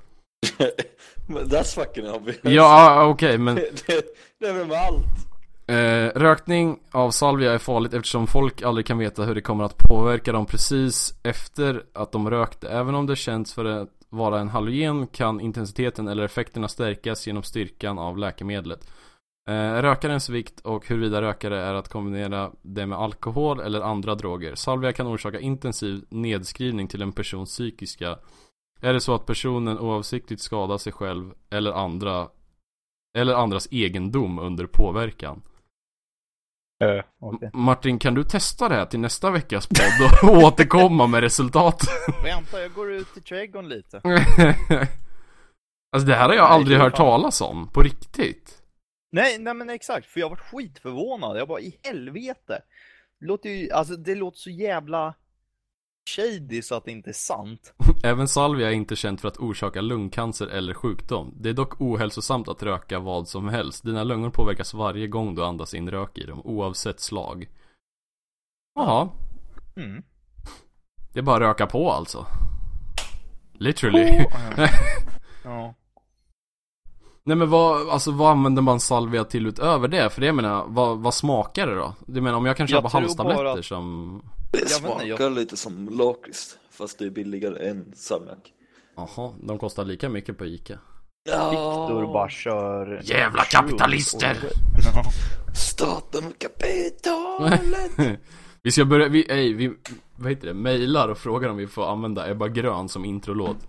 Men 1.27 1.45
That's 1.45 1.75
fucking 1.75 2.11
obvious. 2.11 2.39
Ja, 2.43 3.07
okej, 3.07 3.39
men 3.39 3.55
det, 3.87 4.05
det 4.41 4.47
är 4.47 4.53
väl 4.53 4.67
med 4.67 4.79
allt. 4.79 5.29
Eh, 5.69 6.21
rökning 6.21 6.79
av 6.91 7.11
salvia 7.11 7.53
är 7.53 7.59
farligt 7.59 7.95
eftersom 7.95 8.27
folk 8.27 8.63
aldrig 8.63 8.87
kan 8.87 8.99
veta 8.99 9.23
hur 9.23 9.35
det 9.35 9.41
kommer 9.41 9.65
att 9.65 9.79
påverka 9.79 10.33
dem 10.33 10.47
precis 10.47 11.15
efter 11.23 11.85
att 11.93 12.13
de 12.13 12.31
rökte. 12.31 12.69
Även 12.69 12.95
om 12.95 13.07
det 13.07 13.17
känns 13.17 13.55
för 13.55 13.65
att 13.65 13.89
vara 14.09 14.41
en 14.41 14.49
halogen 14.49 15.07
kan 15.07 15.41
intensiteten 15.41 16.09
eller 16.09 16.25
effekterna 16.25 16.69
stärkas 16.69 17.27
genom 17.27 17.43
styrkan 17.43 17.99
av 17.99 18.19
läkemedlet. 18.19 18.89
Eh, 19.49 19.83
rökarens 19.83 20.29
vikt 20.29 20.61
och 20.61 20.89
huruvida 20.89 21.23
rökare 21.23 21.61
är 21.61 21.75
att 21.75 21.89
kombinera 21.89 22.51
det 22.63 22.87
med 22.87 22.99
alkohol 22.99 23.61
eller 23.61 23.81
andra 23.81 24.15
droger. 24.15 24.55
Salvia 24.55 24.93
kan 24.93 25.07
orsaka 25.07 25.41
intensiv 25.41 26.05
nedskrivning 26.09 26.89
till 26.89 27.03
en 27.03 27.13
persons 27.13 27.51
psykiska. 27.51 28.19
Är 28.81 28.93
det 28.93 29.01
så 29.01 29.15
att 29.15 29.27
personen 29.27 29.79
oavsiktligt 29.79 30.43
skadar 30.43 30.79
sig 30.79 30.93
själv 30.93 31.35
eller 31.51 31.73
andra 31.73 32.29
eller 33.19 33.35
andras 33.35 33.69
egendom 33.71 34.39
under 34.39 34.67
påverkan. 34.67 35.43
Uh, 36.85 37.03
okay. 37.21 37.51
Martin, 37.53 37.99
kan 37.99 38.15
du 38.15 38.25
testa 38.25 38.69
det 38.69 38.75
här 38.75 38.87
till 38.87 39.01
nästa 39.01 39.31
veckas 39.31 39.67
podd 39.67 40.31
och 40.31 40.37
återkomma 40.45 41.07
med 41.07 41.21
resultat? 41.21 41.83
Vänta, 42.25 42.63
jag 42.63 42.73
går 42.73 42.93
ut 42.93 43.17
i 43.17 43.21
trädgården 43.21 43.69
lite. 43.69 43.97
alltså 45.93 46.07
det 46.07 46.15
här 46.15 46.29
har 46.29 46.35
jag 46.35 46.45
Nej, 46.45 46.53
aldrig 46.55 46.79
hört 46.79 46.97
fan- 46.97 47.07
talas 47.07 47.41
om, 47.41 47.69
på 47.73 47.83
riktigt. 47.83 48.63
Nej, 49.13 49.39
nej 49.39 49.55
men 49.55 49.71
exakt, 49.71 50.07
för 50.07 50.21
jag 50.21 50.29
var 50.29 50.37
skitförvånad. 50.37 51.39
Jag 51.39 51.49
bara, 51.49 51.61
i 51.61 51.79
helvete. 51.83 52.63
Det 53.21 53.27
låter 53.27 53.49
ju, 53.51 53.71
alltså 53.71 53.97
det 53.97 54.15
låter 54.15 54.39
så 54.39 54.51
jävla 54.51 55.15
shady 56.17 56.63
så 56.63 56.75
att 56.75 56.85
det 56.85 56.91
inte 56.93 57.11
är 57.11 57.15
sant. 57.15 57.75
Även 58.05 58.29
salvia 58.29 58.69
är 58.69 58.73
inte 58.73 58.97
känt 58.97 59.21
för 59.21 59.29
att 59.29 59.37
orsaka 59.37 59.81
lungcancer 59.81 60.47
eller 60.47 60.75
sjukdom. 60.75 61.35
Det 61.41 61.49
är 61.49 61.53
dock 61.55 61.81
ohälsosamt 61.81 62.49
att 62.49 62.63
röka 62.63 62.99
vad 62.99 63.29
som 63.29 63.49
helst. 63.49 63.85
Dina 63.85 64.05
lungor 64.05 64.31
påverkas 64.31 64.75
varje 64.75 65.07
gång 65.07 65.35
du 65.35 65.45
andas 65.45 65.75
in 65.75 65.91
rök 65.91 66.19
i 66.19 66.25
dem, 66.27 66.41
oavsett 66.45 67.01
slag. 67.01 67.49
Jaha, 68.75 69.09
Mm. 69.77 70.03
det 71.13 71.19
är 71.19 71.23
bara 71.23 71.37
att 71.37 71.41
röka 71.43 71.67
på 71.67 71.91
alltså. 71.93 72.27
Literally. 73.55 74.25
Ja. 74.57 74.69
ja. 75.45 75.75
Nej 77.29 77.37
men 77.37 77.51
vad, 77.51 77.89
alltså 77.89 78.11
vad 78.11 78.31
använder 78.31 78.63
man 78.63 78.81
salvia 78.81 79.25
till 79.25 79.47
utöver 79.47 79.89
det? 79.89 80.11
För 80.11 80.21
det 80.21 80.27
jag 80.27 80.37
menar, 80.37 80.65
vad, 80.69 80.99
vad 80.99 81.15
smakar 81.15 81.67
det 81.67 81.75
då? 81.75 81.95
Du 82.07 82.21
menar 82.21 82.37
om 82.39 82.47
jag 82.47 82.57
kan 82.57 82.65
Jag 82.65 82.71
köpa 82.71 82.91
tror 82.91 83.01
halstabletter 83.01 83.45
bara 83.45 83.53
att- 83.53 83.65
som... 83.65 84.23
Det 84.53 84.59
Jag 84.59 84.63
vet 84.65 84.71
smakar 84.71 85.03
inte, 85.11 85.23
jag- 85.23 85.33
lite 85.33 85.57
som 85.57 85.89
lakrits, 85.89 86.59
fast 86.71 86.99
det 86.99 87.05
är 87.05 87.11
billigare 87.11 87.69
än 87.69 87.93
salmiak. 87.97 88.53
Jaha, 88.97 89.33
de 89.43 89.59
kostar 89.59 89.85
lika 89.85 90.09
mycket 90.09 90.39
på 90.39 90.47
Ica. 90.47 90.79
Viktor 91.25 92.13
bara 92.13 92.29
kör... 92.31 93.01
Jävla 93.05 93.43
kapitalister! 93.43 94.37
Ja. 94.95 95.03
Staten 95.55 96.27
och 96.27 96.39
kapitalet! 96.39 97.61
vi 98.63 98.71
ska 98.71 98.85
börja, 98.85 99.09
vi, 99.09 99.31
ej, 99.31 99.53
vi, 99.53 99.73
vad 100.17 100.31
heter 100.31 100.47
det, 100.47 100.55
mailar 100.55 101.09
och 101.09 101.19
frågar 101.19 101.49
om 101.49 101.57
vi 101.57 101.67
får 101.67 101.91
använda 101.93 102.31
Ebba 102.31 102.49
Grön 102.49 102.89
som 102.89 103.05
introlåt. 103.05 103.57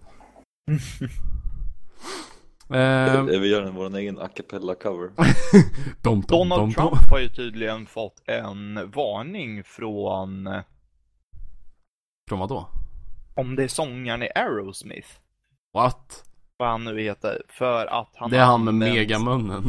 eh, 2.74 3.22
Vi 3.24 3.48
gör 3.52 3.62
en 3.62 3.76
vår 3.76 3.96
egen 3.98 4.20
a 4.20 4.28
cappella 4.36 4.76
cover. 4.76 5.10
dom, 6.02 6.22
dom, 6.22 6.22
Donald 6.22 6.62
dom, 6.62 6.74
Trump 6.74 6.90
dom. 6.92 7.10
har 7.10 7.20
ju 7.20 7.30
tydligen 7.30 7.86
fått 7.86 8.22
en 8.26 8.92
varning 8.92 9.64
från, 9.64 10.50
Från 12.30 12.40
vad 12.40 12.50
då? 12.50 12.68
om 13.36 13.56
det 13.56 13.64
är 13.64 13.68
sångaren 13.68 14.24
i 14.24 14.30
Aerosmith, 14.36 15.08
What? 15.74 16.24
vad 16.58 16.70
han 16.70 16.84
nu 16.84 17.02
heter, 17.02 17.42
för 17.48 17.86
att 17.86 18.10
han 18.16 18.30
det 18.32 18.38
är 18.38 18.46
han 18.46 18.64
med 18.64 18.74
använt- 18.74 18.94
megamunnen. 18.94 19.64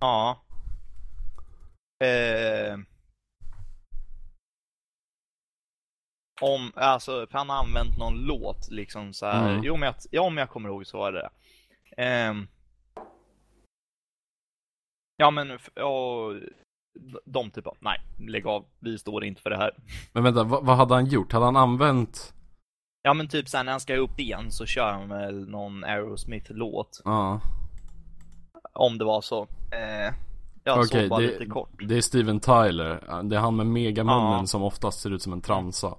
Ja. 0.00 0.42
Eh, 2.04 2.78
om, 6.40 6.72
alltså, 6.74 7.26
för 7.30 7.38
han 7.38 7.48
har 7.50 7.56
använt 7.56 7.98
någon 7.98 8.14
låt 8.18 8.70
liksom 8.70 9.12
så 9.12 9.26
här. 9.26 9.50
Mm. 9.50 9.64
Jo 9.64 9.76
men 9.76 9.86
jag, 9.86 9.94
ja, 10.10 10.20
om 10.22 10.36
jag 10.36 10.50
kommer 10.50 10.68
ihåg 10.68 10.86
så 10.86 10.98
var 10.98 11.12
det. 11.12 11.28
Ja 15.16 15.30
men, 15.30 15.58
ja, 15.74 16.30
de 17.24 17.50
typ 17.50 17.66
av, 17.66 17.76
nej, 17.80 18.00
lägg 18.28 18.46
av, 18.46 18.64
vi 18.80 18.98
står 18.98 19.24
inte 19.24 19.42
för 19.42 19.50
det 19.50 19.56
här. 19.56 19.70
Men 20.12 20.22
vänta, 20.22 20.44
vad, 20.44 20.64
vad 20.66 20.76
hade 20.76 20.94
han 20.94 21.06
gjort? 21.06 21.32
Hade 21.32 21.44
han 21.44 21.56
använt... 21.56 22.32
Ja 23.02 23.14
men 23.14 23.28
typ 23.28 23.48
såhär 23.48 23.64
när 23.64 23.72
han 23.72 23.80
ska 23.80 23.96
upp 23.96 24.20
igen 24.20 24.50
så 24.50 24.66
kör 24.66 24.92
han 24.92 25.08
väl 25.08 25.48
någon 25.48 25.84
Aerosmith-låt. 25.84 27.00
Ja. 27.04 27.40
Om 28.72 28.98
det 28.98 29.04
var 29.04 29.20
så. 29.20 29.42
Eh, 29.72 30.14
jag 30.64 30.78
Okej, 30.78 31.00
såg 31.00 31.08
bara 31.10 31.20
det- 31.20 31.26
lite 31.26 31.46
kort. 31.46 31.70
Det 31.88 31.96
är 31.96 32.00
Steven 32.00 32.40
Tyler. 32.40 33.22
Det 33.22 33.36
är 33.36 33.40
han 33.40 33.56
med 33.56 33.66
megamunnen 33.66 34.38
Ja. 34.40 34.46
som 34.46 34.62
oftast 34.62 35.00
ser 35.00 35.10
ut 35.10 35.22
som 35.22 35.32
en 35.32 35.40
transa. 35.40 35.94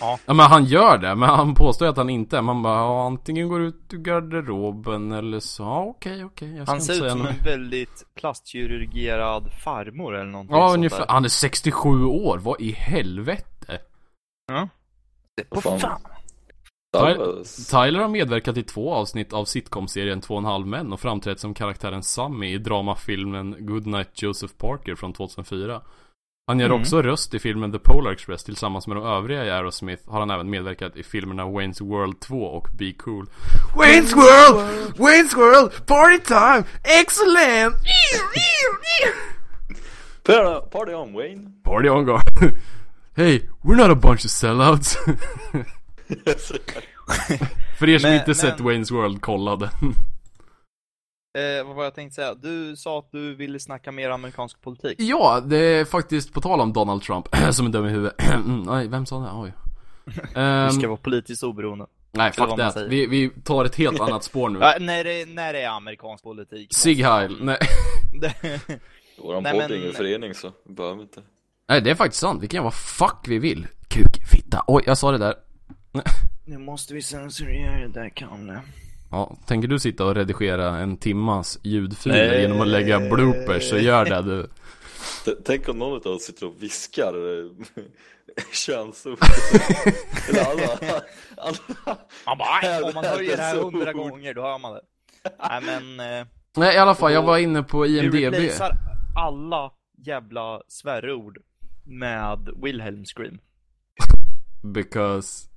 Ja. 0.00 0.18
ja 0.26 0.34
men 0.34 0.46
han 0.46 0.64
gör 0.64 0.98
det, 0.98 1.14
men 1.14 1.28
han 1.28 1.54
påstår 1.54 1.86
ju 1.86 1.90
att 1.90 1.96
han 1.96 2.10
inte 2.10 2.38
är. 2.38 2.42
Man 2.42 2.62
bara, 2.62 2.74
ja, 2.78 3.06
antingen 3.06 3.48
går 3.48 3.62
ut 3.62 3.80
ur 3.92 3.98
garderoben 3.98 5.12
eller 5.12 5.40
så, 5.40 5.62
ja 5.62 5.80
okej 5.82 6.24
okej. 6.24 6.56
jag 6.56 6.66
ska 6.66 6.72
Han 6.72 6.80
ser 6.82 6.92
ut 7.04 7.10
som 7.10 7.18
något. 7.18 7.28
en 7.30 7.44
väldigt 7.44 8.06
plastkirurgerad 8.14 9.52
farmor 9.64 10.14
eller 10.14 10.30
någonting 10.30 10.56
Ja 10.56 10.68
sånt 10.68 10.76
ungefär, 10.76 10.98
där. 10.98 11.06
han 11.08 11.24
är 11.24 11.28
67 11.28 12.04
år, 12.04 12.38
vad 12.38 12.60
i 12.60 12.72
helvete? 12.72 13.78
Ja. 14.46 14.68
På 15.50 15.60
Fan. 15.60 15.80
fan. 15.80 16.00
Det 16.92 17.44
Tyler 17.70 18.00
har 18.00 18.08
medverkat 18.08 18.56
i 18.56 18.62
två 18.62 18.94
avsnitt 18.94 19.32
av 19.32 19.44
sitcom-serien 19.44 20.20
Två 20.20 20.34
och 20.34 20.38
en 20.40 20.44
halv 20.44 20.66
män 20.66 20.92
och 20.92 21.00
framträtt 21.00 21.40
som 21.40 21.54
karaktären 21.54 22.02
Sammy 22.02 22.54
i 22.54 22.58
dramafilmen 22.58 23.56
Goodnight 23.58 24.22
Joseph 24.22 24.54
Parker 24.54 24.94
från 24.94 25.12
2004. 25.12 25.80
Han 26.48 26.60
gör 26.60 26.66
Mm. 26.66 26.80
också 26.80 27.02
röst 27.02 27.34
i 27.34 27.38
filmen 27.38 27.72
The 27.72 27.78
Polar 27.78 28.10
Express 28.12 28.44
tillsammans 28.44 28.86
med 28.86 28.96
de 28.96 29.04
övriga 29.06 29.44
i 29.44 29.50
Aerosmith 29.50 30.02
har 30.10 30.20
han 30.20 30.30
även 30.30 30.50
medverkat 30.50 30.96
i 30.96 31.02
filmerna 31.02 31.44
Wayne's 31.44 31.82
World 31.88 32.20
2 32.20 32.42
och 32.42 32.68
Be 32.78 32.92
Cool. 32.92 33.26
Wayne's 33.74 34.14
World! 34.14 34.94
Wayne's 34.96 35.36
World! 35.36 35.86
Party 35.86 36.18
time! 36.18 36.64
Excellent! 37.00 37.74
Party- 40.70 40.94
on 40.94 41.12
Wayne. 41.14 41.52
Party 41.64 41.88
on 41.88 42.04
guard! 42.04 42.24
Hey, 43.16 43.40
we're 43.64 43.74
not 43.76 43.90
a 43.90 43.94
bunch 43.96 44.24
of 44.24 44.30
sellouts! 44.30 44.96
För 47.78 47.88
er 47.88 47.98
som 47.98 48.10
Men- 48.10 48.18
inte 48.20 48.34
sett 48.34 48.58
men- 48.58 48.68
Wayne's 48.68 48.92
World, 48.92 49.20
kolla 49.22 49.56
den. 49.56 49.68
Eh, 51.34 51.66
vad 51.66 51.76
var 51.76 51.84
jag 51.84 51.94
tänkte 51.94 52.14
säga? 52.14 52.34
Du 52.34 52.76
sa 52.76 52.98
att 52.98 53.12
du 53.12 53.34
ville 53.34 53.60
snacka 53.60 53.92
mer 53.92 54.10
amerikansk 54.10 54.60
politik. 54.62 54.94
Ja, 55.00 55.40
det 55.46 55.56
är 55.58 55.84
faktiskt 55.84 56.32
på 56.32 56.40
tal 56.40 56.60
om 56.60 56.72
Donald 56.72 57.02
Trump, 57.02 57.28
som 57.50 57.66
är 57.66 57.70
dum 57.70 57.86
i 57.86 57.90
huvudet. 57.90 58.14
Mm, 58.34 58.62
Nej, 58.62 58.88
vem 58.88 59.06
sa 59.06 59.18
det? 59.20 59.30
Oj. 59.34 59.52
Ehm, 60.34 60.68
Du 60.72 60.74
ska 60.78 60.88
vara 60.88 60.96
politiskt 60.96 61.42
oberoende. 61.42 61.86
nej, 62.12 62.32
fuck 62.32 62.56
that. 62.56 62.76
Vi, 62.88 63.06
vi 63.06 63.30
tar 63.44 63.64
ett 63.64 63.74
helt 63.76 64.00
annat 64.00 64.24
spår 64.30 64.48
nu. 64.48 64.58
Ja, 64.58 64.74
när, 64.80 65.04
det, 65.04 65.28
när 65.28 65.52
det 65.52 65.60
är 65.62 65.68
amerikansk 65.70 66.24
politik. 66.24 66.74
Sig 66.74 66.94
Heil. 67.02 67.36
Nej. 67.40 67.58
Våran 69.22 69.42
Nej, 69.42 69.52
podd 69.52 69.70
är 69.70 69.76
ingen 69.82 69.92
förening 69.92 70.34
så 70.34 70.52
vi 70.66 70.74
behöver 70.74 71.02
inte. 71.02 71.20
nej, 71.68 71.80
det 71.80 71.90
är 71.90 71.94
faktiskt 71.94 72.20
sant. 72.20 72.42
Vi 72.42 72.48
kan 72.48 72.56
göra 72.56 72.64
vad 72.64 72.74
fuck 72.74 73.24
vi 73.28 73.38
vill. 73.38 73.66
Kuk, 73.88 74.26
fitta. 74.32 74.64
Oj, 74.66 74.82
jag 74.86 74.98
sa 74.98 75.10
det 75.12 75.18
där. 75.18 75.34
nu 76.44 76.58
måste 76.58 76.94
vi 76.94 77.02
censurera 77.02 77.78
det 77.80 77.88
där 78.00 78.08
Kalle. 78.08 78.60
Ja, 79.10 79.36
tänker 79.46 79.68
du 79.68 79.78
sitta 79.78 80.04
och 80.04 80.14
redigera 80.14 80.76
en 80.78 80.96
timmas 80.96 81.58
ljudfiler 81.62 82.28
Nej. 82.28 82.40
genom 82.40 82.60
att 82.60 82.68
lägga 82.68 83.00
bloopers, 83.10 83.68
så 83.70 83.78
gör 83.78 84.04
det 84.04 84.22
du. 84.22 84.48
Tänk 85.44 85.68
om 85.68 85.78
någon 85.78 85.96
av 86.06 86.06
oss 86.12 86.22
sitter 86.22 86.46
och 86.46 86.62
viskar 86.62 87.12
eh, 87.14 87.82
könsord. 88.52 89.18
Eller 90.28 90.44
alla, 90.50 91.00
alla. 91.36 91.98
Man 92.26 92.38
bara, 92.38 92.48
"Aj, 92.62 92.82
om 92.82 92.90
man 92.94 93.04
höjer 93.04 93.36
det 93.36 93.42
här 93.42 93.56
hundra 93.56 93.92
gånger 93.92 94.34
då 94.34 94.42
hör 94.42 94.58
man 94.58 94.72
det. 94.74 94.80
Nej 95.48 95.60
men, 95.62 96.00
eh, 96.20 96.26
Nej, 96.56 96.74
i 96.74 96.78
alla 96.78 96.94
fall, 96.94 97.12
jag 97.12 97.22
var 97.22 97.38
inne 97.38 97.62
på 97.62 97.86
IMDB. 97.86 98.14
replacear 98.14 98.72
alla 99.16 99.70
jävla 99.98 100.62
svärord 100.68 101.38
med 101.84 102.48
Wilhelm 102.62 103.04
scream. 103.04 103.38
Because... 104.62 105.48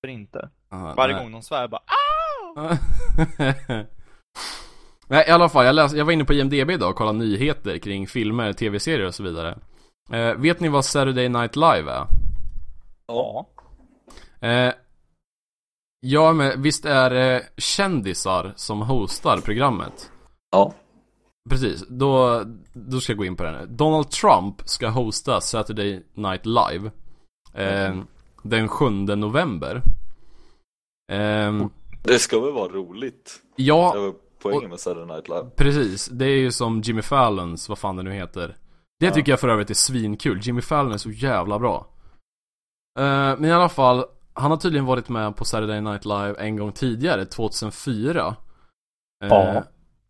För 0.00 0.08
inte. 0.08 0.50
Ah, 0.68 0.94
Varje 0.94 1.14
nej. 1.14 1.22
gång 1.24 1.32
de 1.32 1.42
svär 1.42 1.68
bara 1.68 1.82
Nej 5.08 5.24
i 5.28 5.30
alla 5.30 5.48
fall, 5.48 5.66
jag, 5.66 5.74
läs, 5.74 5.94
jag 5.94 6.04
var 6.04 6.12
inne 6.12 6.24
på 6.24 6.32
IMDB 6.32 6.70
idag 6.70 6.90
och 6.90 6.96
kollade 6.96 7.18
nyheter 7.18 7.78
kring 7.78 8.06
filmer, 8.06 8.52
tv-serier 8.52 9.06
och 9.06 9.14
så 9.14 9.22
vidare. 9.22 9.58
Eh, 10.12 10.34
vet 10.34 10.60
ni 10.60 10.68
vad 10.68 10.84
Saturday 10.84 11.28
Night 11.28 11.56
Live 11.56 11.92
är? 11.92 12.06
Ja. 13.06 13.48
Eh, 14.40 14.72
ja 16.00 16.32
men 16.32 16.62
visst 16.62 16.84
är 16.84 17.10
det 17.10 17.42
kändisar 17.56 18.52
som 18.56 18.82
hostar 18.82 19.38
programmet? 19.38 20.10
Ja. 20.50 20.74
Precis, 21.50 21.84
då, 21.88 22.42
då 22.72 23.00
ska 23.00 23.12
jag 23.12 23.18
gå 23.18 23.24
in 23.24 23.36
på 23.36 23.42
det 23.42 23.52
nu. 23.52 23.66
Donald 23.66 24.10
Trump 24.10 24.62
ska 24.64 24.88
hosta 24.88 25.40
Saturday 25.40 26.02
Night 26.14 26.46
Live 26.46 26.90
eh, 27.54 27.96
Den 28.42 28.68
7 28.68 28.90
november 28.90 29.82
Ehm, 31.12 31.70
Det 32.02 32.18
ska 32.18 32.40
väl 32.40 32.52
vara 32.52 32.68
roligt. 32.68 33.40
Det 33.56 33.62
Ja, 33.62 33.92
var 33.96 34.14
poängen 34.42 34.70
med 34.70 34.80
Saturday 34.80 35.06
Night 35.06 35.28
Live. 35.28 35.50
precis. 35.56 36.06
Det 36.08 36.24
är 36.26 36.36
ju 36.38 36.52
som 36.52 36.80
Jimmy 36.80 37.02
Fallons, 37.02 37.68
vad 37.68 37.78
fan 37.78 37.96
det 37.96 38.02
nu 38.02 38.12
heter 38.12 38.56
Det 39.00 39.06
Ja. 39.06 39.12
tycker 39.12 39.32
jag 39.32 39.40
för 39.40 39.48
övrigt 39.48 39.70
är 39.70 39.74
svinkul. 39.74 40.40
Jimmy 40.42 40.60
Fallon 40.62 40.92
är 40.92 40.96
så 40.98 41.10
jävla 41.10 41.58
bra 41.58 41.86
Eh, 42.98 43.04
Men 43.38 43.44
i 43.44 43.52
alla 43.52 43.68
fall, 43.68 44.04
han 44.34 44.50
har 44.50 44.58
tydligen 44.58 44.84
varit 44.86 45.08
med 45.08 45.36
på 45.36 45.44
Saturday 45.44 45.80
Night 45.80 46.04
Live 46.04 46.34
en 46.38 46.56
gång 46.56 46.72
tidigare, 46.72 47.24
2004 47.24 48.36
Eh, 49.24 49.28
Ja. 49.28 49.62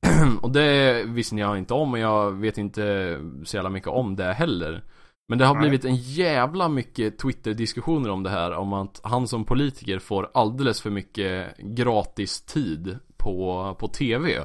Och 0.43 0.51
det 0.51 1.03
visste 1.07 1.37
jag 1.37 1.59
inte 1.59 1.75
om 1.75 1.93
och 1.93 1.99
jag 1.99 2.31
vet 2.31 2.59
inte 2.59 3.19
så 3.45 3.57
jävla 3.57 3.71
mycket 3.71 3.89
om 3.89 4.17
det 4.17 4.33
heller 4.33 4.85
Men 5.33 5.39
det 5.39 5.45
har 5.47 5.55
Nej. 5.55 5.61
blivit 5.61 5.85
en 5.85 5.97
jävla 5.97 6.69
mycket 6.69 7.19
Twitter-diskussioner 7.19 8.11
om 8.11 8.23
det 8.23 8.31
här 8.31 8.53
Om 8.53 8.73
att 8.73 9.01
han 9.03 9.29
som 9.29 9.45
politiker 9.45 9.99
får 9.99 10.31
alldeles 10.35 10.83
för 10.83 10.91
mycket 10.91 11.57
gratis 11.59 12.43
tid 12.43 12.99
på, 13.17 13.77
på 13.79 13.89
TV 13.89 14.45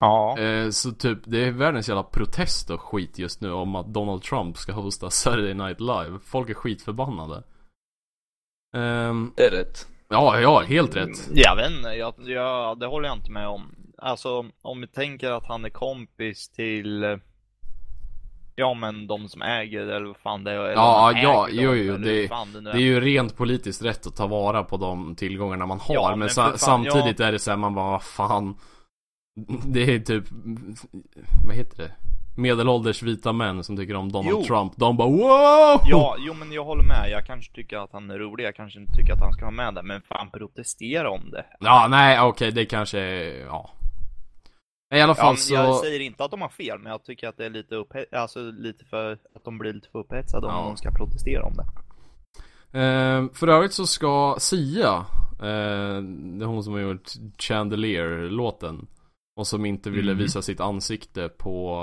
Ja. 0.00 0.38
eh, 0.38 0.70
Så 0.70 0.92
typ, 0.92 1.18
det 1.24 1.44
är 1.44 1.50
världens 1.50 1.88
jävla 1.88 2.02
protest 2.02 2.70
och 2.70 2.80
skit 2.80 3.18
just 3.18 3.40
nu 3.40 3.52
om 3.52 3.74
att 3.76 3.86
Donald 3.94 4.22
Trump 4.22 4.56
ska 4.56 4.72
hosta 4.72 5.10
Saturday 5.10 5.54
Night 5.54 5.80
Live 5.80 6.18
Folk 6.24 6.50
är 6.50 6.54
skitförbannade 6.54 7.42
Ehm, 8.76 9.32
Det 9.36 9.42
är 9.46 9.50
rätt. 9.50 9.86
Ja, 10.08 10.40
ja, 10.40 10.60
helt 10.60 10.96
rätt 10.96 11.28
Jag 11.34 11.56
vet 11.56 11.70
inte, 11.70 11.88
jag, 11.88 12.14
jag, 12.18 12.78
det 12.80 12.86
håller 12.86 13.08
jag 13.08 13.16
inte 13.18 13.32
med 13.32 13.48
om. 13.48 13.74
Alltså, 13.98 14.44
om 14.62 14.80
vi 14.80 14.86
tänker 14.86 15.30
att 15.30 15.46
han 15.46 15.64
är 15.64 15.70
kompis 15.70 16.48
till 16.48 17.04
eh, 17.04 17.16
Ja 18.60 18.74
men 18.74 19.06
de 19.06 19.28
som 19.28 19.42
äger 19.42 19.80
eller 19.80 20.06
vad 20.06 20.16
fan 20.16 20.44
det 20.44 20.50
är. 20.52 20.54
eller 20.60 20.72
Ja, 20.72 21.12
ja, 21.22 21.48
jo, 21.50 21.70
dem, 21.70 21.78
jo, 21.86 21.96
det- 21.96 22.28
fan 22.28 22.52
det, 22.52 22.60
Det 22.60 22.70
är 22.78 22.80
ju 22.80 23.00
rent 23.00 23.36
politiskt 23.36 23.84
rätt 23.84 24.06
att 24.06 24.16
ta 24.16 24.26
vara 24.26 24.62
på 24.64 24.76
de 24.76 25.14
tillgångarna 25.16 25.66
man 25.66 25.80
har 25.80 25.94
Ja, 25.94 26.10
Men, 26.10 26.18
men 26.18 26.28
sa- 26.30 26.48
fan, 26.48 26.58
samtidigt 26.58 27.20
är 27.20 27.32
det 27.32 27.38
så 27.38 27.50
här, 27.50 27.58
man 27.58 27.74
bara, 27.74 27.98
fan 27.98 28.56
Det 29.66 29.94
är 29.94 29.98
typ 29.98 30.24
Vad 31.46 31.56
heter 31.56 31.76
det? 31.82 31.92
Medelålders 32.36 33.02
vita 33.02 33.32
män 33.32 33.64
som 33.64 33.76
tycker 33.76 33.94
om 33.96 34.12
Donald 34.12 34.36
Jo. 34.38 34.42
Trump 34.44 34.72
De 34.76 34.96
bara 34.96 35.08
wow! 35.08 35.80
Ja, 35.84 36.16
jo 36.18 36.34
men 36.34 36.52
jag 36.52 36.64
håller 36.64 36.82
med. 36.82 37.10
Jag 37.10 37.26
kanske 37.26 37.52
tycker 37.54 37.76
att 37.84 37.92
han 37.92 38.10
är 38.10 38.18
rolig. 38.18 38.44
Jag 38.44 38.56
kanske 38.56 38.80
inte 38.80 38.92
tycker 38.92 39.12
att 39.12 39.20
han 39.20 39.32
ska 39.32 39.44
ha 39.44 39.50
med 39.50 39.74
det. 39.74 39.82
Men 39.82 40.00
fan 40.02 40.30
protestera 40.30 41.10
om 41.10 41.30
det. 41.30 41.44
Ja, 41.60 41.86
nej 41.90 42.20
okej, 42.20 42.52
det 42.52 42.64
kanske 42.64 42.98
är, 43.00 43.46
ja 44.88 44.96
I 44.96 45.00
alla 45.00 45.10
Ja, 45.10 45.14
fall 45.14 45.26
men 45.32 45.36
så 45.36 45.54
Jag 45.54 45.74
säger 45.76 46.00
inte 46.00 46.24
att 46.24 46.30
de 46.30 46.40
har 46.40 46.48
fel, 46.48 46.78
men 46.78 46.92
jag 46.92 47.04
tycker 47.04 47.28
att 47.28 47.36
det 47.36 47.46
är 47.46 47.50
lite 47.50 47.74
upphetsat, 47.74 48.14
alltså 48.20 48.40
lite 48.50 48.84
för, 48.84 49.12
att 49.34 49.44
de 49.44 49.58
blir 49.58 49.72
lite 49.72 49.88
för 49.88 49.98
upphetsade 49.98 50.46
om 50.46 50.52
Ja. 50.52 50.62
de 50.68 50.76
ska 50.76 50.90
protestera 50.90 51.42
om 51.44 51.52
det. 51.56 51.64
eh, 52.80 53.28
För 53.34 53.48
övrigt 53.48 53.72
så 53.72 53.86
ska 53.86 54.36
Sia 54.38 54.96
eh, 55.32 56.02
Det 56.02 56.44
är 56.44 56.46
hon 56.46 56.64
som 56.64 56.72
har 56.72 56.80
gjort 56.80 57.08
Chandelier-låten 57.38 58.86
Och 59.36 59.46
som 59.46 59.64
inte 59.66 59.90
ville 59.90 60.12
Mhm. 60.12 60.18
visa 60.22 60.42
sitt 60.42 60.60
ansikte 60.60 61.28
på 61.28 61.78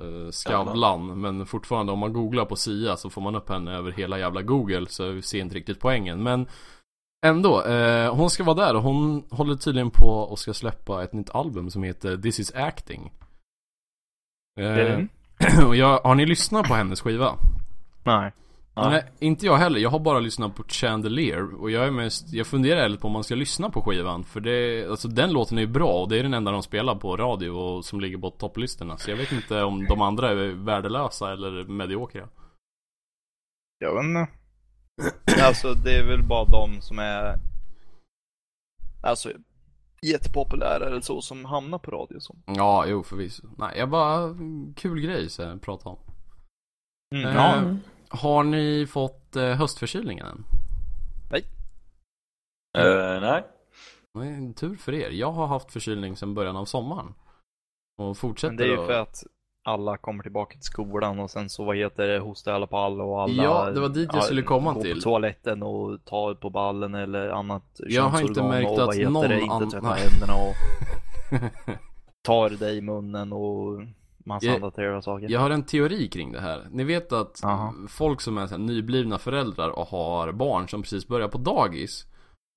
eh, 0.00 0.30
Skavlan 0.30 1.20
Men 1.20 1.46
fortfarande 1.46 1.92
om 1.92 1.98
man 1.98 2.12
googlar 2.12 2.44
på 2.44 2.56
Sia 2.56 2.96
så 2.96 3.10
får 3.10 3.20
man 3.22 3.34
upp 3.34 3.48
henne 3.48 3.76
över 3.76 3.92
hela 3.92 4.18
jävla 4.18 4.42
google 4.42 4.86
Så 4.88 5.08
vi 5.10 5.22
ser 5.22 5.40
inte 5.40 5.54
riktigt 5.54 5.80
poängen 5.80 6.22
Men 6.22 6.46
Ändå, 7.26 7.62
eh, 7.62 8.14
hon 8.14 8.30
ska 8.30 8.44
vara 8.44 8.56
där 8.56 8.76
och 8.76 8.82
hon 8.82 9.24
håller 9.30 9.54
tydligen 9.54 9.90
på 9.90 10.08
och 10.08 10.38
ska 10.38 10.54
släppa 10.54 11.04
ett 11.04 11.12
nytt 11.12 11.30
album 11.30 11.70
som 11.70 11.82
heter 11.82 12.16
This 12.16 12.40
is 12.40 12.54
acting 12.54 13.12
eh, 14.60 14.66
Mm. 14.66 15.08
Och 15.66 15.76
jag, 15.76 15.98
har 15.98 16.14
ni 16.14 16.26
lyssnat 16.26 16.68
på 16.68 16.74
hennes 16.74 17.00
skiva? 17.00 17.34
Nej. 18.04 18.32
Nej, 18.74 19.04
inte 19.18 19.46
jag 19.46 19.56
heller. 19.56 19.80
Jag 19.80 19.90
har 19.90 19.98
bara 19.98 20.18
lyssnat 20.20 20.54
på 20.56 20.62
Chandelier 20.68 21.60
och 21.60 21.70
jag 21.70 21.86
är 21.86 21.90
mest, 21.90 22.32
jag 22.32 22.46
funderar 22.46 22.88
lite 22.88 23.00
på 23.00 23.06
om 23.06 23.12
man 23.12 23.24
ska 23.24 23.34
lyssna 23.34 23.70
på 23.70 23.82
skivan 23.82 24.24
för 24.24 24.40
det, 24.40 24.86
alltså 24.90 25.08
den 25.08 25.32
låten 25.32 25.58
är 25.58 25.62
ju 25.62 25.68
bra 25.68 25.92
och 25.92 26.08
det 26.08 26.18
är 26.18 26.22
den 26.22 26.34
enda 26.34 26.50
de 26.50 26.62
spelar 26.62 26.94
på 26.94 27.16
radio 27.16 27.50
och 27.50 27.84
som 27.84 28.00
ligger 28.00 28.18
på 28.18 28.30
topplistorna. 28.30 28.96
Så 28.96 29.10
jag 29.10 29.16
vet 29.16 29.32
inte 29.32 29.62
om 29.62 29.86
de 29.86 30.00
andra 30.02 30.30
är 30.30 30.64
värdelösa 30.64 31.32
eller 31.32 31.64
mediokra. 31.64 32.28
Jag 33.78 33.94
vet 33.94 34.04
inte. 34.04 34.39
Alltså 35.42 35.74
det 35.74 35.92
är 35.98 36.04
väl 36.06 36.22
bara 36.22 36.44
de 36.44 36.80
som 36.80 36.98
är 36.98 37.36
Alltså 39.02 39.32
jättepopulära 40.02 40.86
eller 40.86 41.00
så 41.00 41.22
som 41.22 41.44
hamnar 41.44 41.78
på 41.78 41.90
radio 41.90 42.20
så. 42.20 42.36
Ja, 42.46 42.86
jo 42.86 43.02
förvisso. 43.02 43.42
Nej, 43.58 43.78
jag 43.78 43.90
bara, 43.90 44.34
kul 44.76 45.00
grej 45.00 45.30
så 45.30 45.44
här, 45.44 45.56
prata 45.56 45.88
om. 45.88 45.98
Mm, 47.14 47.26
Eh, 47.26 47.34
ja. 47.34 47.76
Har 48.08 48.44
ni 48.44 48.86
fått 48.86 49.36
eh, 49.36 49.44
höstförkylningen 49.54 50.26
än? 50.26 50.44
Eh, 52.78 53.20
nej. 53.20 53.46
Nej, 54.14 54.54
tur 54.54 54.76
för 54.76 54.94
er. 54.94 55.10
Jag 55.10 55.32
har 55.32 55.46
haft 55.46 55.72
förkylning 55.72 56.16
sedan 56.16 56.34
början 56.34 56.56
av 56.56 56.64
sommaren. 56.64 57.14
Och 57.98 58.16
fortsätter 58.18 58.50
Men 58.54 58.56
det 58.56 58.64
är 58.64 58.68
ju 58.68 58.80
att- 58.80 58.86
för 58.86 58.92
att 59.00 59.24
alla 59.62 59.96
kommer 59.96 60.22
tillbaka 60.22 60.52
till 60.54 60.62
skolan 60.62 61.18
och 61.20 61.30
sen 61.30 61.48
så 61.48 61.64
vad 61.64 61.76
heter 61.76 62.06
det, 62.08 62.18
hostar 62.18 62.52
alla 62.52 62.66
på 62.66 62.76
alla 62.76 63.04
och 63.04 63.22
alla 63.22 63.42
Ja, 63.44 63.70
det 63.70 63.80
var 63.80 63.88
dit 63.88 64.10
jag 64.12 64.24
skulle 64.24 64.42
komma 64.42 64.72
går 64.74 64.82
till. 64.82 64.94
på 64.94 65.00
toaletten 65.00 65.62
och 65.62 66.04
tar 66.04 66.34
på 66.34 66.50
ballen 66.50 66.94
eller 66.94 67.28
annat 67.28 67.62
Jag 67.78 68.02
har 68.02 68.20
inte 68.20 68.42
märkt 68.42 68.70
och 68.70 68.90
att 68.90 68.98
någon 68.98 69.28
det, 69.28 69.40
inte 69.40 69.66
tvättar 69.70 69.88
Nej. 69.90 70.00
händerna 70.08 70.34
och 70.34 70.54
tar 72.22 72.50
dig 72.50 72.76
i 72.76 72.80
munnen 72.80 73.32
och 73.32 73.82
massa 74.24 74.46
Jag- 74.46 74.54
andra 74.54 74.70
trevliga 74.70 75.02
saker. 75.02 75.28
Jag 75.30 75.40
har 75.40 75.50
en 75.50 75.62
teori 75.62 76.08
kring 76.08 76.32
det 76.32 76.40
här. 76.40 76.66
Ni 76.70 76.84
vet 76.84 77.12
att 77.12 77.44
Aha. 77.44 77.74
folk 77.88 78.20
som 78.20 78.38
är 78.38 78.46
så 78.46 78.56
nyblivna 78.56 79.18
föräldrar 79.18 79.68
och 79.68 79.86
har 79.86 80.32
barn 80.32 80.68
som 80.68 80.82
precis 80.82 81.08
börjar 81.08 81.28
på 81.28 81.38
dagis 81.38 82.06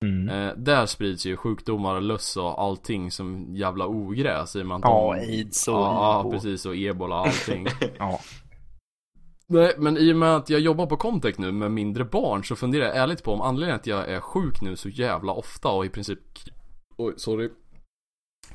Mm. 0.04 0.28
Eh, 0.28 0.54
där 0.56 0.86
sprids 0.86 1.26
ju 1.26 1.36
sjukdomar 1.36 1.94
och 1.94 2.02
löss 2.02 2.36
och 2.36 2.62
allting 2.62 3.10
som 3.10 3.56
jävla 3.56 3.86
ogräs 3.86 4.56
i 4.56 4.62
och 4.62 4.66
med 4.66 4.76
att 4.76 4.82
Ja, 4.84 5.14
aids 5.14 5.68
och 5.68 5.74
Ja, 5.74 6.28
precis 6.32 6.66
och 6.66 6.76
ebola 6.76 7.20
och 7.20 7.26
allting. 7.26 7.66
Ja. 7.98 8.20
Nej, 9.46 9.74
men 9.78 9.96
i 9.96 10.12
och 10.12 10.16
med 10.16 10.36
att 10.36 10.50
jag 10.50 10.60
jobbar 10.60 10.86
på 10.86 10.96
Comtech 10.96 11.38
nu 11.38 11.52
med 11.52 11.70
mindre 11.70 12.04
barn 12.04 12.44
så 12.44 12.56
funderar 12.56 12.84
jag 12.84 12.96
ärligt 12.96 13.24
på 13.24 13.32
om 13.32 13.40
anledningen 13.40 13.80
att 13.80 13.86
jag 13.86 14.08
är 14.08 14.20
sjuk 14.20 14.60
nu 14.60 14.76
så 14.76 14.88
jävla 14.88 15.32
ofta 15.32 15.68
och 15.68 15.86
i 15.86 15.88
princip 15.88 16.18
Oj, 16.96 17.14
sorry 17.16 17.50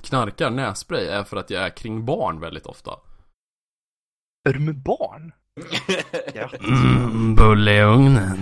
Knarkar 0.01 0.49
nässpray 0.49 1.05
är 1.05 1.23
för 1.23 1.37
att 1.37 1.49
jag 1.49 1.63
är 1.63 1.69
kring 1.69 2.05
barn 2.05 2.39
väldigt 2.39 2.65
ofta. 2.65 2.91
Är 4.49 4.53
du 4.53 4.59
med 4.59 4.75
barn? 4.75 5.31
Ja. 6.33 6.49
Mm, 6.59 7.35
bulle 7.35 7.77
i 7.77 7.81
ugnen. 7.83 8.39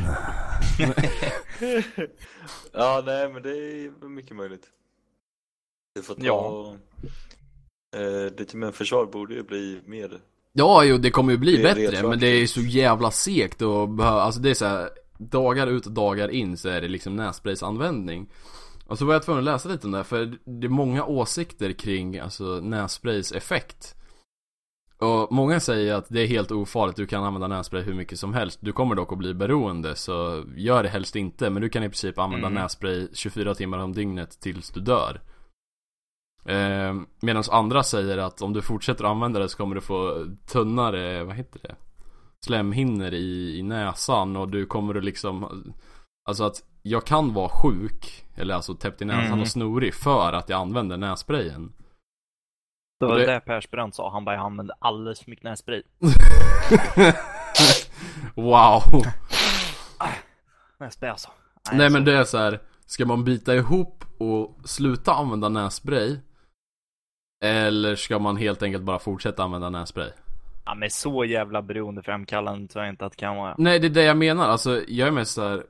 ja, 2.74 3.03
nej 3.05 3.30
men 3.30 3.43
det 3.43 3.49
är 3.49 4.08
mycket 4.08 4.36
möjligt. 4.36 4.68
Det 5.95 6.01
får 6.01 6.16
ta... 6.16 6.26
Ja. 6.26 6.76
Eh, 7.95 8.32
ditt 8.32 8.53
immunförsvar 8.53 9.05
borde 9.05 9.34
ju 9.34 9.43
bli 9.43 9.80
mer... 9.86 10.20
Ja, 10.53 10.84
jo 10.84 10.97
det 10.97 11.12
kommer 11.12 11.32
ju 11.32 11.38
bli 11.38 11.64
bättre 11.64 12.08
men 12.08 12.20
det 12.20 12.28
är 12.28 12.47
så 12.47 12.62
jävla 12.62 13.12
segt 13.12 13.62
och 13.62 13.88
behö- 13.88 14.22
alltså 14.22 14.39
det 14.41 14.49
är 14.49 14.53
så 14.53 14.66
här, 14.66 14.89
Dagar 15.18 15.68
ut 15.68 15.86
och 15.86 15.91
dagar 15.91 16.30
in 16.30 16.58
så 16.58 16.70
är 16.70 16.82
det 16.82 16.88
liksom 16.88 17.16
nässpraysanvändning. 17.16 18.30
Och 18.86 18.97
så 18.97 19.05
var 19.05 19.14
jag 19.14 19.24
tvungen 19.24 19.39
att 19.39 19.45
läsa 19.45 19.70
lite 19.70 19.88
om 19.88 19.91
det 19.91 19.97
här, 19.97 20.03
för 20.03 20.38
det 20.45 20.68
är 20.68 20.70
många 20.70 21.05
åsikter 21.05 21.72
kring 21.72 22.20
alltså 22.20 22.43
nässprays 22.43 23.32
effekt. 23.32 23.95
Och 25.00 25.32
många 25.32 25.60
säger 25.60 25.93
att 25.93 26.06
det 26.10 26.22
är 26.22 26.28
helt 26.28 26.52
ofarligt, 26.52 26.95
du 26.95 27.08
kan 27.08 27.24
använda 27.24 27.48
nässpray 27.48 27.82
hur 27.82 27.93
mycket 27.93 28.20
som 28.20 28.34
helst. 28.34 28.60
Du 28.62 28.72
kommer 28.72 28.95
dock 28.95 29.12
att 29.12 29.18
bli 29.18 29.34
beroende, 29.34 29.95
så 29.95 30.43
gör 30.56 30.84
det 30.84 30.89
helst 30.89 31.16
inte. 31.16 31.50
Men 31.50 31.62
du 31.62 31.70
kan 31.70 31.84
i 31.84 31.89
princip 31.89 32.20
använda 32.20 32.48
Mm. 32.48 32.62
nässpray 32.62 33.08
24 33.14 33.56
timmar 33.56 33.78
om 33.78 33.93
dygnet 33.93 34.39
tills 34.41 34.70
du 34.70 34.80
dör. 34.80 35.22
Eh, 36.45 36.95
Medan 37.22 37.43
andra 37.52 37.84
säger 37.84 38.18
att 38.18 38.41
om 38.41 38.54
du 38.54 38.62
fortsätter 38.62 39.04
använda 39.04 39.39
det 39.39 39.50
så 39.50 39.58
kommer 39.58 39.76
du 39.76 39.82
få 39.82 40.26
tunnare, 40.48 41.24
vad 41.24 41.36
heter 41.36 41.60
det? 41.64 41.76
Slemhinnor 42.45 43.14
i, 43.14 43.58
i 43.60 43.64
näsan 43.64 44.36
och 44.38 44.50
du 44.50 44.66
kommer 44.66 44.95
att 44.95 45.04
liksom 45.04 45.64
Alltså 46.30 46.43
att 46.43 46.64
jag 46.84 47.06
kan 47.06 47.34
vara 47.34 47.50
sjuk 47.50 48.26
Eller 48.36 48.56
alltså 48.56 48.76
täppt 48.76 49.02
i 49.02 49.06
näsan 49.06 49.26
Mm. 49.26 49.41
och 49.41 49.48
snorig 49.48 49.93
för 49.93 50.34
att 50.34 50.50
jag 50.50 50.60
använder 50.62 50.98
nässprayen 50.98 51.74
Det 53.00 53.06
var 53.06 53.18
det 53.20 53.26
det- 53.26 53.39
Persbrandt 53.39 53.95
sa, 53.95 54.12
han 54.12 54.26
bara 54.26 54.36
jag 54.36 54.45
använde 54.45 54.74
alldeles 54.80 55.20
för 55.22 55.30
mycket 55.30 55.43
nässpray. 55.43 55.84
Wow 58.36 58.82
Nässpray 60.80 61.10
alltså. 61.12 61.30
Nej 61.72 61.89
men 61.89 62.02
så- 62.02 62.12
det 62.12 62.18
är 62.18 62.24
så 62.24 62.38
här. 62.38 62.60
Ska 62.86 63.06
man 63.06 63.24
bita 63.24 63.56
ihop 63.56 64.04
och 64.18 64.58
sluta 64.70 65.14
använda 65.14 65.50
nässpray? 65.50 66.18
Eller 67.43 67.95
ska 67.95 68.20
man 68.20 68.38
helt 68.38 68.64
enkelt 68.64 68.84
bara 68.84 69.00
fortsätta 69.00 69.43
använda 69.43 69.70
nässpray? 69.70 70.10
Ja 70.66 70.76
men 70.76 70.89
så 70.89 71.26
jävla 71.26 71.62
beroendeframkallande 71.62 72.68
tror 72.68 72.84
jag 72.86 72.93
inte 72.93 73.06
att 73.06 73.12
det 73.12 73.18
kan 73.18 73.36
vara. 73.36 73.56
Nej 73.58 73.80
det 73.80 73.88
är 73.88 73.89
det 73.89 74.04
jag 74.04 74.18
menar, 74.18 74.48
alltså 74.50 74.82
jag 74.88 75.08
är 75.08 75.12
mest 75.12 75.32
såhär 75.34 75.64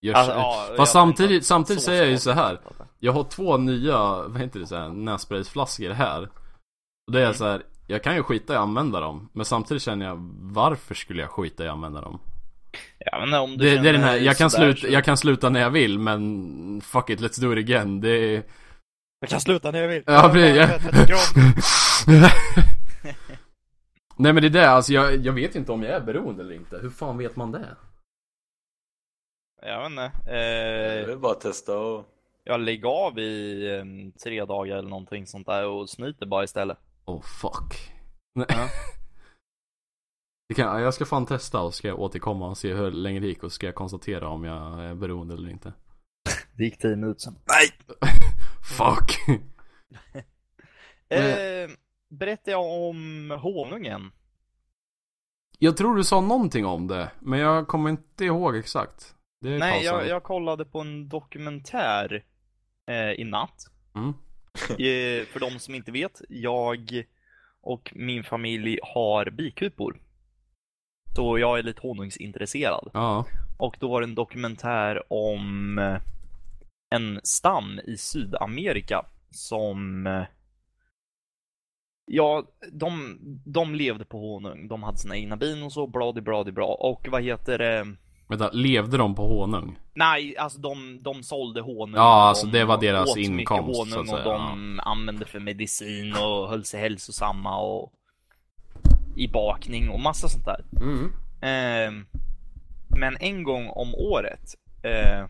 jag, 0.00 0.16
Alltså, 0.16 0.32
ja, 0.32 0.64
jag 0.68 0.76
Fast 0.76 0.92
samtidigt, 0.92 1.28
tänkte 1.30 1.36
att 1.42 1.46
samtidigt 1.46 1.82
säger 1.82 2.02
jag 2.02 2.10
ju 2.10 2.18
så 2.18 2.30
här. 2.30 2.60
Jag 2.98 3.12
har 3.12 3.24
två 3.24 3.56
nya, 3.56 3.98
vad 4.28 4.38
heter 4.38 4.60
det 4.60 4.66
så 4.66 4.76
här, 4.76 4.88
nässpraysflaskor 4.88 5.90
här 5.90 6.28
det 7.12 7.18
är 7.18 7.24
Mm. 7.24 7.34
så 7.34 7.44
här, 7.44 7.62
jag 7.86 8.02
kan 8.02 8.14
ju 8.16 8.22
skita 8.22 8.52
i 8.52 8.56
att 8.56 8.62
använda 8.62 9.00
dem 9.00 9.28
Men 9.32 9.44
samtidigt 9.44 9.82
känner 9.82 10.06
jag, 10.06 10.16
varför 10.40 10.94
skulle 10.94 11.22
jag 11.22 11.30
skita 11.30 11.64
i 11.64 11.68
att 11.68 11.72
använda 11.72 12.00
dem? 12.00 12.20
Ja, 12.98 13.26
men 13.26 13.40
om 13.40 13.50
du 13.56 13.64
Det, 13.64 13.82
det 13.82 13.88
är 13.88 13.92
den 13.92 14.02
här, 14.02 14.16
jag 14.16 14.36
kan, 14.36 14.50
sluta, 14.50 14.88
jag 14.88 15.04
kan 15.04 15.16
sluta 15.16 15.48
när 15.50 15.60
jag 15.60 15.70
vill 15.70 15.98
men 15.98 16.80
Fuck 16.80 17.10
it, 17.10 17.20
let's 17.20 17.40
do 17.40 17.52
it 17.52 17.58
again, 17.58 18.00
det 18.00 18.08
är 18.10 18.42
Jag 19.20 19.30
kan 19.30 19.40
sluta 19.40 19.70
när 19.70 19.80
jag 19.80 19.88
vill. 19.88 20.02
Ja, 20.06 20.30
precis, 20.32 20.56
ja. 20.56 20.68
Jag 21.08 21.18
Nej 24.16 24.32
men 24.32 24.42
det 24.42 24.48
är 24.48 24.50
det, 24.50 24.70
alltså 24.70 24.92
jag, 24.92 25.16
jag 25.26 25.32
vet 25.32 25.54
inte 25.54 25.72
om 25.72 25.82
jag 25.82 25.92
är 25.92 26.00
beroende 26.00 26.42
eller 26.42 26.54
inte, 26.54 26.78
hur 26.78 26.90
fan 26.90 27.18
vet 27.18 27.36
man 27.36 27.52
det? 27.52 27.76
Jag 29.62 29.80
vet 29.82 29.90
inte. 29.90 30.12
Eh, 30.26 31.10
är 31.10 31.16
bara 31.16 31.32
att 31.32 31.40
testa 31.40 31.78
och... 31.78 32.04
jag 32.44 32.60
lägger 32.60 32.88
av 32.88 33.18
i 33.18 33.66
eh, 33.76 33.84
tre 34.22 34.44
dagar 34.44 34.76
eller 34.76 34.88
någonting 34.88 35.26
sånt 35.26 35.46
där 35.46 35.66
och 35.66 35.90
snyter 35.90 36.26
bara 36.26 36.44
istället. 36.44 36.78
Oh 37.10 37.22
fuck 37.22 37.92
Nej. 38.34 38.46
Ja. 38.48 38.68
Det 40.48 40.54
kan, 40.54 40.82
jag 40.82 40.94
ska 40.94 41.04
fan 41.04 41.26
testa 41.26 41.60
och 41.60 41.74
ska 41.74 41.94
återkomma 41.94 42.48
och 42.48 42.58
se 42.58 42.74
hur 42.74 42.90
länge 42.90 43.20
det 43.20 43.26
gick 43.26 43.42
och 43.42 43.52
ska 43.52 43.66
jag 43.66 43.74
konstatera 43.74 44.28
om 44.28 44.44
jag 44.44 44.84
är 44.84 44.94
beroende 44.94 45.34
eller 45.34 45.50
inte 45.50 45.72
Det 46.56 46.64
gick 46.64 46.78
tio 46.78 46.96
minuter 46.96 47.20
sen. 47.20 47.36
Fuck 48.78 49.18
Eh, 51.08 51.70
berättar 52.08 52.52
jag 52.52 52.88
om 52.88 53.30
honungen? 53.42 54.12
Jag 55.58 55.76
tror 55.76 55.96
du 55.96 56.04
sa 56.04 56.20
någonting 56.20 56.66
om 56.66 56.86
det, 56.86 57.10
men 57.20 57.38
jag 57.38 57.68
kommer 57.68 57.90
inte 57.90 58.24
ihåg 58.24 58.56
exakt 58.56 59.14
Nej, 59.40 59.84
jag, 59.84 60.08
jag 60.08 60.22
kollade 60.22 60.64
på 60.64 60.80
en 60.80 61.08
dokumentär 61.08 62.24
eh, 62.90 63.10
i 63.10 63.24
natt. 63.24 63.66
Mm. 63.94 64.14
Eh, 64.70 65.26
för 65.26 65.40
de 65.40 65.58
som 65.58 65.74
inte 65.74 65.92
vet, 65.92 66.22
jag 66.28 67.04
och 67.60 67.92
min 67.94 68.24
familj 68.24 68.78
har 68.82 69.30
bikupor. 69.30 70.00
Så 71.16 71.38
jag 71.38 71.58
är 71.58 71.62
lite 71.62 71.80
honungsintresserad. 71.80 72.90
Ja, 72.92 73.26
Och 73.58 73.76
då 73.80 73.88
var 73.88 74.00
det 74.00 74.06
en 74.06 74.14
dokumentär 74.14 75.12
om 75.12 75.78
eh, 75.78 76.00
en 76.90 77.20
stam 77.22 77.80
i 77.84 77.96
Sydamerika 77.96 79.04
som 79.30 80.06
eh, 80.06 80.24
Ja, 82.12 82.44
de, 82.72 83.18
de 83.44 83.74
levde 83.74 84.04
på 84.04 84.18
honung. 84.18 84.68
De 84.68 84.82
hade 84.82 84.98
sina 84.98 85.16
egna 85.16 85.36
bin 85.36 85.62
och 85.62 85.72
så, 85.72 85.86
bladi 85.86 86.20
bladi 86.20 86.52
bra. 86.52 86.66
Och 86.66 87.08
vad 87.10 87.22
heter 87.22 87.58
det? 87.58 87.96
Vänta, 88.30 88.50
levde 88.52 88.96
de 88.96 89.14
på 89.14 89.26
honung? 89.26 89.78
Nej, 89.94 90.36
alltså 90.36 90.58
de, 90.58 91.02
de 91.02 91.22
sålde 91.22 91.60
honung. 91.60 91.94
Ja, 91.94 92.28
alltså 92.28 92.46
de 92.46 92.58
det 92.58 92.64
var 92.64 92.80
deras 92.80 93.16
inkomst, 93.16 93.78
honung 93.78 93.92
så 93.92 94.00
att 94.00 94.08
och 94.08 94.22
säga, 94.22 94.38
de 94.38 94.80
använde 94.82 95.26
för 95.26 95.40
medicin 95.40 96.12
och 96.12 96.48
höll 96.48 96.64
sig 96.64 96.80
hälsosamma 96.80 97.60
och 97.60 97.92
i 99.16 99.28
bakning 99.28 99.90
och 99.90 100.00
massa 100.00 100.28
sånt 100.28 100.44
där. 100.44 100.64
Mm. 100.80 101.12
Ehm, 101.40 102.06
men 102.88 103.16
en 103.20 103.42
gång 103.42 103.68
om 103.68 103.94
året 103.94 104.54
eh, 104.82 105.26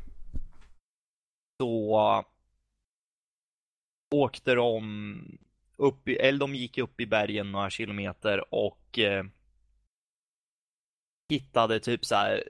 så 1.60 2.24
åkte 4.14 4.54
de 4.54 5.38
upp 5.76 6.08
i, 6.08 6.16
eller 6.16 6.38
de 6.38 6.54
gick 6.54 6.78
upp 6.78 7.00
i 7.00 7.06
bergen 7.06 7.52
några 7.52 7.70
kilometer 7.70 8.54
och 8.54 8.98
eh, 8.98 9.24
hittade 11.28 11.80
typ 11.80 12.04
så 12.04 12.14
här 12.14 12.44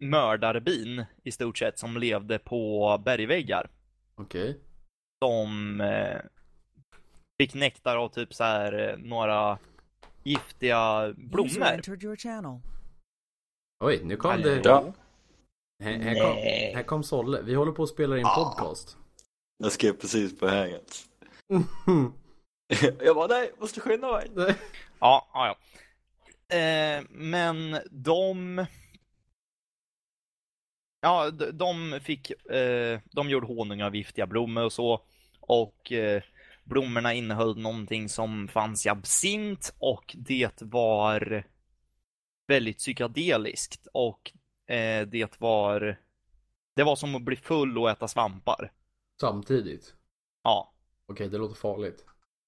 mördarbin 0.00 1.04
i 1.24 1.32
stort 1.32 1.58
sett 1.58 1.78
som 1.78 1.96
levde 1.96 2.38
på 2.38 2.98
bergväggar. 3.04 3.70
Okej 4.14 4.58
Som 5.24 5.80
eh, 5.80 6.20
fick 7.40 7.54
nektar 7.54 7.96
av 7.96 8.08
typ 8.08 8.34
så 8.34 8.44
här 8.44 8.88
eh, 8.88 8.96
några 8.98 9.58
giftiga 10.24 11.12
blommor. 11.16 11.50
Oj, 13.84 14.00
nu 14.04 14.16
kom 14.16 14.30
Hallå? 14.30 14.42
det 14.44 14.60
Ja. 14.64 14.92
här, 15.82 15.98
här, 15.98 16.14
kom, 16.20 16.34
Nej. 16.34 16.72
här 16.74 16.82
kom 16.82 17.02
Solle, 17.02 17.42
vi 17.42 17.54
håller 17.54 17.72
på 17.72 17.82
att 17.82 17.88
spela 17.88 18.18
in 18.18 18.24
podcast 18.36 18.96
Jag 19.58 19.72
skrev 19.72 19.92
precis 19.92 20.38
på 20.38 20.48
hänget. 20.48 20.96
Jag 23.00 23.16
bara 23.16 23.26
nej, 23.26 23.52
måste 23.58 23.80
skynda 23.80 24.12
mig. 24.12 24.30
Ja, 25.00 25.28
ja, 25.32 25.46
ja. 25.46 26.56
Eh, 26.56 27.02
men 27.10 27.76
de... 27.90 28.66
Ja, 31.00 31.30
de, 31.30 32.00
fick... 32.02 32.30
Eh, 32.50 33.00
de 33.12 33.30
gjorde 33.30 33.46
honung 33.46 33.82
av 33.82 33.96
giftiga 33.96 34.26
blommor 34.26 34.64
och 34.64 34.72
så. 34.72 35.02
Och 35.40 35.92
eh, 35.92 36.22
blommorna 36.64 37.14
innehöll 37.14 37.58
någonting 37.58 38.08
som 38.08 38.48
fanns 38.48 38.86
i 38.86 38.88
absint 38.88 39.74
och 39.78 40.16
det 40.18 40.62
var 40.62 41.44
väldigt 42.46 42.78
psykedeliskt 42.78 43.86
och 43.92 44.32
eh, 44.74 45.06
det 45.06 45.40
var... 45.40 46.00
Det 46.76 46.82
var 46.82 46.96
som 46.96 47.14
att 47.14 47.22
bli 47.22 47.36
full 47.36 47.78
och 47.78 47.90
äta 47.90 48.08
svampar. 48.08 48.72
Samtidigt? 49.20 49.94
Ja. 50.42 50.74
Okej, 51.06 51.28
det 51.28 51.38
låter 51.38 51.54
farligt 51.54 52.04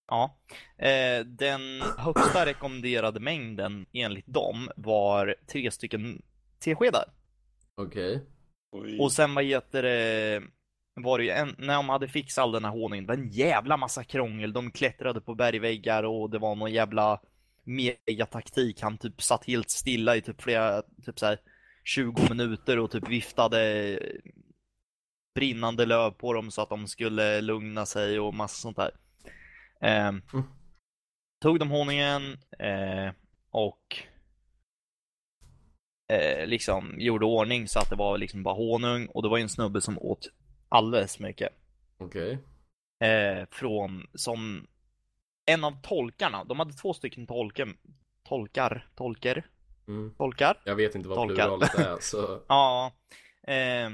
Ja, 0.07 0.37
eh, 0.79 1.25
den 1.25 1.81
högsta 1.99 2.47
rekommenderade 2.47 3.21
mängden 3.21 3.87
enligt 3.93 4.27
dem 4.27 4.71
var 4.77 5.37
tre 5.47 5.71
stycken 5.71 6.23
teskedar. 6.59 7.05
Okej 7.75 8.27
Oj. 8.73 8.99
Och 9.01 9.13
sen 9.13 9.35
vad 9.35 9.45
heter 9.45 9.83
det, 9.83 10.43
var 10.95 11.19
det 11.19 11.25
ju 11.25 11.31
en, 11.31 11.55
när 11.59 11.75
de 11.75 11.89
hade 11.89 12.09
fixat 12.09 12.43
all 12.43 12.53
den 12.53 12.65
här 12.65 12.73
honungen, 12.73 13.07
det 13.07 13.09
var 13.09 13.23
en 13.23 13.31
jävla 13.31 13.77
massa 13.77 14.05
krångel. 14.05 14.53
De 14.53 14.71
klättrade 14.71 15.21
på 15.21 15.35
bergväggar 15.35 16.03
och 16.03 16.31
det 16.31 16.39
var 16.39 16.55
någon 16.55 16.73
jävla 16.73 17.21
megataktik. 17.65 18.83
Han 18.83 18.99
typ 18.99 19.23
satt 19.23 19.45
helt 19.45 19.71
stilla 19.71 20.17
i 20.17 20.21
typ 20.21 20.43
flera, 20.43 20.83
typ 20.83 21.19
så 21.19 21.27
här 21.27 21.39
20 21.85 22.29
minuter 22.29 22.79
och 22.79 22.91
typ 22.91 23.09
viftade 23.09 23.99
brinnande 25.35 25.87
löv 25.87 26.11
på 26.11 26.33
dem 26.33 26.51
så 26.51 26.63
att 26.63 26.69
de 26.69 26.87
skulle 26.87 27.41
lugna 27.41 27.87
sig 27.87 28.21
och 28.21 28.35
massa 28.35 28.55
sånt 28.55 28.77
där. 28.77 28.91
Eh, 29.81 30.09
Mm. 30.09 30.45
Tog 31.43 31.59
de 31.59 31.71
honungen 31.71 32.39
eh, 32.59 33.13
och 33.51 33.97
eh, 36.13 36.47
liksom 36.47 36.95
gjorde 36.99 37.27
ordning 37.27 37.69
så 37.69 37.79
att 37.79 37.91
det 37.91 37.97
var 37.97 38.19
liksom 38.19 38.43
bara 38.43 38.55
honung 38.55 39.07
och 39.07 39.23
det 39.23 39.29
var 39.29 39.37
ju 39.37 39.43
en 39.43 39.49
snubbe 39.49 39.81
som 39.81 39.99
åt 39.99 40.29
alldeles 40.69 41.19
mycket. 41.19 41.49
Okej. 41.99 42.39
Eh, 43.05 43.47
från 43.51 44.07
som 44.15 44.67
en 45.47 45.65
av 45.65 45.83
tolkarna, 45.83 46.45
de 46.45 46.59
hade 46.59 46.73
två 46.73 46.95
stycken 46.95 47.27
tolken, 47.27 47.77
tolkar, 48.29 48.89
tolker, 48.97 49.47
Mm. 49.89 50.15
tolkar. 50.19 50.61
Jag 50.65 50.77
vet 50.77 50.95
inte 50.95 51.09
vad 51.09 51.19
Tolkar. 51.19 51.35
pluralet 51.35 51.75
är 51.75 51.97
så... 52.01 52.41
Ja, 52.49 52.93
eh, 53.47 53.91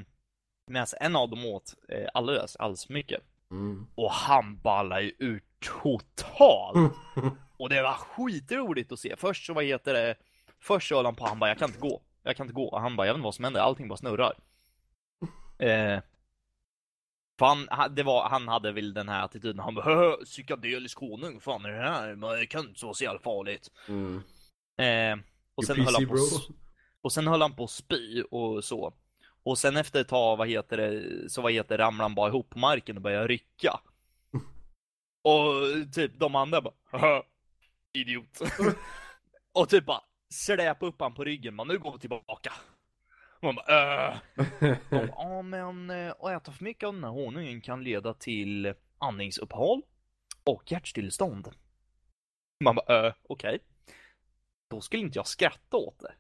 medan 0.66 0.86
en 1.00 1.16
av 1.16 1.28
dem 1.30 1.44
åt 1.46 1.74
eh, 1.88 2.08
alldeles, 2.14 2.56
alldeles 2.56 2.88
mycket. 2.88 3.20
Mm. 3.50 3.86
Och 3.94 4.10
han 4.12 4.58
ballade 4.60 5.02
ju 5.02 5.14
ut 5.18 5.44
totalt. 5.82 6.92
Och 7.56 7.68
det 7.68 7.82
var 7.82 7.92
skitroligt 7.92 8.92
att 8.92 8.98
se. 8.98 9.14
Först 9.16 9.46
så 9.46 9.54
vad 9.54 9.64
heter 9.64 9.94
det, 9.94 10.14
först 10.60 10.88
så 10.88 10.94
höll 10.96 11.04
han 11.04 11.14
på, 11.14 11.26
han 11.26 11.38
bara 11.38 11.50
jag 11.50 11.58
kan 11.58 11.68
inte 11.68 11.80
gå, 11.80 12.00
jag 12.28 12.36
kan 12.36 12.44
inte 12.46 12.54
gå. 12.54 12.68
Och 12.68 12.80
han 12.80 12.96
bara 12.96 13.06
jag 13.06 13.14
vet 13.14 13.18
inte 13.18 13.24
vad 13.24 13.34
som 13.34 13.44
händer, 13.44 13.60
allting 13.60 13.88
bara 13.88 13.96
snurrar. 13.96 14.32
Eh, 15.60 16.00
för 17.38 17.46
han, 17.46 17.68
ha- 17.70 17.88
det 17.88 18.02
var, 18.02 18.28
han 18.28 18.48
hade 18.48 18.72
väl 18.72 18.94
den 18.94 19.08
här 19.08 19.24
attityden, 19.24 19.58
han 19.58 19.74
bara 19.74 19.84
"Hö, 19.84 20.16
psykedelisk 20.24 20.98
honung, 20.98 21.34
vad 21.34 21.42
fan 21.42 21.64
är 21.64 21.68
det 21.68 21.90
här? 21.90 22.36
Det 22.40 22.46
kan 22.46 22.68
inte 22.68 22.84
vara 22.84 22.94
så 22.94 23.04
jävla 23.04 23.20
farligt. 23.20 23.68
Mm. 23.88 24.22
Eh, 24.78 25.24
och 25.54 25.64
sen 25.64 25.76
höll 25.76 25.86
PC, 25.86 25.96
han 25.98 26.06
på 26.08 26.14
bro. 26.14 26.54
och 27.00 27.12
sen 27.12 27.26
höll 27.26 27.42
han 27.42 27.56
på 27.56 27.64
att 27.64 27.70
spy 27.70 28.22
och 28.22 28.64
så. 28.64 28.94
Och 29.42 29.58
sen 29.58 29.76
efter 29.76 30.00
ett 30.00 30.08
tag, 30.08 30.36
vad 30.36 30.48
heter 30.48 30.76
det, 30.76 31.02
så 31.30 31.42
vad 31.42 31.52
heter 31.52 31.78
det, 31.78 31.84
ramlade 31.84 32.04
han 32.04 32.14
bara 32.14 32.28
ihop 32.28 32.50
på 32.50 32.58
marken 32.58 32.96
och 32.96 33.02
började 33.02 33.26
rycka. 33.28 33.80
Och 35.22 35.92
typ 35.94 36.18
de 36.20 36.34
andra 36.34 36.60
bara 36.60 36.74
"Haha, 36.90 37.22
Idiot. 37.92 38.40
och 39.52 39.68
typ 39.68 39.84
bara 39.86 40.00
släpa 40.34 40.86
upp 40.86 41.00
han 41.00 41.14
på 41.14 41.24
ryggen, 41.24 41.54
man 41.54 41.68
nu 41.68 41.78
går 41.78 41.92
vi 41.92 41.98
tillbaka. 41.98 42.52
Man 43.42 43.54
bara 43.54 44.12
äh. 44.12 44.18
De 44.90 45.08
Ja 45.16 45.42
men 45.42 45.90
eh, 45.90 46.10
att 46.18 46.30
äta 46.30 46.52
för 46.52 46.64
mycket 46.64 46.86
av 46.86 46.94
den 46.94 47.04
här 47.04 47.10
honungen 47.10 47.60
kan 47.60 47.84
leda 47.84 48.14
till 48.14 48.74
andningsuppehåll 48.98 49.82
och 50.44 50.72
hjärtstillestånd. 50.72 51.48
Man 52.64 52.74
bara 52.74 53.06
äh, 53.06 53.14
okej. 53.22 53.58
Då 54.70 54.80
skulle 54.80 55.02
inte 55.02 55.18
jag 55.18 55.26
skratta 55.26 55.76
åt 55.76 55.98
det. 55.98 56.14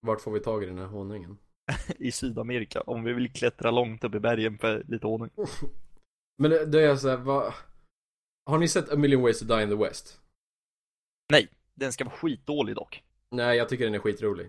Vart 0.00 0.20
får 0.20 0.32
vi 0.32 0.40
tag 0.40 0.62
i 0.62 0.66
den 0.66 0.78
här 0.78 0.86
honungen? 0.86 1.38
i 1.98 2.12
Sydamerika 2.12 2.80
om 2.80 3.04
vi 3.04 3.12
vill 3.12 3.32
klättra 3.32 3.70
långt 3.70 4.04
upp 4.04 4.14
i 4.14 4.20
bergen 4.20 4.58
för 4.58 4.84
lite 4.88 5.06
honung. 5.06 5.30
Men 6.38 6.50
det, 6.50 6.66
det 6.66 6.82
är 6.82 6.96
såhär, 6.96 7.16
vad... 7.16 7.54
Har 8.46 8.58
ni 8.58 8.68
sett 8.68 8.92
A 8.92 8.96
Million 8.96 9.22
Ways 9.22 9.38
to 9.38 9.44
Die 9.44 9.62
in 9.62 9.68
the 9.68 9.74
West? 9.76 10.20
Den 11.76 11.92
ska 11.92 12.04
vara 12.04 12.14
skitdålig 12.14 12.74
dock. 12.76 13.02
Nej, 13.30 13.56
jag 13.58 13.68
tycker 13.68 13.84
den 13.84 13.94
är 13.94 13.98
skitrolig. 13.98 14.48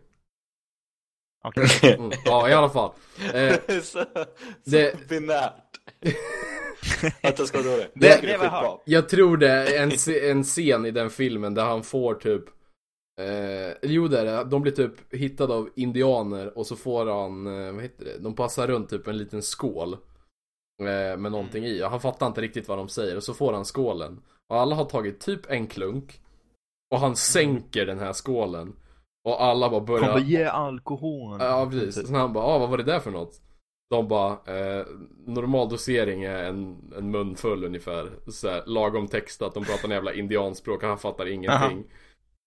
Okej. 1.44 1.94
Mm. 1.94 2.12
Ja, 2.26 2.50
i 2.50 2.54
alla 2.54 2.70
fall. 2.70 2.92
Eh, 3.34 3.56
så, 3.68 3.82
så 3.84 4.06
det- 4.64 5.10
binärt. 5.10 5.64
att 7.24 7.38
det 7.38 7.48
ska 7.48 7.62
vara. 7.62 7.78
Det- 7.78 7.90
det 7.94 8.08
var 8.08 8.22
skitbra. 8.22 8.50
hört. 8.50 8.82
jag 8.86 9.10
tror 9.10 9.38
det 9.38 9.50
är 9.50 9.84
en, 9.84 9.92
en 10.38 10.44
scen 10.44 10.86
i 10.86 10.92
den 10.92 11.10
filmen 11.10 11.54
där 11.54 11.66
han 11.66 11.84
får 11.84 12.14
typ 12.16 12.44
Eh, 13.22 13.74
jo 13.82 14.08
det 14.08 14.20
är 14.20 14.26
det. 14.26 14.44
De 14.44 14.62
blir 14.62 14.72
typ 14.72 15.14
hittade 15.14 15.54
av 15.54 15.70
indianer 15.76 16.58
och 16.58 16.68
så 16.68 16.76
får 16.76 17.06
han, 17.06 17.48
eh, 17.48 17.72
vad 17.74 17.84
heter 17.84 18.06
det? 18.06 18.18
De 18.18 18.36
passar 18.36 18.68
runt 18.68 18.90
typ 18.90 19.08
en 19.08 19.18
liten 19.18 19.42
skål. 19.42 19.94
Eh, 20.82 21.18
med 21.18 21.32
någonting 21.32 21.66
i. 21.66 21.84
Och 21.84 21.90
han 21.90 22.02
fattar 22.02 22.28
inte 22.28 22.42
riktigt 22.42 22.68
vad 22.68 22.78
de 22.78 22.90
säger 22.90 23.16
och 23.16 23.24
så 23.24 23.34
får 23.34 23.54
han 23.54 23.66
skålen. 23.66 24.22
Och 24.48 24.58
alla 24.58 24.76
har 24.76 24.86
tagit 24.86 25.20
typ 25.20 25.52
en 25.52 25.68
klunk. 25.68 26.22
Och 26.92 27.00
han 27.00 27.16
sänker 27.16 27.86
den 27.86 28.00
här 28.00 28.14
skålen. 28.14 28.74
Och 29.28 29.44
alla 29.44 29.70
bara 29.70 29.82
börjar... 29.82 30.08
bara 30.08 30.20
ge 30.20 30.44
alkoholen. 30.44 31.48
Ja 31.48 31.70
precis, 31.72 32.08
så 32.08 32.16
han 32.16 32.34
bara 32.34 32.44
ah, 32.44 32.60
vad 32.60 32.70
var 32.70 32.78
det 32.78 32.84
där 32.84 33.00
för 33.00 33.12
något? 33.12 33.42
De 33.90 34.08
bara, 34.08 34.32
eh, 34.32 34.86
normal 35.26 35.70
dosering 35.70 36.24
är 36.24 36.44
en, 36.44 36.92
en 36.98 37.12
mun 37.12 37.36
full 37.36 37.64
ungefär. 37.64 38.10
Så 38.28 38.50
här, 38.50 38.64
Lagom 38.66 39.08
textat, 39.08 39.54
de 39.54 39.64
pratar 39.64 39.84
en 39.84 39.92
jävla 39.92 40.14
indianspråk 40.14 40.84
och 40.84 40.90
han 40.90 40.98
fattar 40.98 41.28
ingenting. 41.28 41.84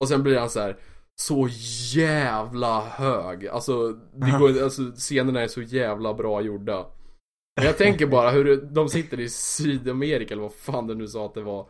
Och 0.01 0.09
sen 0.09 0.22
blir 0.22 0.38
han 0.38 0.51
så 0.51 0.61
här 0.61 0.76
Så 1.20 1.49
jävla 1.95 2.80
hög, 2.80 3.49
alltså, 3.49 3.88
det 3.93 4.38
går, 4.38 4.62
alltså 4.62 4.82
scenerna 4.82 5.41
är 5.41 5.49
så 5.49 5.62
jävla 5.62 6.14
bra 6.14 6.41
gjorda. 6.41 6.86
Men 7.57 7.66
Jag 7.66 7.78
tänker 7.78 8.07
bara 8.07 8.30
hur 8.30 8.57
de 8.57 8.88
sitter 8.88 9.20
i 9.20 9.28
Sydamerika 9.28 10.34
eller 10.34 10.43
vad 10.43 10.55
fan 10.55 10.86
det 10.86 10.95
nu 10.95 11.07
sa 11.09 11.26
att 11.26 11.34
det 11.34 11.43
var 11.43 11.66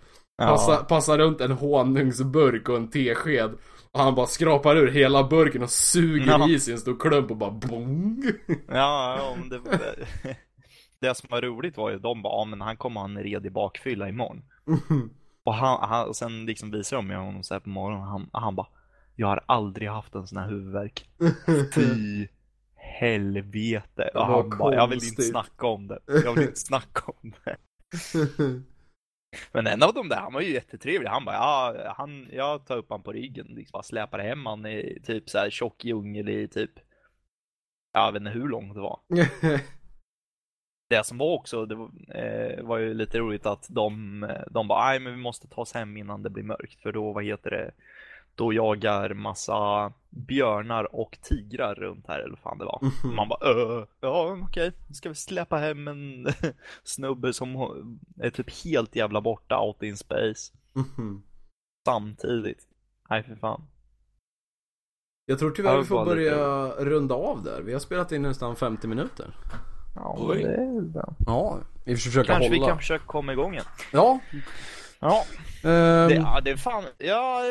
Passa, 0.49 0.77
passar 0.85 1.19
runt 1.19 1.41
en 1.41 1.51
honungsburk 1.53 2.69
och 2.69 2.77
en 2.77 2.91
tesked 2.91 3.51
och 3.93 4.01
han 4.01 4.15
bara 4.15 4.27
skrapar 4.27 4.77
ur 4.77 4.91
hela 4.91 5.25
burken 5.25 5.63
och 5.63 5.71
suger 5.71 6.27
Ja. 6.39 6.49
i 6.49 6.61
sig 6.61 6.73
en 6.73 6.79
stor 6.81 6.97
klump 7.01 7.31
och 7.31 7.37
bara 7.37 7.51
bong. 7.51 8.25
Ja, 8.69 9.35
men 9.39 9.49
det, 9.49 9.61
det 11.01 11.15
som 11.15 11.29
var 11.31 11.43
roligt 11.43 11.77
var 11.77 11.91
ju 11.91 11.99
de 11.99 12.23
bara, 12.23 12.33
ja 12.33 12.45
men 12.45 12.61
han 12.61 12.77
kommer 12.77 13.01
ha 13.01 13.09
en 13.09 13.19
redig 13.23 13.53
bakfylla 13.53 14.09
imorgon. 14.09 14.43
Och 15.45 15.55
han, 15.55 15.89
han, 15.89 16.09
och 16.09 16.17
sen 16.17 16.47
liksom 16.47 16.71
visar 16.71 16.97
de 16.97 17.07
mig 17.07 17.17
honom 17.17 17.43
så 17.43 17.55
här 17.55 17.61
på 17.61 17.69
morgonen, 17.69 18.07
han, 18.09 18.31
han 18.33 18.57
bara, 18.57 18.67
jag 19.17 19.27
har 19.27 19.45
aldrig 19.47 19.89
haft 19.89 20.15
en 20.15 20.27
sån 20.27 20.39
här 20.39 20.49
huvudvärk. 20.49 21.09
Fy 21.75 22.29
helvete. 22.77 24.11
Och 24.15 24.27
han 24.27 24.59
bara, 24.59 24.75
jag 24.75 24.89
vill 24.89 25.05
inte 25.05 25.23
snacka 25.23 25.67
om 25.67 25.87
det. 25.87 25.99
Jag 26.25 26.35
vill 26.35 26.43
inte 26.43 26.61
snacka 26.61 27.03
om 27.23 27.33
det. 27.45 27.57
Men 29.53 29.67
en 29.67 29.83
av 29.83 29.95
dem 29.95 30.09
där, 30.09 30.17
han 30.17 30.33
var 30.33 30.41
ju 30.41 30.53
jättetrevlig. 30.53 31.09
Han 31.09 31.25
bara, 31.25 31.35
ja, 31.35 31.95
han, 31.97 32.29
jag 32.33 32.67
tar 32.67 32.77
upp 32.77 32.91
han 32.91 33.03
på 33.03 33.13
ryggen, 33.13 33.47
liksom 33.47 33.73
bara 33.73 33.83
släpar 33.83 34.19
hem 34.19 34.47
han 34.47 34.67
i 34.67 35.01
typ 35.05 35.31
så 35.31 35.39
här 35.39 35.51
tjock 35.51 35.85
djungel 35.85 36.29
i 36.29 36.49
typ, 36.49 36.71
jag 37.93 38.13
vet 38.13 38.21
inte 38.21 38.31
hur 38.31 38.49
långt 38.49 38.75
det 38.75 38.81
var. 38.81 39.01
Det 40.89 41.07
som 41.07 41.19
var 41.19 41.35
också, 41.35 41.67
det 41.67 41.75
var, 41.75 41.91
eh, 42.15 42.65
var 42.65 42.79
ju 42.79 42.95
lite 42.95 43.19
roligt 43.19 43.47
att 43.47 43.67
de, 43.69 44.27
de 44.51 44.69
bara, 44.69 44.87
nej 44.87 45.01
men 45.01 45.13
vi 45.13 45.19
måste 45.19 45.49
ta 45.49 45.61
oss 45.61 45.73
hem 45.73 45.97
innan 45.97 46.23
det 46.23 46.31
blir 46.31 46.43
mörkt, 46.43 46.83
för 46.83 46.93
då, 46.93 47.13
vad 47.13 47.25
heter 47.25 47.51
det, 47.51 47.71
då 48.41 48.53
jagar 48.53 49.15
massa 49.15 49.93
björnar 50.11 50.95
och 50.97 51.19
tigrar 51.23 51.75
runt 51.75 52.05
här, 52.09 52.19
eller 52.19 52.31
vad 52.31 52.39
fan 52.39 52.59
det 52.59 52.65
var. 52.65 52.81
Man 53.17 53.29
bara, 53.29 53.51
öh, 53.51 53.85
ja 54.01 54.39
okej, 54.49 54.73
ska 54.93 55.09
vi 55.09 55.15
släppa 55.15 55.57
hem 55.57 55.89
en 55.89 56.27
snubbe 56.83 57.33
som 57.33 57.57
är 58.21 58.31
typ 58.31 58.65
helt 58.65 58.97
jävla 58.97 59.21
borta 59.21 59.61
out 59.61 59.83
in 59.83 59.97
space 59.97 60.53
samtidigt. 61.87 62.69
Nej 63.11 63.23
för 63.23 63.35
fan. 63.37 63.63
Jag 65.27 65.39
tror 65.39 65.51
tyvärr 65.51 65.79
vi 65.79 65.85
får 65.85 65.97
var 66.05 66.17
lite 66.17 66.31
börja 66.31 66.67
runda 66.85 67.15
av 67.15 67.43
där. 67.45 67.63
Vi 67.63 67.73
har 67.73 67.81
spelat 67.81 68.13
in 68.13 68.23
nästan 68.23 68.57
50 68.57 68.87
minuter. 68.87 69.37
Ja, 69.97 70.17
Oj. 70.19 70.43
men 70.43 70.53
det 70.53 70.55
är 70.63 70.75
väl 70.75 70.85
bra. 70.89 71.15
Ja, 71.27 71.59
vi 71.85 71.97
får 71.97 72.01
försöka 72.01 72.33
Kanske 72.33 72.51
vi 72.51 72.57
hålla. 72.59 72.69
kan 72.69 72.79
försöka 72.79 73.05
komma 73.07 73.33
igång 73.33 73.53
igen. 73.53 73.65
Ja. 73.93 74.21
Ja, 75.01 75.25
ehm, 75.63 76.09
det, 76.09 76.15
ja, 76.15 76.41
det 76.45 76.51
är 76.51 76.57
fan, 76.57 76.85
ja, 76.99 77.43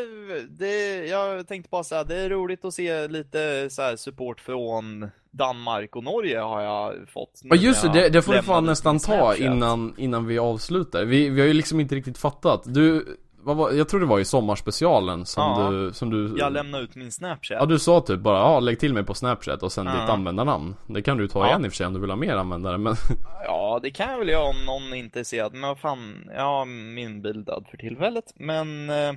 det, 0.50 1.06
jag 1.06 1.48
tänkte 1.48 1.70
bara 1.70 1.84
säga, 1.84 2.04
det 2.04 2.16
är 2.16 2.30
roligt 2.30 2.66
att 2.66 2.74
se 2.74 3.08
lite 3.08 3.68
så 3.70 3.98
support 3.98 4.42
från 4.42 5.10
Danmark 5.32 5.96
och 5.96 6.04
Norge 6.04 6.40
har 6.40 6.62
jag 6.62 7.10
fått. 7.10 7.42
Ja 7.44 7.56
just 7.56 7.82
det, 7.82 7.90
det, 7.90 8.10
det 8.10 8.22
får 8.22 8.32
lämnade 8.34 8.48
fan 8.48 8.66
nästan 8.66 9.00
ta 9.00 9.36
innan, 9.36 9.94
innan 9.98 10.28
vi 10.28 10.40
avslutar. 10.40 11.06
Vi, 11.06 11.30
vi 11.30 11.42
har 11.42 11.48
ju 11.48 11.54
liksom 11.54 11.80
inte 11.80 11.96
riktigt 11.96 12.18
fattat. 12.18 12.64
Du, 12.66 13.18
var, 13.56 13.72
jag 13.72 13.90
tror 13.90 14.00
det 14.00 14.06
var 14.06 14.20
i 14.20 14.26
sommarspecialen 14.26 15.26
som 15.26 15.44
Ja. 15.44 15.70
du, 15.72 15.94
som 15.94 16.10
du 16.10 16.36
Jag 16.40 16.54
lämnade 16.54 16.84
ut 16.84 16.96
min 16.96 17.12
Snapchat. 17.12 17.58
Ja 17.60 17.66
du 17.66 17.80
sa 17.80 18.02
typ 18.02 18.20
bara 18.20 18.38
ja 18.38 18.60
lägg 18.60 18.80
till 18.80 18.94
mig 18.94 19.04
på 19.04 19.14
snapchat 19.14 19.64
och 19.64 19.72
sen 19.72 19.86
Ja. 19.86 19.92
ditt 20.02 20.10
användarnamn 20.10 20.76
Det 20.88 21.02
kan 21.02 21.18
du 21.18 21.28
ta 21.28 21.40
Ja. 21.40 21.48
igen 21.50 21.66
i 21.66 21.68
och 21.68 21.72
för 21.72 21.76
sig 21.78 21.88
om 21.88 21.94
du 21.94 22.00
vill 22.00 22.10
ha 22.10 22.18
mer 22.18 22.36
användare 22.36 22.78
men 22.78 22.96
Ja, 23.46 23.80
det 23.84 23.92
kan 23.92 24.12
jag 24.12 24.20
väl 24.20 24.30
göra 24.30 24.44
om 24.50 24.66
någon 24.66 24.94
är 24.94 24.98
intresserad. 24.98 25.52
Men 25.54 25.62
vad 25.62 25.80
fan, 25.80 26.30
jag 26.36 26.42
har 26.44 26.66
min 26.66 27.22
bild 27.22 27.46
död 27.46 27.66
för 27.72 27.78
tillfället. 27.78 28.26
Men... 28.36 28.90
Eh, 28.90 29.14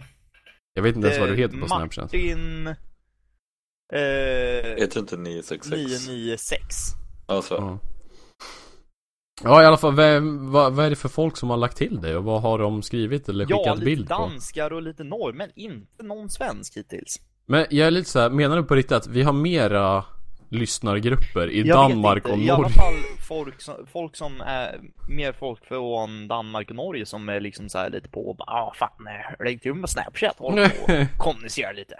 Jag 0.74 0.82
vet 0.82 0.96
inte 0.96 1.08
ens 1.08 1.20
vad 1.20 1.28
du 1.28 1.32
eh, 1.34 1.38
heter 1.38 1.58
på 1.58 1.66
snapchat 1.68 2.04
Martin... 2.04 2.66
Eh, 3.94 4.76
Heter 4.76 4.98
inte 5.00 5.16
966? 5.16 5.76
996. 6.08 6.64
Alltså, 7.26 7.54
Ja. 7.54 7.78
Ja 9.45 9.62
i 9.62 9.66
alla 9.66 9.76
fall, 9.76 9.95
vad, 9.95 10.22
vad, 10.22 10.72
vad 10.72 10.86
är 10.86 10.90
det 10.90 10.97
för 10.97 11.09
folk 11.09 11.36
som 11.36 11.51
har 11.51 11.57
lagt 11.57 11.76
till 11.76 12.01
dig 12.01 12.16
och 12.16 12.24
vad 12.24 12.43
har 12.43 12.59
de 12.59 12.82
skrivit 12.82 13.28
eller 13.28 13.45
skickat 13.45 13.62
Ja, 13.66 13.74
lite 13.74 13.84
bild 13.84 14.09
på? 14.09 14.14
danskar 14.14 14.72
och 14.72 14.82
lite 14.82 15.05
norr, 15.05 15.32
men 15.32 15.51
inte 15.57 16.03
någon 16.03 16.30
svensk 16.30 16.76
hittills. 16.76 17.20
Men 17.47 17.66
jag 17.70 17.86
är 17.86 17.90
lite 17.90 18.11
så 18.11 18.20
här, 18.20 18.30
menar 18.30 18.57
du 18.57 18.62
på 18.62 18.74
riktigt 18.74 18.93
att 18.97 19.07
vi 19.07 19.22
har 19.22 19.32
mera 19.32 20.05
lyssnargrupper 20.49 21.51
i 21.51 21.62
Jag 21.62 21.76
Danmark 21.78 22.24
och 22.24 22.30
inte. 22.30 22.45
I 22.47 22.51
alla 22.51 22.59
Norge? 22.62 22.72
fall 22.74 22.95
folk 23.28 23.61
som, 23.61 23.74
folk 23.93 24.16
som 24.16 24.40
är, 24.40 24.80
mer 25.09 25.32
folk 25.32 25.64
från 25.66 26.28
Danmark 26.28 26.70
och 26.70 26.76
Norge 26.76 27.07
som 27.07 27.28
är 27.28 27.40
liksom 27.40 27.68
så 27.68 27.78
här 27.78 27.90
lite 27.90 28.09
på 28.09 28.28
och 28.30 28.36
bara, 28.36 28.51
ah 28.53 28.72
fan, 28.78 28.90
lägg 29.45 29.62
till 29.62 29.74
med 29.74 29.90
Snapchat, 29.90 30.34
håll 30.38 30.55
på 30.55 30.93
och 30.93 31.07
kommunicera 31.18 31.72
lite. 31.72 31.95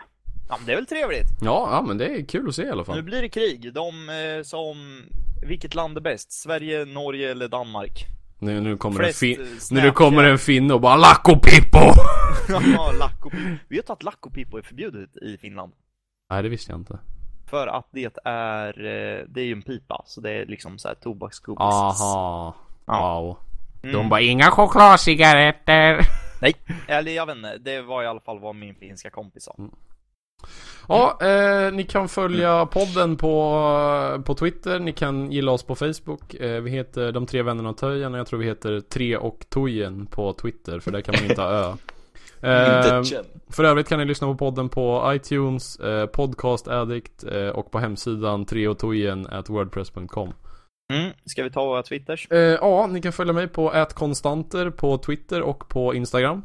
Ja 0.49 0.57
men 0.59 0.67
det 0.67 0.73
är 0.73 0.77
väl 0.77 0.87
trevligt. 0.87 1.27
Ja, 1.43 1.69
ja 1.73 1.83
men 1.83 1.99
det 1.99 2.07
är 2.07 2.25
kul 2.27 2.49
att 2.49 2.55
se 2.55 2.63
i 2.63 2.69
alla 2.69 2.81
Nu 2.81 2.85
fall 2.85 3.03
blir 3.03 3.23
det 3.23 3.29
krig. 3.29 3.73
De 3.75 4.09
eh, 4.09 4.43
som 4.43 4.77
vilket 5.43 5.75
land 5.75 5.97
är 5.97 6.01
bäst? 6.01 6.33
Sverige, 6.33 6.85
Norge 6.85 7.31
eller 7.31 7.49
Danmark? 7.49 8.07
Nu, 8.39 8.61
nu 8.61 8.77
kommer 8.77 8.97
Flest, 8.97 9.23
en 9.23 9.31
eh, 9.31 9.37
fin... 9.37 9.47
Nu 9.53 9.61
Snapchat. 9.61 9.95
kommer 9.95 10.25
en 10.25 10.39
finne 10.39 10.75
och 10.75 10.81
bara 10.81 10.97
Lacko 10.97 11.37
Pippo! 11.37 11.79
Ja, 12.49 12.61
pippo. 13.23 13.31
Vet 13.69 13.87
du 13.87 13.93
att 13.93 14.03
lack 14.03 14.27
och 14.27 14.33
pippo 14.33 14.59
är 14.59 14.63
förbjudet 14.63 15.17
i 15.17 15.37
Finland? 15.37 15.73
Nej 16.31 16.43
det 16.43 16.49
visste 16.49 16.73
jag 16.73 16.81
inte. 16.81 16.99
För 17.47 17.67
att 17.67 17.89
det 17.91 18.19
är, 18.25 18.69
eh, 18.79 19.25
det 19.29 19.41
är 19.41 19.45
ju 19.45 19.53
en 19.53 19.63
pipa, 19.63 20.03
så 20.07 20.21
det 20.21 20.31
är 20.31 20.47
liksom 20.47 20.79
såhär 20.79 20.95
tobaksgodis. 20.95 21.61
Aha. 21.61 22.55
Ja. 22.87 23.21
Wow. 23.21 23.37
Mm. 23.83 23.95
De 23.95 24.09
bara 24.09 24.21
inga 24.21 24.51
chokladcigaretter. 24.51 26.01
Nej, 26.43 26.55
eller 26.87 27.13
jag 27.13 27.27
vet 27.27 27.37
inte, 27.37 27.59
det 27.59 27.83
var 27.83 28.03
i 28.03 28.07
alla 28.07 28.21
fall 28.21 28.41
vad 28.41 28.55
min 28.55 28.75
finska 28.75 29.11
kompis 29.11 29.45
sa. 29.45 29.57
Ja, 30.89 31.19
eh, 31.21 31.73
ni 31.73 31.85
kan 31.85 32.09
följa 32.09 32.67
podden 32.67 33.17
på, 33.17 34.23
på 34.25 34.35
Twitter, 34.35 34.79
ni 34.79 34.93
kan 34.93 35.33
gilla 35.33 35.53
oss 35.53 35.63
på 35.63 35.75
Facebook. 35.75 36.35
Eh, 36.35 36.61
vi 36.61 36.71
heter 36.71 37.13
De 37.13 37.27
Tre 37.27 37.43
Vännerna 37.43 37.73
Töjen 37.73 38.15
och 38.15 38.21
jag 38.21 38.27
tror 38.27 38.39
vi 38.39 38.47
heter 38.47 38.81
Tre 38.81 39.17
och 39.17 39.45
Tojen 39.49 40.07
på 40.07 40.33
Twitter, 40.33 40.81
för 40.81 40.91
där 40.91 41.01
kan 41.01 41.15
man 41.15 41.31
inte 41.31 41.43
ha 41.43 41.51
ö. 41.51 41.73
Eh, 42.43 43.03
för 43.51 43.65
övrigt 43.65 43.89
kan 43.89 43.99
ni 43.99 44.05
lyssna 44.05 44.27
på 44.27 44.35
podden 44.35 44.69
på 44.69 45.13
iTunes, 45.15 45.77
eh, 45.77 46.07
Podcast 46.07 46.69
Addict 46.69 47.25
eh, 47.25 47.49
och 47.49 47.71
på 47.71 47.79
hemsidan 47.79 48.45
treotojen 48.45 49.27
at 49.27 49.51
wordpress.com. 49.51 50.33
Mm, 50.93 51.13
ska 51.25 51.43
vi 51.43 51.51
ta 51.51 51.65
våra 51.65 51.83
twitters? 51.83 52.31
Eh, 52.31 52.39
ja, 52.39 52.87
ni 52.87 53.03
kan 53.03 53.13
följa 53.13 53.33
mig 53.33 53.49
på 53.49 53.71
atkonstanter 53.71 54.71
på 54.71 54.99
Twitter 54.99 55.43
och 55.43 55.69
på 55.69 55.95
Instagram. 55.95 56.43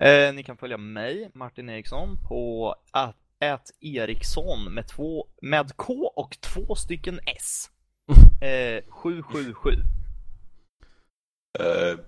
Eh, 0.00 0.34
ni 0.34 0.42
kan 0.42 0.56
följa 0.56 0.76
mig, 0.76 1.30
Martin 1.34 1.68
Eriksson, 1.68 2.18
på 2.28 2.74
att, 2.90 3.16
att 3.40 3.70
Eriksson 3.80 4.74
med, 4.74 4.88
två, 4.88 5.26
med 5.42 5.76
K 5.76 6.12
och 6.16 6.36
två 6.40 6.74
stycken 6.74 7.20
S. 7.26 7.70
Eh, 8.40 8.82
777. 8.90 9.70
Eh, 11.58 11.98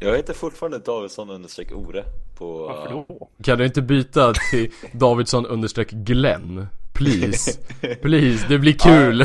jag 0.00 0.16
heter 0.16 0.34
fortfarande 0.34 0.78
Davidsson 0.78 1.30
understreck 1.30 1.72
Ore 1.72 2.04
på... 2.38 2.66
Varför 2.66 2.90
då? 2.90 3.28
Kan 3.42 3.58
du 3.58 3.64
inte 3.64 3.82
byta 3.82 4.32
till 4.50 4.70
Davidsson 4.92 5.46
understreck 5.46 5.90
Glenn? 5.90 6.66
Please. 6.94 7.58
Please, 8.02 8.46
det 8.48 8.58
blir 8.58 8.72
kul. 8.72 9.24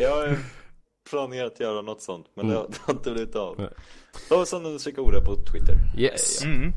Jag 0.00 0.16
har 0.16 0.38
planerat 1.10 1.52
att 1.52 1.60
göra 1.60 1.82
något 1.82 2.02
sånt, 2.02 2.26
men 2.34 2.44
Mm. 2.50 2.54
det, 2.54 2.60
har, 2.60 2.68
det 2.68 2.78
har 2.82 2.94
inte 2.94 3.10
blivit 3.12 3.36
av. 3.36 3.54
Nej. 3.58 3.68
Davidsson 4.30 4.66
understreck 4.66 4.98
Ore 4.98 5.20
på 5.20 5.36
Twitter. 5.36 5.76
Yes. 5.98 6.44
Mm. 6.44 6.72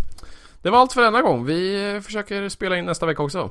Det 0.62 0.70
var 0.70 0.80
allt 0.80 0.93
för 0.93 1.01
denna 1.01 1.22
gång. 1.22 1.45
Vi 1.45 2.01
försöker 2.03 2.49
spela 2.49 2.78
in 2.78 2.86
nästa 2.86 3.05
vecka 3.05 3.24
också. 3.24 3.49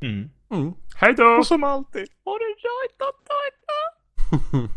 Mm. 0.00 0.30
Mm. 0.50 0.72
Hej 0.94 1.14
då! 1.14 1.44
som 1.44 1.64
alltid, 1.64 2.06
har 2.24 2.38
du 2.38 2.44
rajtat, 2.68 3.14
rajtat? 3.30 4.70